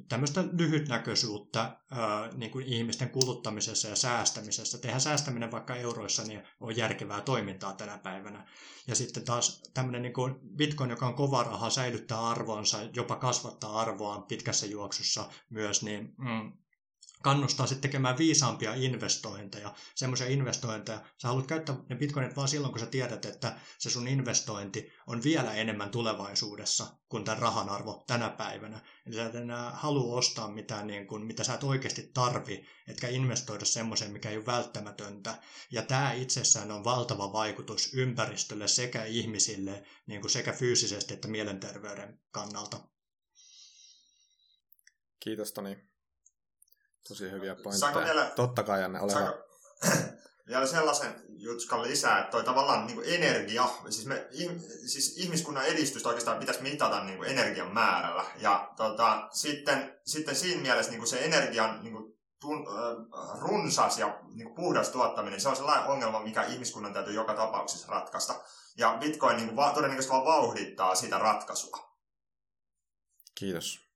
tämmöistä 0.10 0.43
lyhytnäköisyyttä 0.58 1.78
niin 2.36 2.52
kuin 2.52 2.65
ihmisten 2.65 3.10
kuluttamisessa 3.10 3.88
ja 3.88 3.95
säästämisessä. 3.95 4.78
Tehdään 4.78 5.02
säästäminen 5.02 5.52
vaikka 5.52 5.75
euroissa, 5.75 6.23
niin 6.23 6.43
on 6.60 6.78
järkevää 6.78 7.21
toimintaa 7.21 7.73
tänä 7.73 7.97
päivänä. 7.97 8.47
Ja 8.88 8.95
sitten 8.95 9.25
taas 9.25 9.62
tämmöinen 9.73 10.02
niin 10.02 10.13
kuin 10.13 10.36
bitcoin, 10.56 10.89
joka 10.89 11.08
on 11.08 11.13
kova 11.13 11.43
raha, 11.43 11.69
säilyttää 11.69 12.28
arvoansa, 12.28 12.78
jopa 12.95 13.15
kasvattaa 13.15 13.80
arvoaan 13.80 14.23
pitkässä 14.23 14.65
juoksussa 14.65 15.30
myös, 15.49 15.84
niin 15.84 16.13
mm, 16.17 16.52
kannustaa 17.23 17.67
sitten 17.67 17.82
tekemään 17.82 18.17
viisaampia 18.17 18.73
investointeja, 18.73 19.73
semmoisia 19.95 20.27
investointeja. 20.27 21.01
Sä 21.21 21.27
haluat 21.27 21.47
käyttää 21.47 21.75
ne 21.89 21.95
bitcoinit 21.95 22.36
vaan 22.36 22.47
silloin, 22.47 22.71
kun 22.73 22.79
sä 22.79 22.86
tiedät, 22.86 23.25
että 23.25 23.60
se 23.79 23.89
sun 23.89 24.08
investointi 24.08 24.91
on 25.08 25.23
vielä 25.23 25.53
enemmän 25.53 25.89
tulevaisuudessa 25.89 26.88
kuin 27.10 27.23
tämän 27.23 27.39
rahan 27.39 27.69
arvo 27.69 28.03
tänä 28.08 28.29
päivänä. 28.29 28.82
Eli 29.05 29.15
sä 29.15 29.25
et 29.25 29.36
enää 29.36 29.71
halua 29.71 30.17
ostaa 30.17 30.51
mitään, 30.51 30.88
niin 30.88 31.08
kuin, 31.08 31.25
mitä 31.25 31.43
sä 31.43 31.53
et 31.53 31.63
oikeasti 31.63 32.12
tarvi, 32.13 32.65
etkä 32.88 33.08
investoida 33.08 33.65
semmoiseen, 33.65 34.12
mikä 34.12 34.29
ei 34.29 34.38
ole 34.38 34.45
välttämätöntä. 34.45 35.41
Ja 35.71 35.82
tämä 35.82 36.13
itsessään 36.13 36.71
on 36.71 36.84
valtava 36.84 37.34
vaikutus 37.34 37.93
ympäristölle 37.93 38.67
sekä 38.67 39.05
ihmisille, 39.05 39.84
niin 40.08 40.21
kuin 40.21 40.32
sekä 40.32 40.53
fyysisesti 40.53 41.13
että 41.13 41.27
mielenterveyden 41.27 42.19
kannalta. 42.32 42.79
Kiitos 45.19 45.51
Toni. 45.51 45.88
Tosi 47.10 47.32
hyviä 47.32 47.56
pointteja. 47.56 48.06
Vielä, 48.06 48.32
Totta 48.36 48.63
kai, 48.63 48.82
Janne, 48.82 49.02
ole 49.02 49.12
saanko, 49.12 49.39
vielä 50.48 50.67
sellaisen 50.67 51.24
jutskan 51.28 51.84
lisää, 51.84 52.19
että 52.19 52.32
toi 52.32 52.43
tavallaan 52.43 52.88
niin 52.88 53.02
energia, 53.06 53.69
siis, 53.89 54.06
me, 54.06 54.28
siis 54.88 55.17
ihmiskunnan 55.17 55.65
edistystä 55.65 56.10
oikeastaan 56.10 56.39
pitäisi 56.39 56.62
mitata 56.62 57.04
niin 57.04 57.17
kuin 57.17 57.30
energian 57.30 57.74
määrällä. 57.74 58.26
Ja 58.38 58.74
tota, 58.78 59.28
sitten, 59.32 60.00
sitten 60.06 60.36
siinä 60.36 60.62
mielessä 60.62 60.91
niin 60.91 61.00
kuin 61.00 61.08
se 61.10 61.26
energian 61.26 61.80
niin 61.84 61.93
kuin 61.93 62.19
tun, 62.39 62.67
äh, 62.67 63.39
runsas 63.39 64.00
ja 64.00 64.19
niin 64.34 64.48
kuin 64.48 64.56
puhdas 64.56 64.89
tuottaminen, 64.89 65.41
se 65.41 65.50
on 65.50 65.56
sellainen 65.56 65.88
ongelma, 65.88 66.24
mikä 66.24 66.43
ihmiskunnan 66.43 66.93
täytyy 66.93 67.13
joka 67.13 67.34
tapauksessa 67.34 67.91
ratkaista. 67.91 68.36
Ja 68.78 68.98
Bitcoin 69.00 69.38
niin 69.38 69.48
kuin, 69.48 69.56
va, 69.56 69.74
todennäköisesti 69.74 70.13
vaan 70.13 70.26
vauhdittaa 70.26 70.95
sitä 70.95 71.17
ratkaisua. 71.17 71.95
Kiitos. 73.36 73.88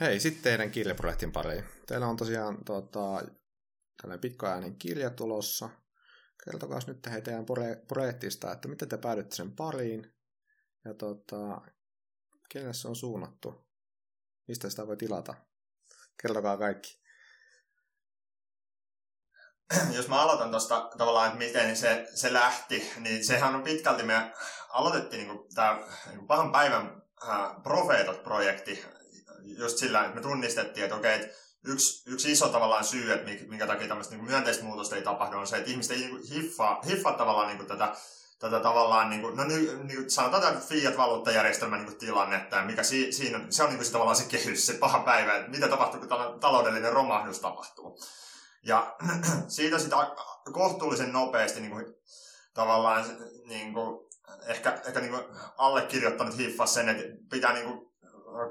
Hei, 0.00 0.20
sitten 0.20 0.42
teidän 0.42 0.70
kirjaprojektin 0.70 1.32
pariin. 1.32 1.64
Teillä 1.86 2.06
on 2.06 2.16
tosiaan 2.16 2.64
tota, 2.64 3.22
tällainen 4.02 4.20
pitkäajainen 4.20 4.76
kirja 4.76 5.10
tulossa. 5.10 5.68
Kertokaa 6.44 6.78
nyt 6.86 7.06
hei 7.10 7.22
teidän 7.22 7.46
projektista, 7.88 8.52
että 8.52 8.68
miten 8.68 8.88
te 8.88 8.96
päädytte 8.96 9.36
sen 9.36 9.56
pariin 9.56 10.14
ja 10.84 10.94
tota, 10.94 11.60
kenelle 12.48 12.74
se 12.74 12.88
on 12.88 12.96
suunnattu. 12.96 13.68
Mistä 14.48 14.70
sitä 14.70 14.86
voi 14.86 14.96
tilata? 14.96 15.34
Kertokaa 16.22 16.56
kaikki. 16.56 17.02
Jos 19.96 20.08
mä 20.08 20.22
aloitan 20.22 20.50
tuosta 20.50 20.90
tavallaan, 20.98 21.26
että 21.26 21.38
miten 21.38 21.76
se, 21.76 22.06
se 22.14 22.32
lähti, 22.32 22.92
niin 22.98 23.24
sehän 23.24 23.54
on 23.54 23.62
pitkälti, 23.62 24.02
me 24.02 24.32
aloitettiin 24.68 25.28
niin 25.28 25.38
tämä 25.54 25.78
niin 26.06 26.26
pahan 26.26 26.52
päivän 26.52 27.02
profeetat-projekti 27.62 28.84
just 29.44 29.78
sillä, 29.78 30.04
että 30.04 30.14
me 30.14 30.20
tunnistettiin, 30.20 30.84
että 30.84 30.96
okei, 30.96 31.14
että 31.14 31.36
yksi, 31.64 32.10
yksi 32.10 32.32
iso 32.32 32.48
tavallaan 32.48 32.84
syy, 32.84 33.12
että 33.12 33.30
minkä 33.48 33.66
takia 33.66 33.88
tämmöistä 33.88 34.14
niin 34.14 34.24
myönteistä 34.24 34.64
muutosta 34.64 34.96
ei 34.96 35.02
tapahdu, 35.02 35.38
on 35.38 35.46
se, 35.46 35.56
että 35.56 35.70
ihmiset 35.70 35.92
ei 35.92 35.98
niin 35.98 36.22
hiffaa, 36.30 36.82
hiffaa 36.86 37.12
tavallaan 37.12 37.46
niin 37.46 37.58
kuin 37.58 37.68
tätä, 37.68 37.96
tätä 38.38 38.60
tavallaan, 38.60 39.10
niin 39.10 39.22
kuin, 39.22 39.36
no 39.36 39.44
niin, 39.44 39.86
niin 39.86 40.10
sanotaan 40.10 40.42
tätä 40.42 40.66
fiat-valuuttajärjestelmän 40.66 41.84
niin 41.84 41.98
tilannetta, 41.98 42.64
mikä 42.64 42.82
si, 42.82 43.12
siinä, 43.12 43.40
se 43.50 43.62
on 43.62 43.68
niin 43.68 43.76
kuin 43.76 43.86
se, 43.86 43.92
tavallaan 43.92 44.16
se 44.16 44.24
kehys, 44.28 44.66
se 44.66 44.72
paha 44.74 44.98
päivä, 44.98 45.36
että 45.36 45.50
mitä 45.50 45.68
tapahtuu, 45.68 46.00
kun 46.00 46.40
taloudellinen 46.40 46.92
romahdus 46.92 47.40
tapahtuu. 47.40 48.00
Ja 48.62 48.96
siitä 49.48 49.78
sitä 49.78 49.96
kohtuullisen 50.52 51.12
nopeasti 51.12 51.60
niin 51.60 51.72
kuin, 51.72 51.86
tavallaan 52.54 53.04
niin 53.46 53.74
kuin, 53.74 54.10
ehkä, 54.46 54.82
ehkä 54.86 55.00
niin 55.00 55.10
kuin 55.10 55.24
allekirjoittanut 55.56 56.38
hiffas 56.38 56.74
sen, 56.74 56.88
että 56.88 57.04
pitää 57.30 57.52
niin 57.52 57.66
kuin, 57.66 57.93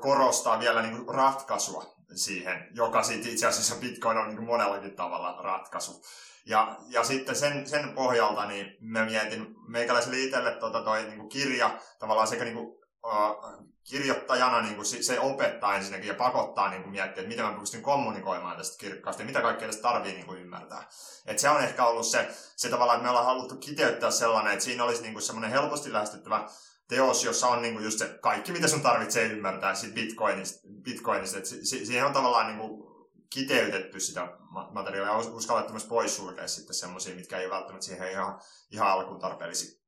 korostaa 0.02 0.60
vielä 0.60 0.82
niin 0.82 1.06
kuin 1.06 1.16
ratkaisua. 1.16 1.94
siihen, 2.16 2.68
joka 2.72 3.04
sitten 3.04 3.32
itse 3.32 3.48
asiassa 3.48 3.76
Bitcoin 3.76 4.18
on 4.18 4.28
niin 4.28 4.44
monellakin 4.44 4.96
tavalla 4.96 5.42
ratkaisu. 5.42 6.04
Ja, 6.46 6.78
ja 6.88 7.04
sitten 7.04 7.36
sen, 7.36 7.70
sen 7.70 7.90
pohjalta 7.90 8.46
niin 8.46 8.78
mä 8.82 9.06
mietin, 9.06 9.56
meikäläiselle 9.68 10.20
itselle 10.20 10.52
tota 10.52 10.82
toi 10.82 11.04
niin 11.04 11.30
kirja 11.30 11.80
tavallaan 12.00 12.28
sekä 12.28 12.44
niin 12.44 12.56
kuin, 12.56 12.68
uh, 13.06 13.64
kirjoittajana 13.90 14.62
niin 14.62 14.76
kuin 14.76 14.86
se 14.86 15.20
opettaa 15.20 15.76
ensinnäkin 15.76 16.08
ja 16.08 16.14
pakottaa 16.14 16.70
niin 16.70 16.82
kuin 16.82 16.92
miettiä, 16.92 17.22
että 17.22 17.28
miten 17.28 17.46
mä 17.46 17.60
pystyn 17.60 17.82
kommunikoimaan 17.82 18.58
tästä 18.58 18.78
kirkkaasti 18.78 19.22
ja 19.22 19.28
mitä 19.28 19.42
kaikkea 19.42 19.68
tästä 19.68 19.82
tarvii 19.82 20.14
niin 20.14 20.26
kuin 20.26 20.42
ymmärtää. 20.42 20.90
Et 21.26 21.40
se 21.40 21.50
on 21.50 21.64
ehkä 21.64 21.86
ollut 21.86 22.08
se, 22.08 22.28
se 22.56 22.70
tavallaan, 22.70 22.98
että 22.98 23.04
me 23.04 23.10
ollaan 23.10 23.26
haluttu 23.26 23.56
kiteyttää 23.56 24.12
sellainen, 24.12 24.54
että 24.54 24.66
siinä 24.66 24.84
olisi 24.84 25.02
niin 25.02 25.14
kuin 25.14 25.24
semmoinen 25.24 25.52
helposti 25.52 25.94
lähestyttävä 25.94 26.50
teos, 26.88 27.24
jossa 27.24 27.48
on 27.48 27.62
niin 27.62 27.74
kuin 27.74 27.86
just 27.86 28.00
se 28.00 28.20
kaikki, 28.22 28.52
mitä 28.52 28.68
sun 28.68 28.82
tarvitsee 28.82 29.28
ymmärtää 29.28 29.76
siitä 29.76 29.96
Bitcoinista. 29.96 30.68
Bitcoinista. 30.82 31.38
Et 31.38 31.46
siihen 31.46 32.06
on 32.06 32.14
tavallaan 32.14 32.48
niin 32.48 32.60
kuin 32.60 32.94
kiteytetty 33.30 34.00
sitä 34.00 34.38
materiaalia 34.72 35.14
ja 35.14 35.32
uskallettu 35.34 35.74
myös 35.74 35.86
poissulkea 35.86 36.48
sitten 36.48 36.76
semmoisia, 36.76 37.16
mitkä 37.16 37.38
ei 37.38 37.50
välttämättä 37.50 37.86
siihen 37.86 38.12
ihan, 38.12 38.42
ihan 38.72 38.88
alkuun 38.88 39.20
tarpeellisia. 39.20 39.83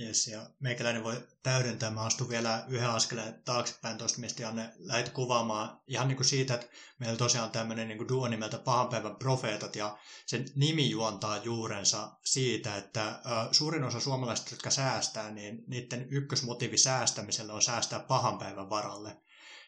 Yes, 0.00 0.26
ja 0.26 0.46
meikäläinen 0.60 1.04
voi 1.04 1.28
täydentää. 1.42 1.90
Mä 1.90 2.02
astun 2.02 2.28
vielä 2.28 2.64
yhden 2.68 2.90
askeleen 2.90 3.42
taaksepäin 3.44 3.98
tuosta, 3.98 4.20
mistä 4.20 4.42
Janne 4.42 4.72
lähti 4.78 5.10
kuvaamaan. 5.10 5.80
Ihan 5.86 6.08
niin 6.08 6.16
kuin 6.16 6.26
siitä, 6.26 6.54
että 6.54 6.66
meillä 6.98 7.16
tosiaan 7.16 7.50
tämmöinen 7.50 7.88
niin 7.88 8.08
duo 8.08 8.28
nimeltä 8.28 8.58
Pahan 8.58 8.88
päivän 8.88 9.16
profeetat, 9.16 9.76
ja 9.76 9.98
sen 10.26 10.44
nimi 10.54 10.90
juontaa 10.90 11.36
juurensa 11.36 12.10
siitä, 12.24 12.76
että 12.76 13.20
suurin 13.52 13.84
osa 13.84 14.00
suomalaisista, 14.00 14.54
jotka 14.54 14.70
säästää, 14.70 15.30
niin 15.30 15.64
niiden 15.66 16.06
ykkösmotiivi 16.10 16.78
säästämiselle 16.78 17.52
on 17.52 17.62
säästää 17.62 18.00
pahan 18.00 18.38
päivän 18.38 18.70
varalle. 18.70 19.16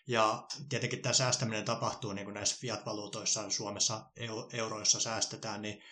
Ja 0.07 0.47
tietenkin 0.69 1.03
tämä 1.03 1.13
säästäminen 1.13 1.65
tapahtuu 1.65 2.13
niin 2.13 2.25
kuin 2.25 2.35
näissä 2.35 2.57
fiat-valuutoissa, 2.61 3.51
Suomessa 3.51 4.11
euroissa 4.53 5.01
säästetään, 5.01 5.63
niin 5.63 5.83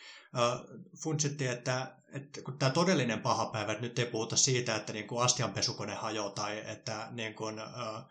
funtsittiin, 0.96 1.50
että, 1.50 1.96
että 2.12 2.42
kun 2.42 2.58
tämä 2.58 2.70
todellinen 2.70 3.20
paha 3.20 3.46
päivä, 3.46 3.72
että 3.72 3.84
nyt 3.84 3.98
ei 3.98 4.06
puhuta 4.06 4.36
siitä, 4.36 4.76
että 4.76 4.92
niin 4.92 5.06
kuin 5.06 5.22
astianpesukone 5.22 5.94
hajoaa 5.94 6.30
tai 6.30 6.62
että 6.66 7.08
niin 7.10 7.34
kuin, 7.34 7.58
ä, 7.58 7.64
ä, 7.64 8.04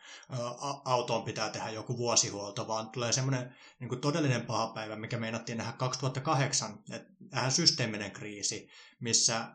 autoon 0.86 1.24
pitää 1.24 1.50
tehdä 1.50 1.70
joku 1.70 1.98
vuosihuolto, 1.98 2.68
vaan 2.68 2.90
tulee 2.90 3.12
semmoinen 3.12 3.56
niin 3.80 3.90
kuin 3.90 4.02
todellinen 4.02 4.46
paha 4.46 4.68
päivä, 4.68 4.96
mikä 4.96 5.18
meinattiin 5.18 5.58
nähdä 5.58 5.72
2008, 5.72 6.84
että 6.92 7.14
nähdään 7.32 7.52
systeeminen 7.52 8.12
kriisi, 8.12 8.70
missä 9.00 9.38
ä, 9.38 9.52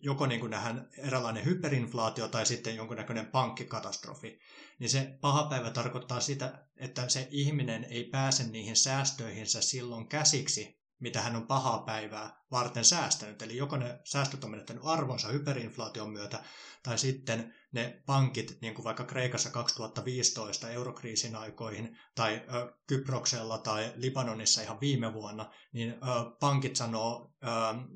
joko 0.00 0.26
niin 0.26 0.40
kuin 0.40 0.50
nähdään 0.50 0.88
eräänlainen 0.98 1.44
hyperinflaatio 1.44 2.28
tai 2.28 2.46
sitten 2.46 2.76
jonkunnäköinen 2.76 3.26
pankkikatastrofi. 3.26 4.38
Niin 4.78 4.90
se 4.90 5.18
paha 5.20 5.44
päivä 5.44 5.70
tarkoittaa 5.70 6.20
sitä, 6.20 6.66
että 6.76 7.08
se 7.08 7.28
ihminen 7.30 7.84
ei 7.84 8.04
pääse 8.04 8.44
niihin 8.44 8.76
säästöihinsä 8.76 9.60
silloin 9.62 10.08
käsiksi, 10.08 10.85
mitä 11.00 11.20
hän 11.20 11.36
on 11.36 11.46
pahaa 11.46 11.78
päivää 11.78 12.42
varten 12.50 12.84
säästänyt. 12.84 13.42
Eli 13.42 13.56
joko 13.56 13.76
ne 13.76 14.00
säästöt 14.04 14.44
on 14.44 14.50
menettänyt 14.50 14.82
arvonsa 14.86 15.28
hyperinflaation 15.28 16.10
myötä, 16.10 16.44
tai 16.82 16.98
sitten 16.98 17.54
ne 17.72 18.02
pankit, 18.06 18.58
niin 18.60 18.74
kuin 18.74 18.84
vaikka 18.84 19.04
Kreikassa 19.04 19.50
2015 19.50 20.70
eurokriisin 20.70 21.36
aikoihin, 21.36 21.98
tai 22.14 22.42
ö, 22.54 22.74
Kyproksella 22.86 23.58
tai 23.58 23.92
Libanonissa 23.96 24.62
ihan 24.62 24.80
viime 24.80 25.12
vuonna, 25.12 25.52
niin 25.72 25.90
ö, 25.90 25.96
pankit 26.40 26.76
sanoo 26.76 27.34
ö, 27.42 27.48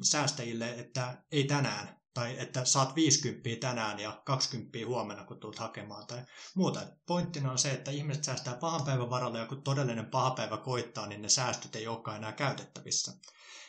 säästäjille, 0.02 0.70
että 0.70 1.22
ei 1.32 1.44
tänään, 1.44 1.99
tai 2.14 2.38
että 2.38 2.64
saat 2.64 2.96
50 2.96 3.48
tänään 3.60 3.98
ja 3.98 4.22
20 4.24 4.78
huomenna, 4.86 5.24
kun 5.24 5.40
tulet 5.40 5.58
hakemaan 5.58 6.06
tai 6.06 6.24
muuta. 6.54 6.80
Pointtina 7.06 7.50
on 7.50 7.58
se, 7.58 7.70
että 7.70 7.90
ihmiset 7.90 8.24
säästää 8.24 8.56
pahan 8.56 8.84
päivän 8.84 9.10
varalle 9.10 9.38
ja 9.38 9.46
kun 9.46 9.62
todellinen 9.62 10.06
paha 10.06 10.30
päivä 10.30 10.56
koittaa, 10.56 11.06
niin 11.06 11.22
ne 11.22 11.28
säästöt 11.28 11.76
ei 11.76 11.86
olekaan 11.86 12.16
enää 12.16 12.32
käytettävissä. 12.32 13.12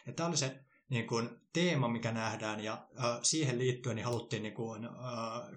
Ja 0.08 0.14
tämä 0.14 0.30
oli 0.30 0.38
se 0.38 0.60
niin 0.90 1.08
kuin, 1.08 1.30
teema, 1.54 1.88
mikä 1.88 2.12
nähdään, 2.12 2.64
ja 2.64 2.88
äh, 3.04 3.20
siihen 3.22 3.60
liittyen 3.60 3.96
niin 3.96 4.06
haluttiin 4.06 4.44
niin 4.44 4.54
kuin, 4.54 4.86
äh, 4.86 4.92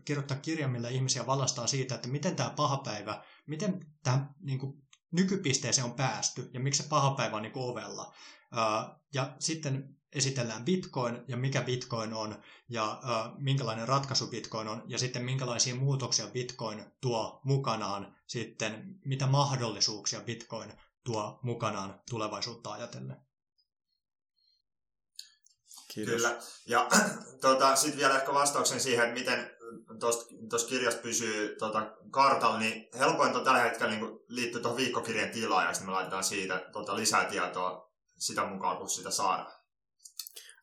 kirjoittaa 0.04 0.36
kirja, 0.36 0.68
millä 0.68 0.88
ihmisiä 0.88 1.26
valastaa 1.26 1.66
siitä, 1.66 1.94
että 1.94 2.08
miten 2.08 2.36
tämä 2.36 2.50
paha 2.50 2.76
päivä, 2.76 3.24
miten 3.46 3.86
tähän 4.02 4.34
niin 4.40 4.58
kuin, 4.58 4.82
nykypisteeseen 5.10 5.84
on 5.84 5.94
päästy, 5.94 6.50
ja 6.52 6.60
miksi 6.60 6.82
se 6.82 6.88
paha 6.88 7.14
päivä 7.14 7.36
on 7.36 7.42
niin 7.42 7.52
kuin, 7.52 7.70
ovella. 7.70 8.14
Äh, 8.58 8.96
ja 9.14 9.36
sitten 9.38 9.93
esitellään 10.14 10.64
Bitcoin 10.64 11.24
ja 11.28 11.36
mikä 11.36 11.62
Bitcoin 11.62 12.14
on 12.14 12.42
ja 12.68 12.90
äh, 12.90 13.32
minkälainen 13.38 13.88
ratkaisu 13.88 14.26
Bitcoin 14.26 14.68
on 14.68 14.82
ja 14.86 14.98
sitten 14.98 15.24
minkälaisia 15.24 15.74
muutoksia 15.74 16.26
Bitcoin 16.26 16.84
tuo 17.00 17.40
mukanaan 17.44 18.16
sitten, 18.26 18.98
mitä 19.04 19.26
mahdollisuuksia 19.26 20.20
Bitcoin 20.20 20.72
tuo 21.04 21.38
mukanaan 21.42 22.00
tulevaisuutta 22.10 22.72
ajatellen. 22.72 23.16
Kiitos. 25.94 26.14
Kyllä. 26.14 26.38
Ja 26.66 26.88
tuota, 27.40 27.76
sitten 27.76 27.98
vielä 27.98 28.18
ehkä 28.18 28.34
vastauksen 28.34 28.80
siihen, 28.80 29.04
että 29.04 29.18
miten 29.18 29.50
tuossa 30.50 30.68
kirjassa 30.68 31.00
pysyy 31.00 31.56
tuota, 31.58 31.96
kartalla, 32.10 32.58
niin 32.58 32.88
helpointa 32.98 33.40
tällä 33.40 33.60
hetkellä 33.60 33.94
niin 33.94 34.20
liittyy 34.28 34.60
tuohon 34.60 34.76
viikkokirjan 34.76 35.30
tilaan, 35.30 35.66
ja 35.66 35.72
sitten 35.72 35.88
me 35.88 35.92
laitetaan 35.92 36.24
siitä 36.24 36.68
tuota, 36.72 36.96
lisää 36.96 37.24
tietoa 37.24 37.92
sitä 38.18 38.44
mukaan, 38.44 38.76
kun 38.76 38.90
sitä 38.90 39.10
saadaan. 39.10 39.63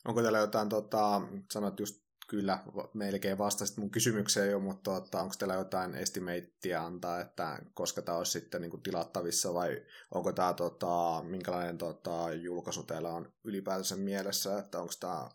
Onko 0.08 0.22
teillä 0.22 0.39
jotain, 0.39 0.70
tota, 0.70 1.22
sanot 1.52 1.80
just 1.80 2.02
kyllä 2.32 2.60
melkein 2.93 3.38
vastasit 3.38 3.78
mun 3.78 3.91
kysymykseen 3.91 4.52
jo, 4.52 4.60
mutta 4.60 4.91
tota, 4.91 5.22
onko 5.22 5.36
teillä 5.39 5.54
jotain 5.54 5.95
estimateia 5.95 6.86
antaa, 6.86 7.22
että 7.22 7.60
koska 7.74 8.02
tämä 8.02 8.18
olisi 8.18 8.32
sitten 8.32 8.62
niin 8.62 8.72
kuin 8.72 8.84
tilattavissa 8.84 9.54
vai 9.54 9.86
onko 10.12 10.32
tämä, 10.34 10.54
tota, 10.54 11.24
minkälainen 11.24 11.78
tota, 11.78 12.34
julkaisu 12.34 12.84
teillä 12.84 13.10
on 13.10 13.34
ylipäätänsä 13.43 13.95
mielessä, 13.95 14.60
että 14.60 14.80
onko 14.80 14.93
tämä 14.99 15.30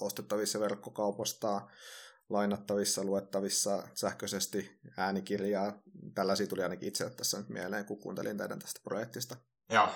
ostettavissa 0.00 0.60
verkkokaupasta, 0.60 1.60
lainattavissa, 2.28 3.04
luettavissa 3.04 3.88
sähköisesti 3.94 4.80
äänikirjaa. 4.96 5.72
Tällaisia 6.14 6.46
tuli 6.46 6.62
ainakin 6.62 6.88
itse 6.88 7.10
tässä 7.10 7.38
nyt 7.38 7.48
mieleen, 7.48 7.84
kun 7.84 7.98
kuuntelin 7.98 8.36
teidän 8.36 8.58
tästä 8.58 8.80
projektista. 8.84 9.36
Joo, 9.70 9.88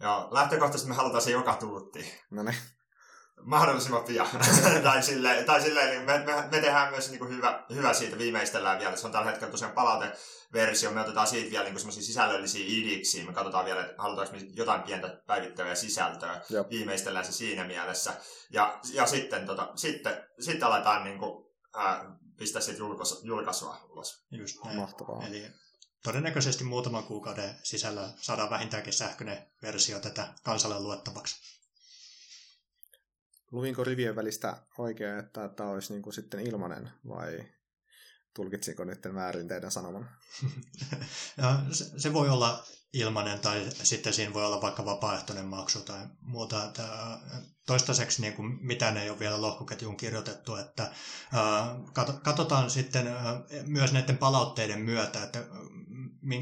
Joo. 0.00 0.28
lähtökohtaisesti 0.30 0.88
me 0.88 0.94
halutaan 0.94 1.22
se 1.22 1.30
joka 1.30 1.54
tuutti. 1.54 2.12
No 2.30 2.42
niin 2.42 2.56
mahdollisimman 3.42 4.04
pian. 4.04 4.28
tai 4.82 5.02
silleen, 5.02 5.44
tai 5.44 5.62
silleen 5.62 5.90
niin 5.90 6.02
me, 6.02 6.18
me, 6.18 6.48
me, 6.50 6.60
tehdään 6.60 6.90
myös 6.90 7.10
niin 7.10 7.18
kuin 7.18 7.30
hyvä, 7.30 7.64
hyvä 7.74 7.92
siitä, 7.92 8.18
viimeistellään 8.18 8.78
vielä. 8.78 8.96
Se 8.96 9.06
on 9.06 9.12
tällä 9.12 9.30
hetkellä 9.30 9.50
tosiaan 9.50 9.74
palauteversio. 9.74 10.90
Me 10.90 11.00
otetaan 11.00 11.26
siitä 11.26 11.50
vielä 11.50 11.64
niin 11.64 11.78
semmoisia 11.78 12.02
sisällöllisiä 12.02 12.64
idiksiä. 12.66 13.24
Me 13.24 13.32
katsotaan 13.32 13.64
vielä, 13.64 13.80
että 13.80 13.94
halutaanko 13.98 14.36
me 14.36 14.42
jotain 14.54 14.82
pientä 14.82 15.22
päivittävää 15.26 15.74
sisältöä. 15.74 16.42
Jop. 16.50 16.70
Viimeistellään 16.70 17.24
se 17.24 17.32
siinä 17.32 17.64
mielessä. 17.64 18.12
Ja, 18.50 18.80
ja 18.92 19.06
sitten, 19.06 19.46
tota, 19.46 19.72
sitten, 19.76 20.24
sitten 20.40 20.68
aletaan 20.68 21.04
niin 21.04 21.18
kuin, 21.18 21.46
ää, 21.74 22.16
pistää 22.38 22.62
siitä 22.62 22.78
julkaisu, 22.78 23.20
julkaisua 23.22 23.86
ulos. 23.90 24.26
Just 24.30 24.64
näin. 24.64 24.76
Mahtavaa. 24.76 25.26
Eli 25.26 25.46
todennäköisesti 26.02 26.64
muutaman 26.64 27.04
kuukauden 27.04 27.54
sisällä 27.62 28.08
saadaan 28.16 28.50
vähintäänkin 28.50 28.92
sähköinen 28.92 29.46
versio 29.62 30.00
tätä 30.00 30.34
kansalle 30.44 30.80
luettavaksi 30.80 31.55
luinko 33.52 33.84
rivien 33.84 34.16
välistä 34.16 34.56
oikein, 34.78 35.18
että 35.18 35.48
tämä 35.48 35.70
olisi 35.70 35.92
niin 35.92 36.02
kuin 36.02 36.14
sitten 36.14 36.40
ilmanen 36.40 36.90
vai 37.08 37.44
tulkitsinko 38.34 38.84
nyt 38.84 39.00
väärin 39.14 39.48
teidän 39.48 39.70
sanoman? 39.70 40.10
ja 41.42 41.58
se, 41.70 42.00
se 42.00 42.12
voi 42.12 42.28
olla 42.28 42.64
ilmanen 42.92 43.40
tai 43.40 43.66
sitten 43.82 44.12
siinä 44.12 44.34
voi 44.34 44.44
olla 44.44 44.60
vaikka 44.60 44.84
vapaaehtoinen 44.84 45.46
maksu 45.46 45.80
tai 45.80 46.06
muuta. 46.20 46.64
Että 46.64 46.82
toistaiseksi 47.66 48.22
niin 48.22 48.32
kuin 48.32 48.58
mitään 48.66 48.96
ei 48.96 49.10
ole 49.10 49.18
vielä 49.18 49.42
lohkoketjuun 49.42 49.96
kirjoitettu, 49.96 50.56
että 50.56 50.92
katsotaan 52.22 52.70
sitten 52.70 53.08
myös 53.66 53.92
näiden 53.92 54.18
palautteiden 54.18 54.80
myötä, 54.80 55.22
että 55.22 55.44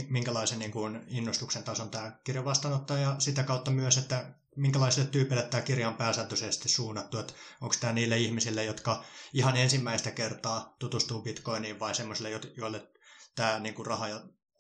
minkälaisen 0.08 0.58
niin 0.58 0.72
kuin 0.72 1.04
innostuksen 1.08 1.64
tason 1.64 1.90
tämä 1.90 2.12
kirja 2.24 2.44
vastaanottaa 2.44 2.98
ja 2.98 3.16
sitä 3.18 3.42
kautta 3.42 3.70
myös, 3.70 3.98
että 3.98 4.34
minkälaisille 4.56 5.08
tyypeille 5.08 5.42
tämä 5.42 5.62
kirja 5.62 5.88
on 5.88 5.96
pääsääntöisesti 5.96 6.68
suunnattu, 6.68 7.18
että 7.18 7.32
onko 7.60 7.74
tämä 7.80 7.92
niille 7.92 8.18
ihmisille, 8.18 8.64
jotka 8.64 9.04
ihan 9.32 9.56
ensimmäistä 9.56 10.10
kertaa 10.10 10.76
tutustuu 10.78 11.22
bitcoiniin 11.22 11.80
vai 11.80 11.94
semmoisille, 11.94 12.30
joille 12.56 12.92
tämä 13.34 13.58
niin 13.58 13.74
kuin 13.74 13.86
raha 13.86 14.06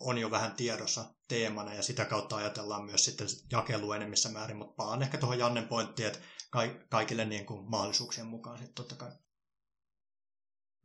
on 0.00 0.18
jo 0.18 0.30
vähän 0.30 0.52
tiedossa 0.52 1.14
teemana 1.28 1.74
ja 1.74 1.82
sitä 1.82 2.04
kautta 2.04 2.36
ajatellaan 2.36 2.84
myös 2.84 3.04
sitten 3.04 3.26
jakelu 3.52 3.92
enemmissä 3.92 4.28
määrin, 4.28 4.56
mutta 4.56 4.74
palaan 4.76 5.02
ehkä 5.02 5.18
tuohon 5.18 5.38
Jannen 5.38 5.68
pointtiin, 5.68 6.06
että 6.06 6.18
kaikille 6.88 7.24
niin 7.24 7.46
kuin 7.46 7.70
mahdollisuuksien 7.70 8.26
mukaan 8.26 8.58
sitten 8.58 8.74
totta 8.74 8.94
kai. 8.94 9.10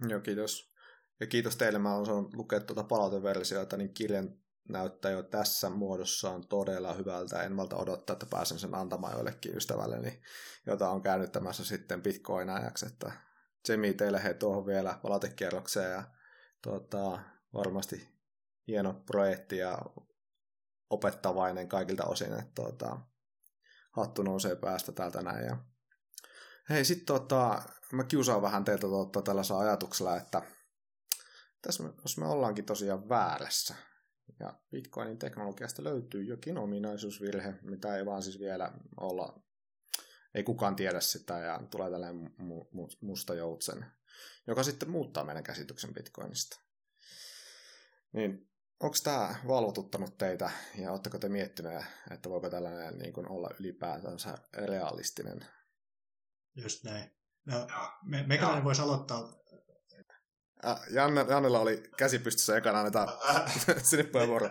Joo, 0.10 0.20
kiitos. 0.20 0.74
Ja 1.20 1.28
kiitos 1.28 1.55
teille, 1.55 1.80
mä 1.80 1.95
olen 1.95 2.26
lukea 2.34 2.60
tuota 2.60 2.84
palauteversiota, 2.84 3.78
niin 3.78 3.93
kirjan 3.93 4.39
näyttää 4.70 5.11
jo 5.11 5.24
tässä 5.24 5.70
muodossaan 5.70 6.47
todella 6.47 6.93
hyvältä. 6.93 7.43
En 7.43 7.51
malta 7.51 7.76
odottaa, 7.76 8.13
että 8.13 8.26
pääsen 8.26 8.59
sen 8.59 8.76
antamaan 8.76 9.13
joillekin 9.13 9.57
ystävälleni, 9.57 10.22
jota 10.65 10.89
on 10.89 11.01
käännyttämässä 11.01 11.65
sitten 11.65 12.01
Bitcoin-ajaksi. 12.01 12.86
Että 12.86 13.11
Jemi, 13.70 13.93
teille 13.93 14.24
hei 14.24 14.34
tuohon 14.34 14.65
vielä 14.65 14.99
palautekierrokseen 15.01 15.91
ja 15.91 16.03
tuota, 16.61 17.20
varmasti 17.53 18.09
hieno 18.67 18.93
projekti 18.93 19.57
ja 19.57 19.78
opettavainen 20.89 21.70
kaikilta 21.70 22.05
osin, 22.05 22.34
että 22.34 22.51
tuota, 22.55 22.99
hattu 23.91 24.24
nousee 24.24 24.55
päästä 24.55 24.91
täältä 24.91 25.22
näin. 25.22 25.45
Ja... 25.45 25.57
Hei, 26.70 26.86
sitten 26.86 27.05
tota, 27.05 27.61
mä 27.93 28.03
kiusaan 28.03 28.41
vähän 28.41 28.63
teiltä 28.63 28.82
tuota, 28.88 29.22
tällaisella 29.22 29.61
ajatuksella, 29.61 30.17
että 30.17 30.41
tässä 31.61 31.84
jos 32.01 32.17
me 32.17 32.26
ollaankin 32.26 32.65
tosiaan 32.65 33.09
väärässä, 33.09 33.76
ja 34.40 34.60
Bitcoinin 34.72 35.18
teknologiasta 35.18 35.84
löytyy 35.84 36.24
jokin 36.24 36.58
ominaisuusvirhe, 36.58 37.54
mitä 37.62 37.98
ei 37.98 38.06
vaan 38.06 38.24
siis 38.24 38.40
vielä 38.40 38.72
olla, 38.98 39.42
ei 40.36 40.44
kukaan 40.44 40.76
tiedä 40.76 41.00
sitä, 41.00 41.40
ja 41.40 41.60
tulee 41.72 41.92
tällainen 41.92 42.28
mu- 42.28 42.70
mu- 42.76 42.98
musta 43.02 43.34
joutsen, 43.34 43.86
joka 44.48 44.64
sitten 44.64 44.90
muuttaa 44.90 45.24
meidän 45.24 45.44
käsityksen 45.44 45.94
Bitcoinista. 45.94 46.60
Niin 48.14 48.50
onko 48.80 48.98
tämä 49.04 49.36
valvotuttanut 49.48 50.18
teitä 50.18 50.52
ja 50.78 50.92
oletteko 50.92 51.20
te 51.20 51.30
miettineet, 51.30 51.86
että 52.12 52.30
voiko 52.30 52.50
tällainen 52.50 52.98
niin 52.98 53.14
kuin 53.14 53.30
olla 53.30 53.50
ylipäätänsä 53.60 54.38
realistinen? 54.54 55.46
Just 56.56 56.84
näin. 56.84 57.12
No, 57.46 57.68
me, 58.04 58.24
meikäläinen 58.28 58.64
voisi 58.64 58.82
aloittaa. 58.82 59.40
Janne, 60.89 61.26
Jannella 61.30 61.60
oli 61.60 61.84
käsi 61.97 62.20
pystyssä 62.20 62.57
ekana, 62.57 62.80
sinne 63.84 64.03
puheenvuoro. 64.03 64.49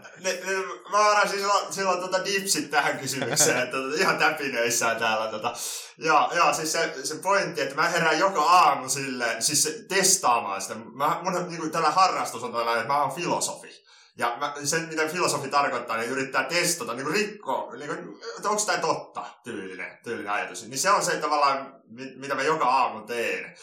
Mä 0.91 0.99
varasin 0.99 1.39
silloin, 1.39 1.73
silloin 1.73 2.01
tota 2.01 2.25
dipsit 2.25 2.71
tähän 2.71 2.99
kysymykseen, 2.99 3.59
että 3.59 3.77
tota, 3.77 3.97
ihan 3.97 4.19
täpinöissään 4.19 4.97
täällä. 4.97 5.31
Tota. 5.31 5.55
Ja, 5.99 6.31
ja 6.35 6.53
siis 6.53 6.73
se, 6.73 6.95
se 7.05 7.15
pointti, 7.15 7.61
että 7.61 7.75
mä 7.75 7.89
herään 7.89 8.19
joka 8.19 8.43
aamu 8.43 8.89
silleen, 8.89 9.43
siis 9.43 9.85
testaamaan 9.89 10.63
sitä. 10.63 10.75
Mä, 10.75 11.21
mun 11.23 11.49
niin 11.49 11.61
kuin, 11.61 11.71
tällä 11.71 11.91
harrastus 11.91 12.43
on 12.43 12.53
tällainen, 12.53 12.83
että 12.83 12.93
mä 12.93 13.03
oon 13.03 13.15
filosofi. 13.15 13.85
Ja 14.19 14.37
mä, 14.41 14.55
sen, 14.65 14.89
mitä 14.89 15.07
filosofi 15.07 15.49
tarkoittaa, 15.49 15.97
niin 15.97 16.11
yrittää 16.11 16.45
testata, 16.45 16.95
niin 16.95 17.07
rikkoa, 17.07 17.73
niin 17.77 17.89
kuin, 17.89 18.19
että 18.37 18.49
onko 18.49 18.63
tämä 18.67 18.79
totta, 18.79 19.25
tyylinen, 19.45 19.99
tyylinen 20.05 20.33
ajatus. 20.33 20.69
Niin 20.69 20.79
se 20.79 20.91
on 20.91 21.05
se 21.05 21.17
tavallaan, 21.17 21.75
mitä 22.17 22.35
mä 22.35 22.43
joka 22.43 22.65
aamu 22.65 23.01
teen. 23.01 23.57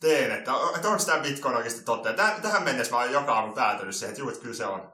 Teen 0.00 0.30
että, 0.30 0.52
että 0.76 0.88
onko 0.88 1.04
tämä 1.04 1.22
Bitcoin 1.22 1.56
oikeasti 1.56 1.82
totta. 1.82 2.08
Ja 2.08 2.14
täh, 2.14 2.40
tähän 2.42 2.62
mennessä 2.62 2.92
mä 2.92 2.98
oon 2.98 3.12
joka 3.12 3.34
aamu 3.34 3.54
päätynyt 3.54 3.96
siihen, 3.96 4.10
että 4.10 4.20
juu, 4.20 4.28
että 4.28 4.42
kyllä 4.42 4.54
se 4.54 4.66
on. 4.66 4.92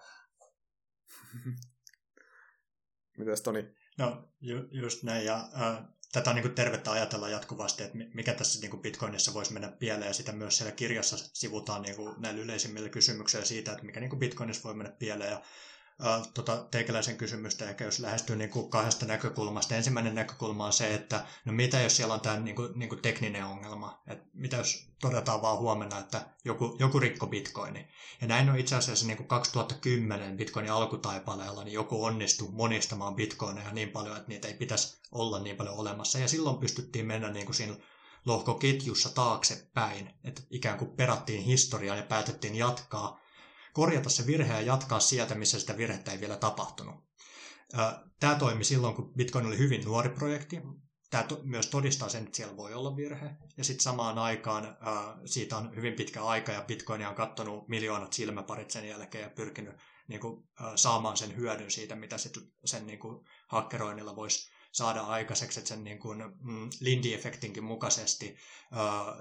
Mitäs 3.19 3.41
Toni? 3.41 3.75
No, 3.99 4.29
ju, 4.41 4.69
just 4.71 5.03
näin. 5.03 5.25
Ja 5.25 5.49
äh, 5.61 5.79
tätä 6.13 6.31
on 6.31 6.37
niin 6.37 6.43
kuin 6.43 6.55
tervettä 6.55 6.91
ajatella 6.91 7.29
jatkuvasti, 7.29 7.83
että 7.83 7.99
mikä 8.15 8.35
tässä 8.35 8.61
niin 8.61 8.71
kuin 8.71 8.83
Bitcoinissa 8.83 9.35
voisi 9.35 9.53
mennä 9.53 9.69
pieleen, 9.69 10.09
ja 10.09 10.15
sitä 10.15 10.33
myös 10.33 10.57
siellä 10.57 10.73
kirjassa 10.73 11.17
sivutaan 11.33 11.83
niin 11.83 11.97
kuin 11.97 12.15
näillä 12.21 12.43
yleisimmillä 12.43 12.89
kysymyksillä 12.89 13.45
siitä, 13.45 13.73
että 13.73 13.85
mikä 13.85 14.01
niin 14.01 14.11
kuin 14.11 14.21
Bitcoinissa 14.21 14.63
voi 14.65 14.75
mennä 14.75 14.93
pieleen. 14.93 15.31
Ja 15.31 15.43
tota, 16.35 16.67
teikäläisen 16.71 17.17
kysymystä 17.17 17.71
ehkä 17.71 17.85
jos 17.85 18.01
lähestyy 18.01 18.37
niin 18.37 18.51
kuin 18.51 18.71
kahdesta 18.71 19.07
näkökulmasta. 19.07 19.75
Ensimmäinen 19.75 20.15
näkökulma 20.15 20.67
on 20.67 20.73
se, 20.73 20.95
että 20.95 21.27
no 21.45 21.53
mitä 21.53 21.81
jos 21.81 21.97
siellä 21.97 22.15
on 22.15 22.21
tämä 22.21 22.41
niin 22.41 22.57
kuin, 22.57 22.73
niin 22.75 22.89
kuin 22.89 23.03
tekninen 23.03 23.45
ongelma, 23.45 24.03
että 24.07 24.25
mitä 24.35 24.57
jos 24.57 24.89
todetaan 25.01 25.43
vaan 25.43 25.59
huomenna, 25.59 25.99
että 25.99 26.27
joku, 26.45 26.77
joku 26.79 27.01
rikko 27.01 27.27
bitcoini. 27.27 27.89
Ja 28.21 28.27
näin 28.27 28.51
on 28.51 28.59
itse 28.59 28.77
asiassa 28.77 29.07
niin 29.07 29.17
kuin 29.17 29.29
2010 29.29 30.37
bitcoinin 30.37 30.73
alkutaipaleella, 30.73 31.65
niin 31.65 31.75
joku 31.75 32.05
onnistui 32.05 32.49
monistamaan 32.53 33.15
bitcoineja 33.15 33.73
niin 33.73 33.91
paljon, 33.91 34.17
että 34.17 34.29
niitä 34.29 34.49
ei 34.49 34.55
pitäisi 34.55 34.99
olla 35.13 35.39
niin 35.39 35.57
paljon 35.57 35.77
olemassa. 35.77 36.19
Ja 36.19 36.29
silloin 36.29 36.59
pystyttiin 36.59 37.07
mennä 37.07 37.31
niin 37.31 37.47
kuin 37.47 37.57
siinä 37.57 37.77
lohkoketjussa 38.27 39.15
taaksepäin, 39.15 40.11
että 40.25 40.43
ikään 40.51 40.79
kuin 40.79 40.91
perattiin 40.91 41.43
historiaa 41.43 41.97
ja 41.97 42.03
päätettiin 42.03 42.55
jatkaa 42.55 43.26
korjata 43.77 44.11
se 44.11 44.27
virhe 44.27 44.55
ja 44.55 44.61
jatkaa 44.61 45.01
sieltä, 45.01 45.35
missä 45.35 45.61
sitä 45.61 45.77
virhettä 45.77 46.13
ei 46.13 46.21
vielä 46.21 46.37
tapahtunut. 46.37 46.95
Tämä 48.21 48.35
toimi 48.35 48.65
silloin, 48.65 48.95
kun 48.95 49.13
Bitcoin 49.15 49.47
oli 49.47 49.59
hyvin 49.59 49.85
nuori 49.85 50.09
projekti. 50.09 50.61
Tämä 51.11 51.23
to- 51.23 51.41
myös 51.43 51.67
todistaa 51.67 52.09
sen, 52.09 52.25
että 52.25 52.37
siellä 52.37 52.57
voi 52.57 52.75
olla 52.75 52.97
virhe. 52.97 53.31
Ja 53.57 53.65
sitten 53.65 53.83
samaan 53.83 54.19
aikaan 54.19 54.77
siitä 55.25 55.57
on 55.57 55.77
hyvin 55.77 55.95
pitkä 55.95 56.25
aika 56.25 56.53
ja 56.53 56.63
Bitcoinia 56.63 57.09
on 57.09 57.15
katsonut 57.15 57.69
miljoonat 57.69 58.13
silmäparit 58.13 58.71
sen 58.71 58.89
jälkeen 58.89 59.23
ja 59.23 59.31
pyrkinyt 59.31 59.75
niin 60.09 60.21
kuin, 60.21 60.49
saamaan 60.77 61.17
sen 61.17 61.37
hyödyn 61.37 61.71
siitä, 61.71 61.97
mitä 61.97 62.19
sit 62.19 62.33
sen 62.65 62.87
niin 62.87 62.99
kuin, 62.99 63.27
hakkeroinnilla 63.49 64.17
voisi 64.17 64.51
saada 64.77 65.01
aikaiseksi, 65.01 65.61
että 65.61 65.69
sen 65.69 65.85
niin 65.85 65.99
kuin, 65.99 66.25
mm, 66.41 66.71
Lindy-efektinkin 66.81 67.63
mukaisesti 67.63 68.37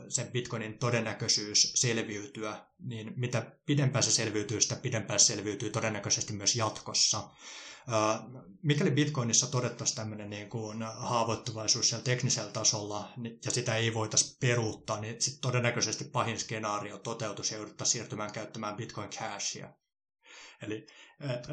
sen 0.09 0.31
Bitcoinin 0.31 0.77
todennäköisyys 0.77 1.73
selviytyä, 1.75 2.65
niin 2.79 3.13
mitä 3.15 3.51
pidempään 3.65 4.03
se 4.03 4.11
selviytyy, 4.11 4.61
sitä 4.61 4.75
pidempään 4.75 5.19
se 5.19 5.25
selviytyy 5.25 5.69
todennäköisesti 5.69 6.33
myös 6.33 6.55
jatkossa. 6.55 7.29
Mikäli 8.63 8.91
Bitcoinissa 8.91 9.47
todettaisiin 9.47 9.95
tämmöinen 9.95 10.29
niin 10.29 10.49
kuin 10.49 10.83
haavoittuvaisuus 10.83 11.89
siellä 11.89 12.03
teknisellä 12.03 12.51
tasolla 12.51 13.13
niin, 13.17 13.39
ja 13.45 13.51
sitä 13.51 13.75
ei 13.75 13.93
voitaisiin 13.93 14.37
peruuttaa, 14.39 14.99
niin 14.99 15.21
sitten 15.21 15.41
todennäköisesti 15.41 16.05
pahin 16.05 16.39
skenaario 16.39 16.97
toteutus 16.97 17.51
ja 17.51 17.57
jouduttaisiin 17.57 17.91
siirtymään 17.91 18.31
käyttämään 18.31 18.75
Bitcoin 18.75 19.09
Cashia. 19.09 19.73
Eli 20.65 20.87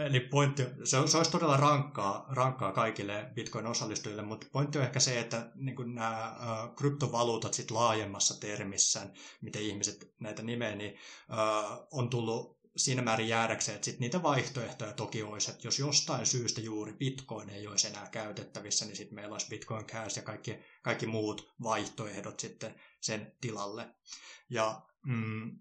Eli 0.07 0.21
pointti, 0.21 0.63
se, 0.85 0.97
se 1.07 1.17
olisi 1.17 1.31
todella 1.31 1.57
rankkaa, 1.57 2.27
rankkaa 2.29 2.73
kaikille 2.73 3.31
Bitcoin-osallistujille, 3.35 4.23
mutta 4.23 4.47
pointti 4.53 4.79
on 4.79 4.85
ehkä 4.85 5.01
se, 5.01 5.21
että 5.21 5.51
niin 5.55 5.77
kuin 5.77 5.95
nämä 5.95 6.25
ä, 6.25 6.37
kryptovaluutat 6.77 7.55
sit 7.55 7.71
laajemmassa 7.71 8.41
termissään, 8.41 9.13
miten 9.41 9.63
ihmiset 9.63 10.15
näitä 10.21 10.43
nimeä, 10.43 10.75
niin 10.75 10.99
ä, 11.31 11.37
on 11.91 12.11
tullut 12.11 12.63
siinä 12.77 13.03
määrin 13.03 13.29
jäädäkseen, 13.29 13.75
että 13.75 13.85
sit 13.85 14.01
niitä 14.01 14.23
vaihtoehtoja 14.23 14.93
toki 14.93 15.23
olisi, 15.23 15.51
että 15.51 15.67
jos 15.67 15.79
jostain 15.79 16.27
syystä 16.27 16.61
juuri 16.61 16.93
Bitcoin 16.93 17.51
ei 17.51 17.67
olisi 17.67 17.89
enää 17.89 18.09
käytettävissä, 18.09 18.85
niin 18.85 18.97
sitten 18.97 19.15
meillä 19.15 19.33
olisi 19.33 19.49
Bitcoin 19.49 19.87
Cash 19.87 20.17
ja 20.17 20.23
kaikki, 20.23 20.59
kaikki 20.83 21.07
muut 21.07 21.55
vaihtoehdot 21.63 22.41
sitten 22.41 22.75
sen 23.01 23.33
tilalle. 23.41 23.95
Ja 24.51 24.83
mm, 25.07 25.59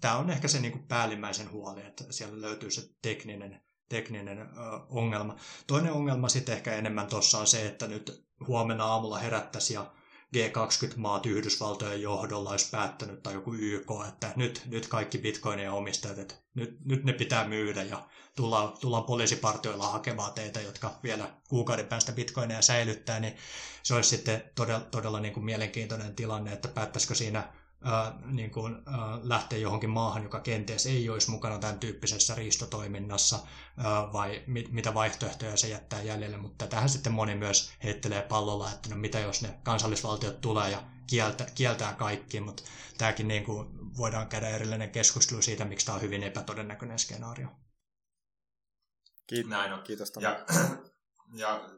tämä 0.00 0.16
on 0.16 0.30
ehkä 0.30 0.48
se 0.48 0.60
niin 0.60 0.72
kuin 0.72 0.86
päällimmäisen 0.88 1.50
huoli, 1.50 1.80
että 1.86 2.04
siellä 2.10 2.40
löytyy 2.40 2.70
se 2.70 2.90
tekninen, 3.02 3.62
tekninen 3.88 4.38
ö, 4.38 4.46
ongelma. 4.88 5.36
Toinen 5.66 5.92
ongelma 5.92 6.28
sitten 6.28 6.54
ehkä 6.54 6.74
enemmän 6.74 7.06
tuossa 7.06 7.38
on 7.38 7.46
se, 7.46 7.66
että 7.66 7.86
nyt 7.86 8.26
huomenna 8.46 8.84
aamulla 8.84 9.18
herättäisiin 9.18 9.74
ja 9.74 9.92
G20-maat 10.36 11.26
Yhdysvaltojen 11.26 12.02
johdolla 12.02 12.50
olisi 12.50 12.70
päättänyt 12.70 13.22
tai 13.22 13.34
joku 13.34 13.54
YK, 13.54 13.90
että 14.08 14.32
nyt, 14.36 14.62
nyt 14.66 14.88
kaikki 14.88 15.18
bitcoinien 15.18 15.72
omistajat, 15.72 16.18
että 16.18 16.34
nyt, 16.54 16.84
nyt 16.84 17.04
ne 17.04 17.12
pitää 17.12 17.48
myydä 17.48 17.82
ja 17.82 18.08
tullaan, 18.36 18.72
tullaan 18.80 19.04
poliisipartioilla 19.04 19.88
hakemaan 19.88 20.32
teitä, 20.32 20.60
jotka 20.60 20.98
vielä 21.02 21.34
kuukauden 21.48 21.86
päästä 21.86 22.12
bitcoineja 22.12 22.62
säilyttää, 22.62 23.20
niin 23.20 23.36
se 23.82 23.94
olisi 23.94 24.10
sitten 24.10 24.42
todella, 24.54 24.80
todella 24.80 25.20
niin 25.20 25.34
kuin 25.34 25.44
mielenkiintoinen 25.44 26.14
tilanne, 26.14 26.52
että 26.52 26.68
päättäisikö 26.68 27.14
siinä 27.14 27.52
äh, 27.86 28.12
niin 28.24 28.50
kuin, 28.50 28.74
äh, 28.74 29.18
lähteä 29.22 29.58
johonkin 29.58 29.90
maahan, 29.90 30.22
joka 30.22 30.40
kenties 30.40 30.86
ei 30.86 31.10
olisi 31.10 31.30
mukana 31.30 31.58
tämän 31.58 31.78
tyyppisessä 31.78 32.34
riistotoiminnassa, 32.34 33.36
äh, 33.36 34.12
vai 34.12 34.42
mit, 34.46 34.72
mitä 34.72 34.94
vaihtoehtoja 34.94 35.56
se 35.56 35.68
jättää 35.68 36.02
jäljelle. 36.02 36.36
Mutta 36.36 36.66
tähän 36.66 36.88
sitten 36.88 37.12
moni 37.12 37.34
myös 37.34 37.72
heittelee 37.84 38.22
pallolla, 38.22 38.72
että 38.72 38.88
no 38.90 38.96
mitä 38.96 39.18
jos 39.18 39.42
ne 39.42 39.58
kansallisvaltiot 39.62 40.40
tulee 40.40 40.70
ja 40.70 40.82
kieltä, 41.06 41.46
kieltää 41.54 41.94
kaikki, 41.94 42.40
mutta 42.40 42.62
tämäkin 42.98 43.28
niin 43.28 43.44
kuin, 43.44 43.68
voidaan 43.96 44.28
käydä 44.28 44.48
erillinen 44.48 44.90
keskustelu 44.90 45.42
siitä, 45.42 45.64
miksi 45.64 45.86
tämä 45.86 45.96
on 45.96 46.02
hyvin 46.02 46.22
epätodennäköinen 46.22 46.98
skenaario. 46.98 47.48
Kiitos. 49.26 49.50
Näin 49.50 49.72
on. 49.72 49.82
Kiitos. 49.82 50.12
Ja, 50.20 50.46
ja 51.42 51.70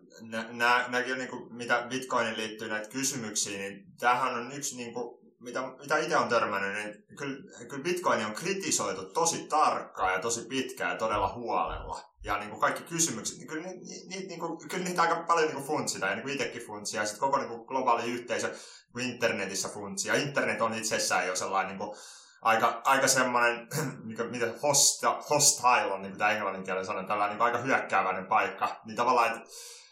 nä, 0.52 0.88
näkin, 0.88 1.18
niin 1.18 1.28
kuin, 1.28 1.54
mitä 1.54 1.86
Bitcoinin 1.90 2.36
liittyy 2.36 2.68
näitä 2.68 2.88
kysymyksiä, 2.88 3.58
niin 3.58 3.96
tämähän 3.98 4.34
on 4.34 4.52
yksi 4.52 4.76
niin 4.76 4.94
kuin, 4.94 5.21
mitä, 5.42 5.62
mitä 5.80 5.98
itse 5.98 6.16
on 6.16 6.28
törmännyt, 6.28 6.74
niin 6.74 7.16
kyllä, 7.16 7.36
kyllä 7.68 7.82
Bitcoin 7.82 8.26
on 8.26 8.34
kritisoitu 8.34 9.04
tosi 9.04 9.46
tarkkaan 9.46 10.12
ja 10.12 10.18
tosi 10.18 10.44
pitkään 10.44 10.90
ja 10.90 10.98
todella 10.98 11.34
huolella. 11.34 12.00
Ja 12.24 12.38
niin 12.38 12.50
kuin 12.50 12.60
kaikki 12.60 12.82
kysymykset, 12.82 13.38
niin 13.38 13.48
kyllä, 13.48 13.62
ni, 13.62 14.06
ni, 14.06 14.26
niin 14.26 14.40
kuin, 14.40 14.68
kyllä 14.68 14.84
niitä 14.84 15.02
aika 15.02 15.24
paljon 15.26 15.54
niin 15.54 15.64
funtsitaan, 15.64 16.10
ja 16.10 16.16
niin 16.16 16.22
kuin 16.22 16.34
itsekin 16.34 16.66
funtsia, 16.66 17.00
ja 17.00 17.06
sitten 17.06 17.20
koko 17.20 17.38
niin 17.38 17.48
kuin 17.48 17.64
globaali 17.64 18.10
yhteisö 18.10 18.54
niin 18.96 19.10
internetissä 19.10 19.68
funtsia. 19.68 20.14
Internet 20.14 20.60
on 20.60 20.74
itsessään 20.74 21.26
jo 21.26 21.36
sellainen 21.36 21.68
niin 21.68 21.88
kuin, 21.88 21.98
aika, 22.42 22.80
aika 22.84 23.08
semmoinen, 23.08 23.68
mikä, 24.08 24.24
mitä 24.24 24.54
host, 24.62 25.02
hostile 25.30 25.92
on, 25.92 26.02
niin 26.02 26.12
kuin 26.12 26.18
tämä 26.18 26.30
englannin 26.30 26.64
kielen 26.64 26.86
sanoo, 26.86 27.02
tällainen 27.02 27.36
niin 27.36 27.44
aika 27.44 27.58
hyökkääväinen 27.58 28.26
paikka. 28.26 28.80
Niin 28.84 28.96
tavallaan, 28.96 29.36
että, 29.36 29.40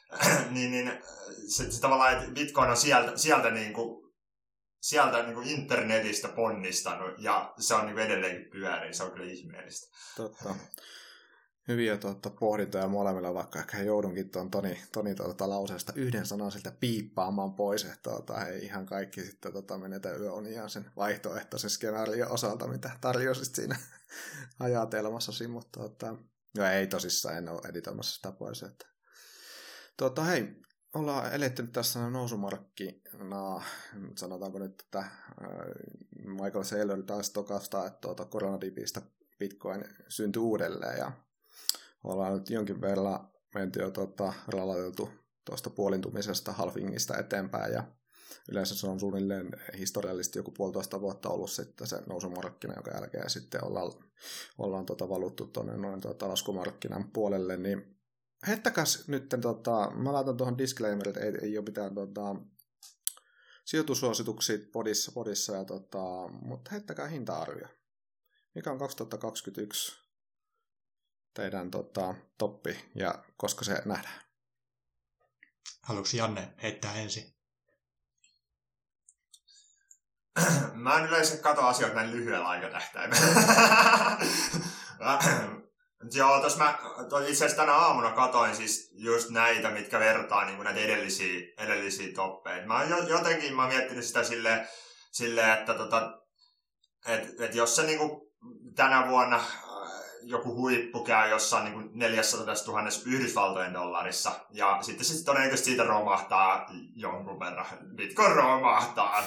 niin, 0.54 0.70
niin, 0.70 1.02
se, 1.48 1.70
se 1.70 1.80
tavallaan, 1.80 2.12
että 2.12 2.30
Bitcoin 2.32 2.70
on 2.70 2.76
sieltä, 2.76 3.16
sieltä 3.16 3.50
niin 3.50 3.72
kuin 3.72 4.09
sieltä 4.80 5.22
niin 5.22 5.34
kuin 5.34 5.48
internetistä 5.48 6.28
ponnistanut 6.28 7.14
ja 7.18 7.54
se 7.58 7.74
on 7.74 7.86
niin 7.86 7.94
kuin 7.94 8.06
edelleenkin 8.06 8.50
pyörii. 8.50 8.94
Se 8.94 9.02
on 9.02 9.10
kyllä 9.10 9.32
ihmeellistä. 9.32 9.96
Totta. 10.16 10.54
Hyviä 11.68 11.96
tuota, 11.96 12.30
pohdintoja 12.30 12.88
molemmilla, 12.88 13.34
vaikka 13.34 13.58
ehkä 13.58 13.82
joudunkin 13.82 14.30
tuon 14.30 14.50
Toni, 14.50 14.82
Toni 14.92 15.14
tuota, 15.14 15.48
lauseesta 15.48 15.92
yhden 15.96 16.26
sanan 16.26 16.52
siltä 16.52 16.72
piippaamaan 16.80 17.54
pois, 17.54 17.84
että 17.84 17.98
tuota, 18.02 18.46
ei 18.46 18.64
ihan 18.64 18.86
kaikki 18.86 19.22
sitten 19.22 19.52
tuota, 19.52 19.78
menetä 19.78 20.16
yöuniaan 20.16 20.70
sen 20.70 20.90
vaihtoehtoisen 20.96 21.70
skenaarion 21.70 22.30
osalta, 22.30 22.68
mitä 22.68 22.90
tarjosit 23.00 23.54
siinä 23.54 23.76
ajatelmassasi, 24.60 25.48
mutta 25.48 25.80
tuota, 25.80 26.16
Joo, 26.54 26.66
ei 26.66 26.86
tosissaan, 26.86 27.36
en 27.36 27.48
ole 27.48 27.60
editoimassa 27.68 28.14
sitä 28.14 28.32
pois. 28.32 28.62
Että... 28.62 28.86
Tuota, 29.96 30.24
hei, 30.24 30.62
ollaan 30.94 31.32
eletty 31.32 31.66
tässä 31.66 32.10
nousumarkkina, 32.10 33.62
sanotaanko 34.16 34.58
nyt, 34.58 34.80
että 34.80 34.98
äh, 34.98 35.08
Michael 36.24 36.64
Saylor 36.64 37.02
taas 37.02 37.30
tokasta, 37.30 37.86
että 37.86 37.98
tuota 38.00 38.24
koronadipistä 38.24 39.02
Bitcoin 39.38 39.84
syntyi 40.08 40.42
uudelleen 40.42 40.98
ja 40.98 41.12
ollaan 42.04 42.34
nyt 42.34 42.50
jonkin 42.50 42.80
verran 42.80 43.28
menty 43.54 43.80
jo 43.80 43.90
tuota, 43.90 44.32
rallateltu 44.48 45.10
tuosta 45.44 45.70
puolintumisesta 45.70 46.52
halfingista 46.52 47.18
eteenpäin 47.18 47.72
ja 47.72 47.84
yleensä 48.50 48.74
se 48.74 48.86
on 48.86 49.00
suunnilleen 49.00 49.50
historiallisesti 49.78 50.38
joku 50.38 50.50
puolitoista 50.50 51.00
vuotta 51.00 51.28
ollut 51.28 51.50
sitten 51.50 51.86
se 51.86 52.02
nousumarkkina, 52.06 52.74
joka 52.76 52.90
jälkeen 52.90 53.30
sitten 53.30 53.64
ollaan, 53.64 53.92
ollaan 54.58 54.86
tota 54.86 55.08
valuttu 55.08 55.46
tuonne 55.46 55.76
noin 55.76 56.00
tota 56.00 56.28
laskumarkkinan 56.28 57.10
puolelle, 57.12 57.56
niin 57.56 57.99
heittäkäs 58.46 59.08
nyt, 59.08 59.34
tota, 59.42 59.90
mä 59.90 60.12
laitan 60.12 60.36
tuohon 60.36 60.58
disclaimerit, 60.58 61.16
ei, 61.16 61.32
ei 61.42 61.58
ole 61.58 61.64
mitään 61.64 61.94
tota, 61.94 62.36
sijoitusuosituksia 63.64 64.58
podissa, 64.72 65.12
podissa 65.12 65.56
ja 65.56 65.64
tota, 65.64 66.28
mutta 66.42 66.70
heittäkää 66.70 67.06
hinta-arvio. 67.06 67.68
Mikä 68.54 68.70
on 68.70 68.78
2021 68.78 69.98
teidän 71.34 71.70
tota, 71.70 72.14
toppi 72.38 72.90
ja 72.94 73.24
koska 73.36 73.64
se 73.64 73.82
nähdään? 73.84 74.20
Haluatko 75.82 76.16
Janne 76.16 76.54
heittää 76.62 76.94
ensin? 76.94 77.34
Mä 80.74 80.98
en 80.98 81.06
yleensä 81.06 81.36
katso 81.36 81.62
asioita 81.62 81.96
näin 81.96 82.10
lyhyellä 82.10 82.48
aikatähtäimellä. 82.48 83.26
Joo, 86.12 86.40
tos 86.40 86.56
mä 86.56 86.78
itse 87.20 87.44
asiassa 87.44 87.56
tänä 87.56 87.72
aamuna 87.72 88.10
katoin 88.10 88.56
siis 88.56 88.90
just 88.94 89.30
näitä, 89.30 89.70
mitkä 89.70 89.98
vertaa 89.98 90.44
niin 90.44 90.64
näitä 90.64 90.80
edellisiä, 90.80 91.40
edellisiä 91.58 92.14
toppeja. 92.14 92.66
Mä 92.66 92.84
jotenkin 93.08 93.56
mä 93.56 93.62
oon 93.62 93.74
miettinyt 93.74 94.04
sitä 94.04 94.24
silleen, 94.24 94.68
sille, 95.12 95.52
että 95.52 95.74
tota, 95.74 96.20
et, 97.06 97.40
et 97.40 97.54
jos 97.54 97.76
se 97.76 97.82
niin 97.82 97.98
kuin 97.98 98.10
tänä 98.76 99.08
vuonna 99.08 99.36
äh, 99.36 99.44
joku 100.22 100.54
huippu 100.54 101.04
käy 101.04 101.30
jossain 101.30 101.64
niin 101.64 101.90
400 101.94 102.54
000 102.66 102.88
Yhdysvaltojen 103.06 103.74
dollarissa, 103.74 104.32
ja 104.50 104.78
sitten 104.82 105.04
se 105.04 105.24
todennäköisesti 105.24 105.70
siitä 105.70 105.84
romahtaa 105.84 106.66
jonkun 106.94 107.40
verran. 107.40 107.66
Bitcoin 107.96 108.36
romahtaa. 108.36 109.22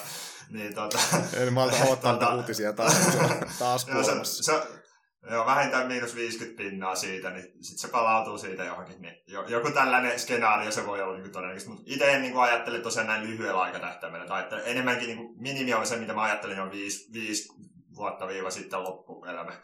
Niin, 0.50 0.76
tota, 0.76 1.00
en 1.34 1.54
malta 1.54 1.76
odottaa 1.88 2.14
tota, 2.14 2.36
uutisia 2.36 2.74
taas, 2.74 2.94
taas 3.60 3.86
se, 4.24 4.44
se, 4.44 4.83
joo, 5.32 5.46
vähintään 5.46 5.88
miinus 5.88 6.16
50 6.16 6.58
pinnaa 6.58 6.96
siitä, 6.96 7.30
niin 7.30 7.44
sitten 7.44 7.78
se 7.78 7.88
palautuu 7.88 8.38
siitä 8.38 8.64
johonkin. 8.64 9.02
Niin 9.02 9.16
joku 9.48 9.72
tällainen 9.72 10.20
skenaario 10.20 10.72
se 10.72 10.86
voi 10.86 11.02
olla 11.02 11.18
niin 11.18 11.32
todennäköisesti, 11.32 11.70
mutta 11.70 11.84
itse 11.88 12.20
niin 12.20 12.38
ajattele 12.38 12.80
tosiaan 12.80 13.08
näin 13.08 13.28
lyhyellä 13.28 13.62
aikatahtäimellä, 13.62 14.28
tai 14.28 14.42
että 14.42 14.60
enemmänkin 14.60 15.08
niin 15.08 15.34
minimi 15.38 15.74
on 15.74 15.88
se, 15.88 15.96
mitä 15.96 16.14
mä 16.14 16.24
ajattelin 16.24 16.60
on 16.60 16.72
viisi, 16.72 17.14
viisi 17.14 17.50
vuotta 17.96 18.28
viiva 18.28 18.52
sitten 18.52 18.84
loppuelämä. 18.84 19.62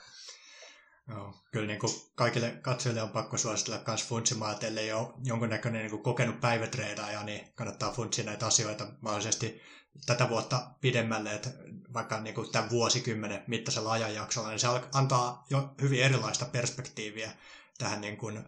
Joo, 1.09 1.33
kyllä 1.51 1.67
niin 1.67 1.79
kuin 1.79 1.93
kaikille 2.15 2.59
katsojille 2.61 3.01
on 3.01 3.09
pakko 3.09 3.37
suositella 3.37 3.81
myös 3.87 4.07
funtsimaan, 4.07 4.53
että 4.53 4.67
ellei 4.67 4.93
ole 4.93 5.07
jonkunnäköinen 5.23 5.81
niin 5.81 5.91
kuin 5.91 6.03
kokenut 6.03 6.41
päivätreidaaja, 6.41 7.23
niin 7.23 7.53
kannattaa 7.55 7.91
funtsia 7.91 8.25
näitä 8.25 8.47
asioita 8.47 8.87
mahdollisesti 9.01 9.61
tätä 10.05 10.29
vuotta 10.29 10.71
pidemmälle, 10.81 11.33
että 11.33 11.49
vaikka 11.93 12.19
niin 12.19 12.35
kuin 12.35 12.51
tämän 12.51 12.69
vuosikymmenen 12.69 13.43
mittaisella 13.47 13.91
ajanjaksolla, 13.91 14.49
niin 14.49 14.59
se 14.59 14.67
antaa 14.93 15.45
jo 15.49 15.75
hyvin 15.81 16.03
erilaista 16.03 16.45
perspektiiviä 16.45 17.31
tähän 17.77 18.01
niin 18.01 18.17
kuin, 18.17 18.37
ö, 18.37 18.41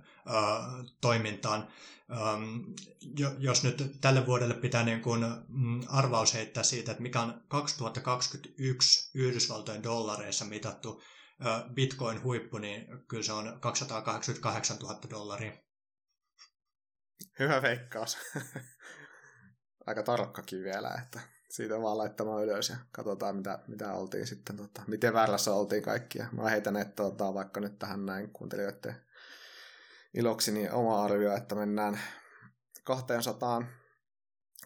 toimintaan. 1.02 1.68
Um, 2.36 2.76
jos 3.40 3.64
nyt 3.64 3.98
tälle 4.02 4.26
vuodelle 4.26 4.54
pitää 4.54 4.84
niin 4.84 5.02
kuin, 5.02 5.26
mm, 5.48 5.82
arvaus 5.88 6.34
heittää 6.34 6.64
siitä, 6.64 6.92
että 6.92 7.04
mikä 7.04 7.22
on 7.22 7.44
2021 7.48 9.12
Yhdysvaltojen 9.20 9.84
dollareissa 9.84 10.46
mitattu 10.46 11.02
Bitcoin-huippu, 11.74 12.58
niin 12.58 12.88
kyllä 13.08 13.24
se 13.24 13.34
on 13.34 13.58
288 13.60 14.78
000 14.78 15.00
dollaria. 15.10 15.52
Hyvä 17.40 17.62
veikkaus. 17.62 18.18
Aika 19.88 20.04
tarkkakin 20.04 20.64
vielä, 20.64 20.90
että 21.04 21.22
siitä 21.52 21.82
vaan 21.82 21.98
laittamaan 21.98 22.44
ylös 22.44 22.70
ja 22.70 22.76
katsotaan, 22.92 23.36
mitä, 23.36 23.60
mitä 23.68 23.94
oltiin 23.94 24.28
sitten, 24.28 24.58
tota, 24.58 24.82
miten 24.88 25.14
väärässä 25.14 25.54
oltiin 25.54 25.84
kaikkia. 25.84 26.28
Mä 26.32 26.50
heitän, 26.50 26.78
että 26.78 27.04
tota, 27.04 27.34
vaikka 27.34 27.60
nyt 27.60 27.80
tähän 27.80 28.06
näin 28.06 28.30
kuuntelijoiden 28.30 28.96
iloksi, 30.14 30.52
niin 30.52 30.72
oma 30.72 31.04
arvio, 31.04 31.36
että 31.36 31.56
mennään 31.56 32.00
200, 32.84 33.64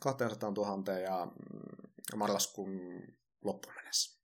200 0.02 0.52
000 0.52 0.94
ja 0.94 1.26
mm, 1.26 2.18
marraskuun 2.18 3.02
loppuun 3.44 3.76
mennessä. 3.76 4.15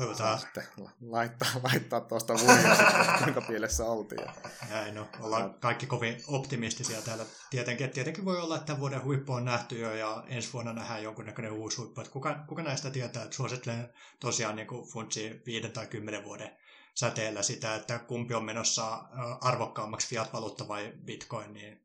Toivotaan. 0.00 0.38
Sitten 0.38 0.64
laittaa, 1.00 1.48
laittaa 1.62 2.00
tuosta 2.00 2.34
vuosia 2.34 2.74
sitten, 2.76 3.24
kuinka 3.24 3.40
pielessä 3.40 3.84
oltiin. 3.84 4.26
Näin, 4.70 4.94
no, 4.94 5.08
ollaan 5.20 5.54
kaikki 5.54 5.86
kovin 5.86 6.22
optimistisia 6.26 7.02
täällä. 7.02 7.24
Tietenkin, 7.50 7.90
tietenkin 7.90 8.24
voi 8.24 8.40
olla, 8.40 8.56
että 8.56 8.78
vuoden 8.78 9.04
huippu 9.04 9.32
on 9.32 9.44
nähty 9.44 9.78
jo 9.78 9.94
ja 9.94 10.24
ensi 10.28 10.52
vuonna 10.52 10.72
nähdään 10.72 11.02
jonkunnäköinen 11.02 11.52
uusi 11.52 11.76
huippu. 11.76 12.00
Että 12.00 12.12
kuka, 12.12 12.44
kuka 12.48 12.62
näistä 12.62 12.90
tietää, 12.90 13.22
että 13.22 13.36
suosittelen 13.36 13.92
tosiaan 14.20 14.56
niin 14.56 14.66
funtsi 14.92 15.42
viiden 15.46 15.72
tai 15.72 15.86
kymmenen 15.86 16.24
vuoden 16.24 16.56
säteellä 16.94 17.42
sitä, 17.42 17.74
että 17.74 17.98
kumpi 17.98 18.34
on 18.34 18.44
menossa 18.44 19.04
arvokkaammaksi 19.40 20.08
fiat-valuutta 20.08 20.68
vai 20.68 20.92
bitcoin, 21.04 21.52
niin 21.52 21.84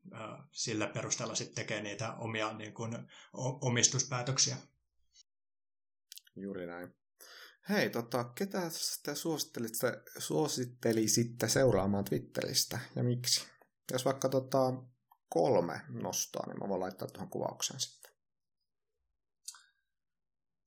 sillä 0.52 0.86
perusteella 0.86 1.34
sitten 1.34 1.54
tekee 1.54 1.82
niitä 1.82 2.14
omia 2.14 2.52
niin 2.52 2.74
kuin, 2.74 3.08
omistuspäätöksiä. 3.60 4.56
Juuri 6.36 6.66
näin. 6.66 6.95
Hei, 7.68 7.90
tota, 7.90 8.24
ketä 8.24 8.60
te 9.02 9.14
suosittelisitte, 9.14 10.02
suosittelisitte 10.18 11.48
seuraamaan 11.48 12.04
Twitteristä 12.04 12.78
ja 12.96 13.02
miksi? 13.02 13.46
Jos 13.92 14.04
vaikka 14.04 14.28
tota, 14.28 14.72
kolme 15.28 15.80
nostaa, 15.88 16.46
niin 16.46 16.58
mä 16.58 16.68
voin 16.68 16.80
laittaa 16.80 17.08
tuohon 17.08 17.30
kuvaukseen 17.30 17.80
sitten. 17.80 18.12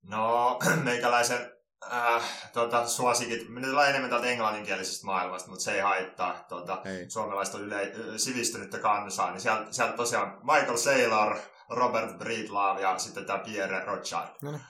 No, 0.02 0.58
meikäläisen 0.84 1.52
äh, 1.92 2.50
tota, 2.52 2.88
suosikit, 2.88 3.48
nyt 3.48 3.70
ollaan 3.70 3.88
enemmän 3.88 4.10
täältä 4.10 4.26
englanninkielisestä 4.26 5.06
maailmasta, 5.06 5.50
mutta 5.50 5.64
se 5.64 5.72
ei 5.72 5.80
haittaa. 5.80 6.44
Tota, 6.48 6.82
suomalaista 7.08 7.58
on 7.58 7.64
yle, 7.64 7.92
sivistynyttä 8.16 8.78
kansaa, 8.78 9.30
niin 9.30 9.40
sieltä, 9.40 9.72
sieltä 9.72 9.96
tosiaan 9.96 10.38
Michael 10.42 10.76
Saylor, 10.76 11.36
Robert 11.68 12.18
Breedlove 12.18 12.80
ja 12.80 12.98
sitten 12.98 13.24
tämä 13.24 13.38
Pierre 13.38 13.84
Rothschild. 13.84 14.28
No 14.42 14.50
niin. 14.50 14.62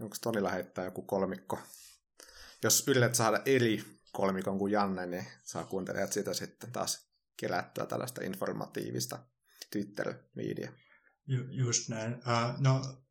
Onko 0.00 0.16
Toni 0.22 0.42
lähettää 0.42 0.84
joku 0.84 1.02
kolmikko? 1.02 1.58
Jos 2.62 2.88
yllet 2.88 3.14
saada 3.14 3.42
eri 3.46 3.84
kolmikon 4.12 4.58
kuin 4.58 4.72
Janne, 4.72 5.06
niin 5.06 5.26
saa 5.44 5.64
kuuntelijat 5.64 6.12
sitä 6.12 6.34
sitten 6.34 6.72
taas 6.72 7.08
kerättyä 7.36 7.86
tällaista 7.86 8.24
informatiivista 8.24 9.18
Twitter-viidiä. 9.70 10.72
Ju- 11.26 11.50
just 11.50 11.88
näin. 11.88 12.14
Uh, 12.14 12.60
no, 12.60 13.01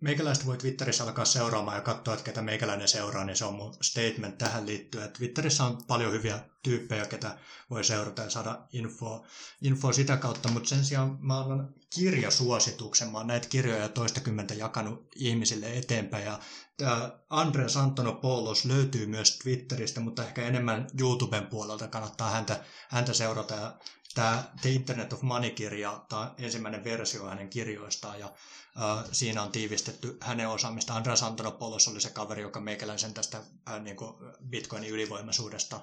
meikäläistä 0.00 0.46
voi 0.46 0.56
Twitterissä 0.56 1.04
alkaa 1.04 1.24
seuraamaan 1.24 1.76
ja 1.76 1.82
katsoa, 1.82 2.14
että 2.14 2.24
ketä 2.24 2.42
meikäläinen 2.42 2.88
seuraa, 2.88 3.24
niin 3.24 3.36
se 3.36 3.44
on 3.44 3.54
mun 3.54 3.74
statement 3.82 4.38
tähän 4.38 4.66
liittyen. 4.66 5.12
Twitterissä 5.12 5.64
on 5.64 5.78
paljon 5.86 6.12
hyviä 6.12 6.40
tyyppejä, 6.62 7.06
ketä 7.06 7.38
voi 7.70 7.84
seurata 7.84 8.22
ja 8.22 8.30
saada 8.30 8.62
infoa, 8.72 9.26
infoa 9.62 9.92
sitä 9.92 10.16
kautta, 10.16 10.48
mutta 10.48 10.68
sen 10.68 10.84
sijaan 10.84 11.18
mä 11.20 11.40
annan 11.40 11.74
kirjasuosituksen. 11.94 13.12
Mä 13.12 13.18
oon 13.18 13.26
näitä 13.26 13.48
kirjoja 13.48 13.88
toistakymmentä 13.88 14.54
jakanut 14.54 15.08
ihmisille 15.16 15.78
eteenpäin 15.78 16.24
ja 16.24 16.38
tämä 16.76 17.18
Andres 17.30 17.76
Antonopoulos 17.76 18.64
löytyy 18.64 19.06
myös 19.06 19.38
Twitteristä, 19.38 20.00
mutta 20.00 20.24
ehkä 20.24 20.42
enemmän 20.42 20.86
YouTuben 21.00 21.46
puolelta 21.46 21.88
kannattaa 21.88 22.30
häntä, 22.30 22.64
häntä 22.88 23.12
seurata. 23.12 23.54
Ja 23.54 23.78
tämä 24.16 24.44
The 24.60 24.70
Internet 24.70 25.12
of 25.12 25.22
Money-kirja, 25.22 26.04
tämä 26.08 26.34
ensimmäinen 26.38 26.84
versio 26.84 27.24
hänen 27.26 27.50
kirjoistaan, 27.50 28.20
ja 28.20 28.26
uh, 28.26 29.08
siinä 29.12 29.42
on 29.42 29.52
tiivistetty 29.52 30.16
hänen 30.20 30.48
osaamista. 30.48 30.94
Andreas 30.94 31.22
Antonopoulos 31.22 31.88
oli 31.88 32.00
se 32.00 32.10
kaveri, 32.10 32.42
joka 32.42 32.60
meikäläisen 32.60 33.14
tästä 33.14 33.38
uh, 33.38 33.82
niin 33.82 33.96
kuin 33.96 34.14
Bitcoinin 34.48 34.90
ylivoimaisuudesta 34.90 35.80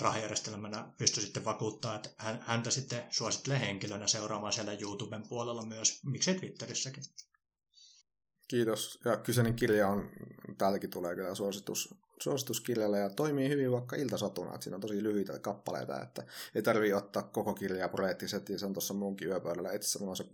rahajärjestelmänä 0.00 0.88
pystyi 0.98 1.22
sitten 1.22 1.44
vakuuttaa, 1.44 1.94
että 1.94 2.10
hän, 2.18 2.44
häntä 2.46 2.70
sitten 2.70 3.04
suosittelee 3.10 3.60
henkilönä 3.60 4.06
seuraamaan 4.06 4.52
siellä 4.52 4.72
YouTuben 4.72 5.28
puolella 5.28 5.66
myös, 5.66 6.00
miksei 6.04 6.34
Twitterissäkin. 6.34 7.04
Kiitos. 8.48 9.00
Ja 9.04 9.16
kyseinen 9.16 9.54
kirja 9.54 9.88
on, 9.88 10.10
täältäkin 10.58 10.90
tulee 10.90 11.14
kyllä 11.14 11.34
suositus, 11.34 11.94
suosituskirjalle 12.20 12.98
ja 12.98 13.10
toimii 13.10 13.48
hyvin 13.48 13.72
vaikka 13.72 13.96
iltasatuna, 13.96 14.54
että 14.54 14.64
siinä 14.64 14.74
on 14.74 14.80
tosi 14.80 15.02
lyhyitä 15.02 15.38
kappaleita, 15.38 16.02
että 16.02 16.22
ei 16.54 16.62
tarvii 16.62 16.92
ottaa 16.92 17.22
koko 17.22 17.54
kirjaa 17.54 17.88
projektisesti, 17.88 18.52
ja 18.52 18.58
se 18.58 18.66
on 18.66 18.72
tuossa 18.72 18.94
munkin 18.94 19.28
yöpöydällä 19.28 19.72
etsissä, 19.72 19.98
mulla 19.98 20.10
on 20.10 20.16
se 20.16 20.24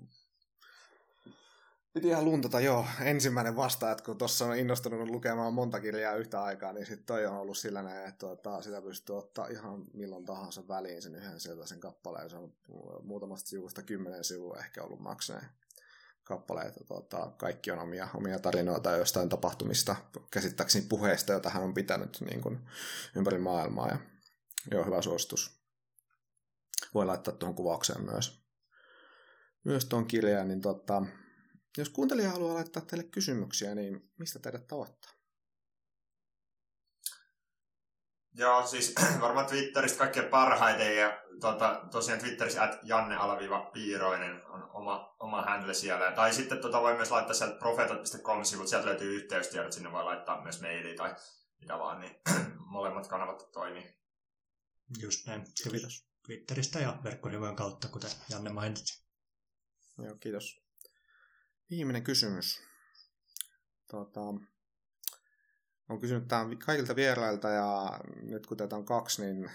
Piti 1.92 2.08
ihan 2.08 2.24
luntata, 2.24 2.60
joo. 2.60 2.86
Ensimmäinen 3.00 3.56
vasta, 3.56 3.90
että 3.90 4.04
kun 4.04 4.18
tuossa 4.18 4.44
on 4.44 4.56
innostunut 4.56 5.08
lukemaan 5.08 5.54
monta 5.54 5.80
kirjaa 5.80 6.14
yhtä 6.14 6.42
aikaa, 6.42 6.72
niin 6.72 6.86
sitten 6.86 7.06
toi 7.06 7.26
on 7.26 7.36
ollut 7.36 7.56
sillä 7.56 7.82
näin, 7.82 8.08
että 8.08 8.18
tuota, 8.18 8.62
sitä 8.62 8.82
pystyy 8.82 9.18
ottaa 9.18 9.46
ihan 9.46 9.84
milloin 9.94 10.24
tahansa 10.24 10.68
väliin 10.68 11.02
sen 11.02 11.14
yhden 11.14 11.40
sellaisen 11.40 11.80
kappaleen. 11.80 12.30
Se 12.30 12.36
on 12.36 12.52
muutamasta 13.02 13.48
sivusta 13.48 13.82
kymmenen 13.82 14.24
sivua 14.24 14.58
ehkä 14.58 14.82
ollut 14.82 15.00
maksaneen 15.00 15.50
kappaleita. 16.30 16.84
Tuota, 16.84 17.32
kaikki 17.36 17.70
on 17.70 17.78
omia, 17.78 18.08
omia 18.14 18.38
tarinoita 18.38 18.96
jostain 18.96 19.28
tapahtumista, 19.28 19.96
käsittääkseni 20.30 20.86
puheista, 20.88 21.32
joita 21.32 21.50
hän 21.50 21.62
on 21.62 21.74
pitänyt 21.74 22.18
niin 22.20 22.40
kuin, 22.40 22.58
ympäri 23.16 23.38
maailmaa. 23.38 23.88
Ja, 23.88 23.98
joo, 24.70 24.84
hyvä 24.84 25.02
suositus. 25.02 25.60
Voi 26.94 27.06
laittaa 27.06 27.34
tuohon 27.34 27.54
kuvaukseen 27.54 28.04
myös, 28.04 28.44
myös 29.64 29.84
tuon 29.84 30.06
kirjaan, 30.06 30.48
niin 30.48 30.60
tota, 30.60 31.02
jos 31.78 31.88
kuuntelija 31.88 32.30
haluaa 32.30 32.54
laittaa 32.54 32.82
teille 32.86 33.04
kysymyksiä, 33.04 33.74
niin 33.74 34.10
mistä 34.18 34.38
teidät 34.38 34.66
tavoittaa? 34.66 34.99
Joo, 38.34 38.66
siis 38.66 38.94
varmaan 39.20 39.46
Twitteristä 39.46 39.98
kaikkein 39.98 40.28
parhaiten 40.28 40.96
ja 40.96 41.22
tota, 41.40 41.84
tosiaan 41.90 42.20
Twitterissä 42.20 42.62
at 42.62 42.78
Janne-Piiroinen 42.82 44.44
on 44.46 44.70
oma, 44.70 45.16
oma 45.20 45.42
handle 45.42 45.74
siellä. 45.74 46.12
Tai 46.12 46.34
sitten 46.34 46.58
tota, 46.58 46.80
voi 46.80 46.96
myös 46.96 47.10
laittaa 47.10 47.34
sieltä 47.34 47.58
profeetat.com-sivut, 47.58 48.68
sieltä 48.68 48.86
löytyy 48.86 49.16
yhteystiedot, 49.16 49.72
sinne 49.72 49.92
voi 49.92 50.04
laittaa 50.04 50.42
myös 50.42 50.60
mailia 50.60 50.96
tai 50.96 51.14
mitä 51.60 51.78
vaan, 51.78 52.00
niin 52.00 52.20
molemmat 52.74 53.08
kanavat 53.08 53.52
toimii. 53.52 54.00
Just 54.98 55.26
näin. 55.26 55.44
Kiitos. 55.70 56.10
Twitteristä 56.26 56.78
ja 56.78 56.98
verkkosivujen 57.04 57.56
kautta, 57.56 57.88
kuten 57.88 58.10
Janne 58.30 58.50
mainitsi. 58.50 59.04
Joo, 59.98 60.14
kiitos. 60.20 60.62
Viimeinen 61.70 62.04
kysymys. 62.04 62.62
Tota, 63.90 64.20
on 65.90 66.00
kysynyt 66.00 66.28
tämän 66.28 66.58
kaikilta 66.58 66.96
vierailta 66.96 67.48
ja 67.48 68.00
nyt 68.22 68.46
kun 68.46 68.56
tätä 68.56 68.76
on 68.76 68.84
kaksi, 68.84 69.22
niin 69.22 69.50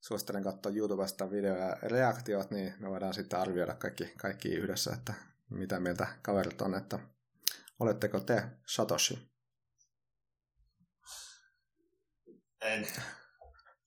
suosittelen 0.00 0.42
katsoa 0.42 0.72
YouTubesta 0.72 1.30
video 1.30 1.56
ja 1.56 1.76
reaktiot, 1.82 2.50
niin 2.50 2.74
me 2.78 2.90
voidaan 2.90 3.14
sitten 3.14 3.38
arvioida 3.38 3.74
kaikki, 3.74 4.12
kaikki 4.18 4.48
yhdessä, 4.48 4.92
että 4.92 5.14
mitä 5.50 5.80
mieltä 5.80 6.06
kaverit 6.22 6.60
on, 6.62 6.74
että 6.74 6.98
oletteko 7.80 8.20
te 8.20 8.42
Satoshi? 8.66 9.30
En. 12.60 12.86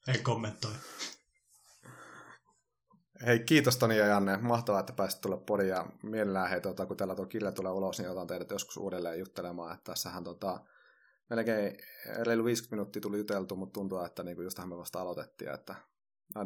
En 0.08 0.24
kommentoi. 0.24 0.74
Hei, 3.26 3.40
kiitos 3.40 3.78
Toni 3.78 3.98
ja 3.98 4.06
Janne. 4.06 4.38
Mahtavaa, 4.38 4.80
että 4.80 4.94
pääsit 4.94 5.22
tulla 5.22 5.38
podiin 5.38 5.70
ja 5.70 5.86
mielellään 6.04 6.50
hei, 6.50 6.62
tota, 6.62 6.86
kun 6.86 6.98
tällä 6.98 7.16
tuo 7.16 7.26
kirja 7.26 7.52
tulee 7.52 7.72
ulos, 7.72 8.00
niin 8.00 8.10
otan 8.10 8.28
teidät 8.28 8.52
joskus 8.52 8.78
uudelleen 8.78 9.20
juttelemaan. 9.20 9.74
Että 9.74 9.92
tässähän 9.92 10.24
tota, 10.24 10.60
melkein 11.30 11.78
reilu 12.22 12.46
50 12.46 12.76
minuuttia 12.76 13.02
tuli 13.02 13.18
juteltu, 13.18 13.56
mutta 13.56 13.74
tuntuu, 13.74 14.00
että 14.00 14.24
niin 14.24 14.44
just 14.44 14.60
me 14.66 14.78
vasta 14.78 15.02
aloitettiin. 15.02 15.52
Että 15.52 15.76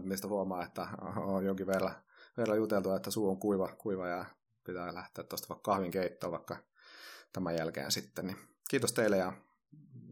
niistä 0.03 0.27
huomaa, 0.27 0.63
että 0.63 0.87
on 1.15 1.45
jonkin 1.45 1.67
verran, 1.67 1.95
verran 2.37 2.57
juteltu, 2.57 2.91
että 2.91 3.11
suu 3.11 3.29
on 3.29 3.39
kuiva, 3.39 3.75
kuiva 3.77 4.07
ja 4.07 4.25
pitää 4.63 4.93
lähteä 4.93 5.23
tuosta 5.23 5.49
vaikka 5.49 5.71
kahvin 5.71 5.91
keittoon 5.91 6.31
vaikka 6.31 6.57
tämän 7.33 7.55
jälkeen 7.55 7.91
sitten. 7.91 8.27
Niin 8.27 8.37
kiitos 8.69 8.93
teille 8.93 9.17
ja 9.17 9.33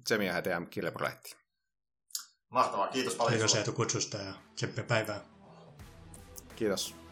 Tsemiä 0.03 0.34
HTM 0.34 0.66
kirjaprojekti. 0.70 1.36
Mahtavaa, 2.49 2.88
kiitos 2.88 3.16
paljon. 3.16 3.34
Kiitos 3.34 3.55
Eetu 3.55 3.72
kutsusta 3.72 4.18
ja 4.18 4.34
tsemppiä 4.55 4.84
päivää. 4.84 5.22
Kiitos. 6.55 7.05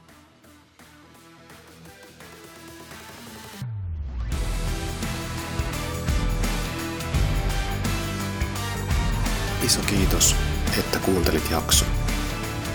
Iso 9.64 9.82
kiitos, 9.82 10.36
että 10.80 11.00
kuuntelit 11.00 11.52
jakson. 11.52 11.88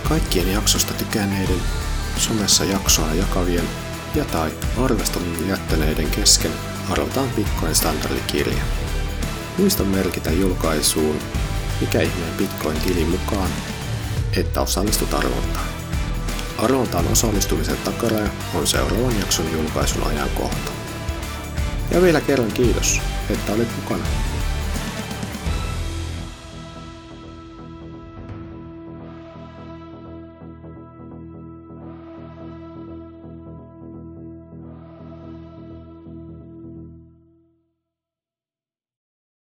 Kaikkien 0.09 0.53
jaksosta 0.53 0.93
tykänneiden, 0.93 1.61
somessa 2.17 2.63
jaksoa 2.63 3.13
jakavien 3.13 3.69
ja 4.15 4.25
tai 4.25 4.51
arvostelun 4.77 5.47
jättäneiden 5.47 6.09
kesken 6.09 6.51
arvotaan 6.89 7.29
Bitcoin 7.29 7.75
standardikirja. 7.75 8.63
Muista 9.57 9.83
merkitä 9.83 10.31
julkaisuun 10.31 11.19
mikä 11.81 12.01
ihmeen 12.01 12.33
Bitcoin-tilin 12.37 13.09
mukaan, 13.09 13.49
että 14.37 14.61
osallistut 14.61 15.13
arvontaan. 15.13 15.65
Arvontaan 16.57 17.07
osallistumisen 17.07 17.77
takaraja 17.77 18.29
on 18.53 18.67
seuraavan 18.67 19.19
jakson 19.19 19.51
julkaisun 19.51 20.07
ajankohta. 20.07 20.71
Ja 21.91 22.01
vielä 22.01 22.21
kerran 22.21 22.51
kiitos, 22.51 23.01
että 23.29 23.51
olit 23.51 23.75
mukana. 23.75 24.03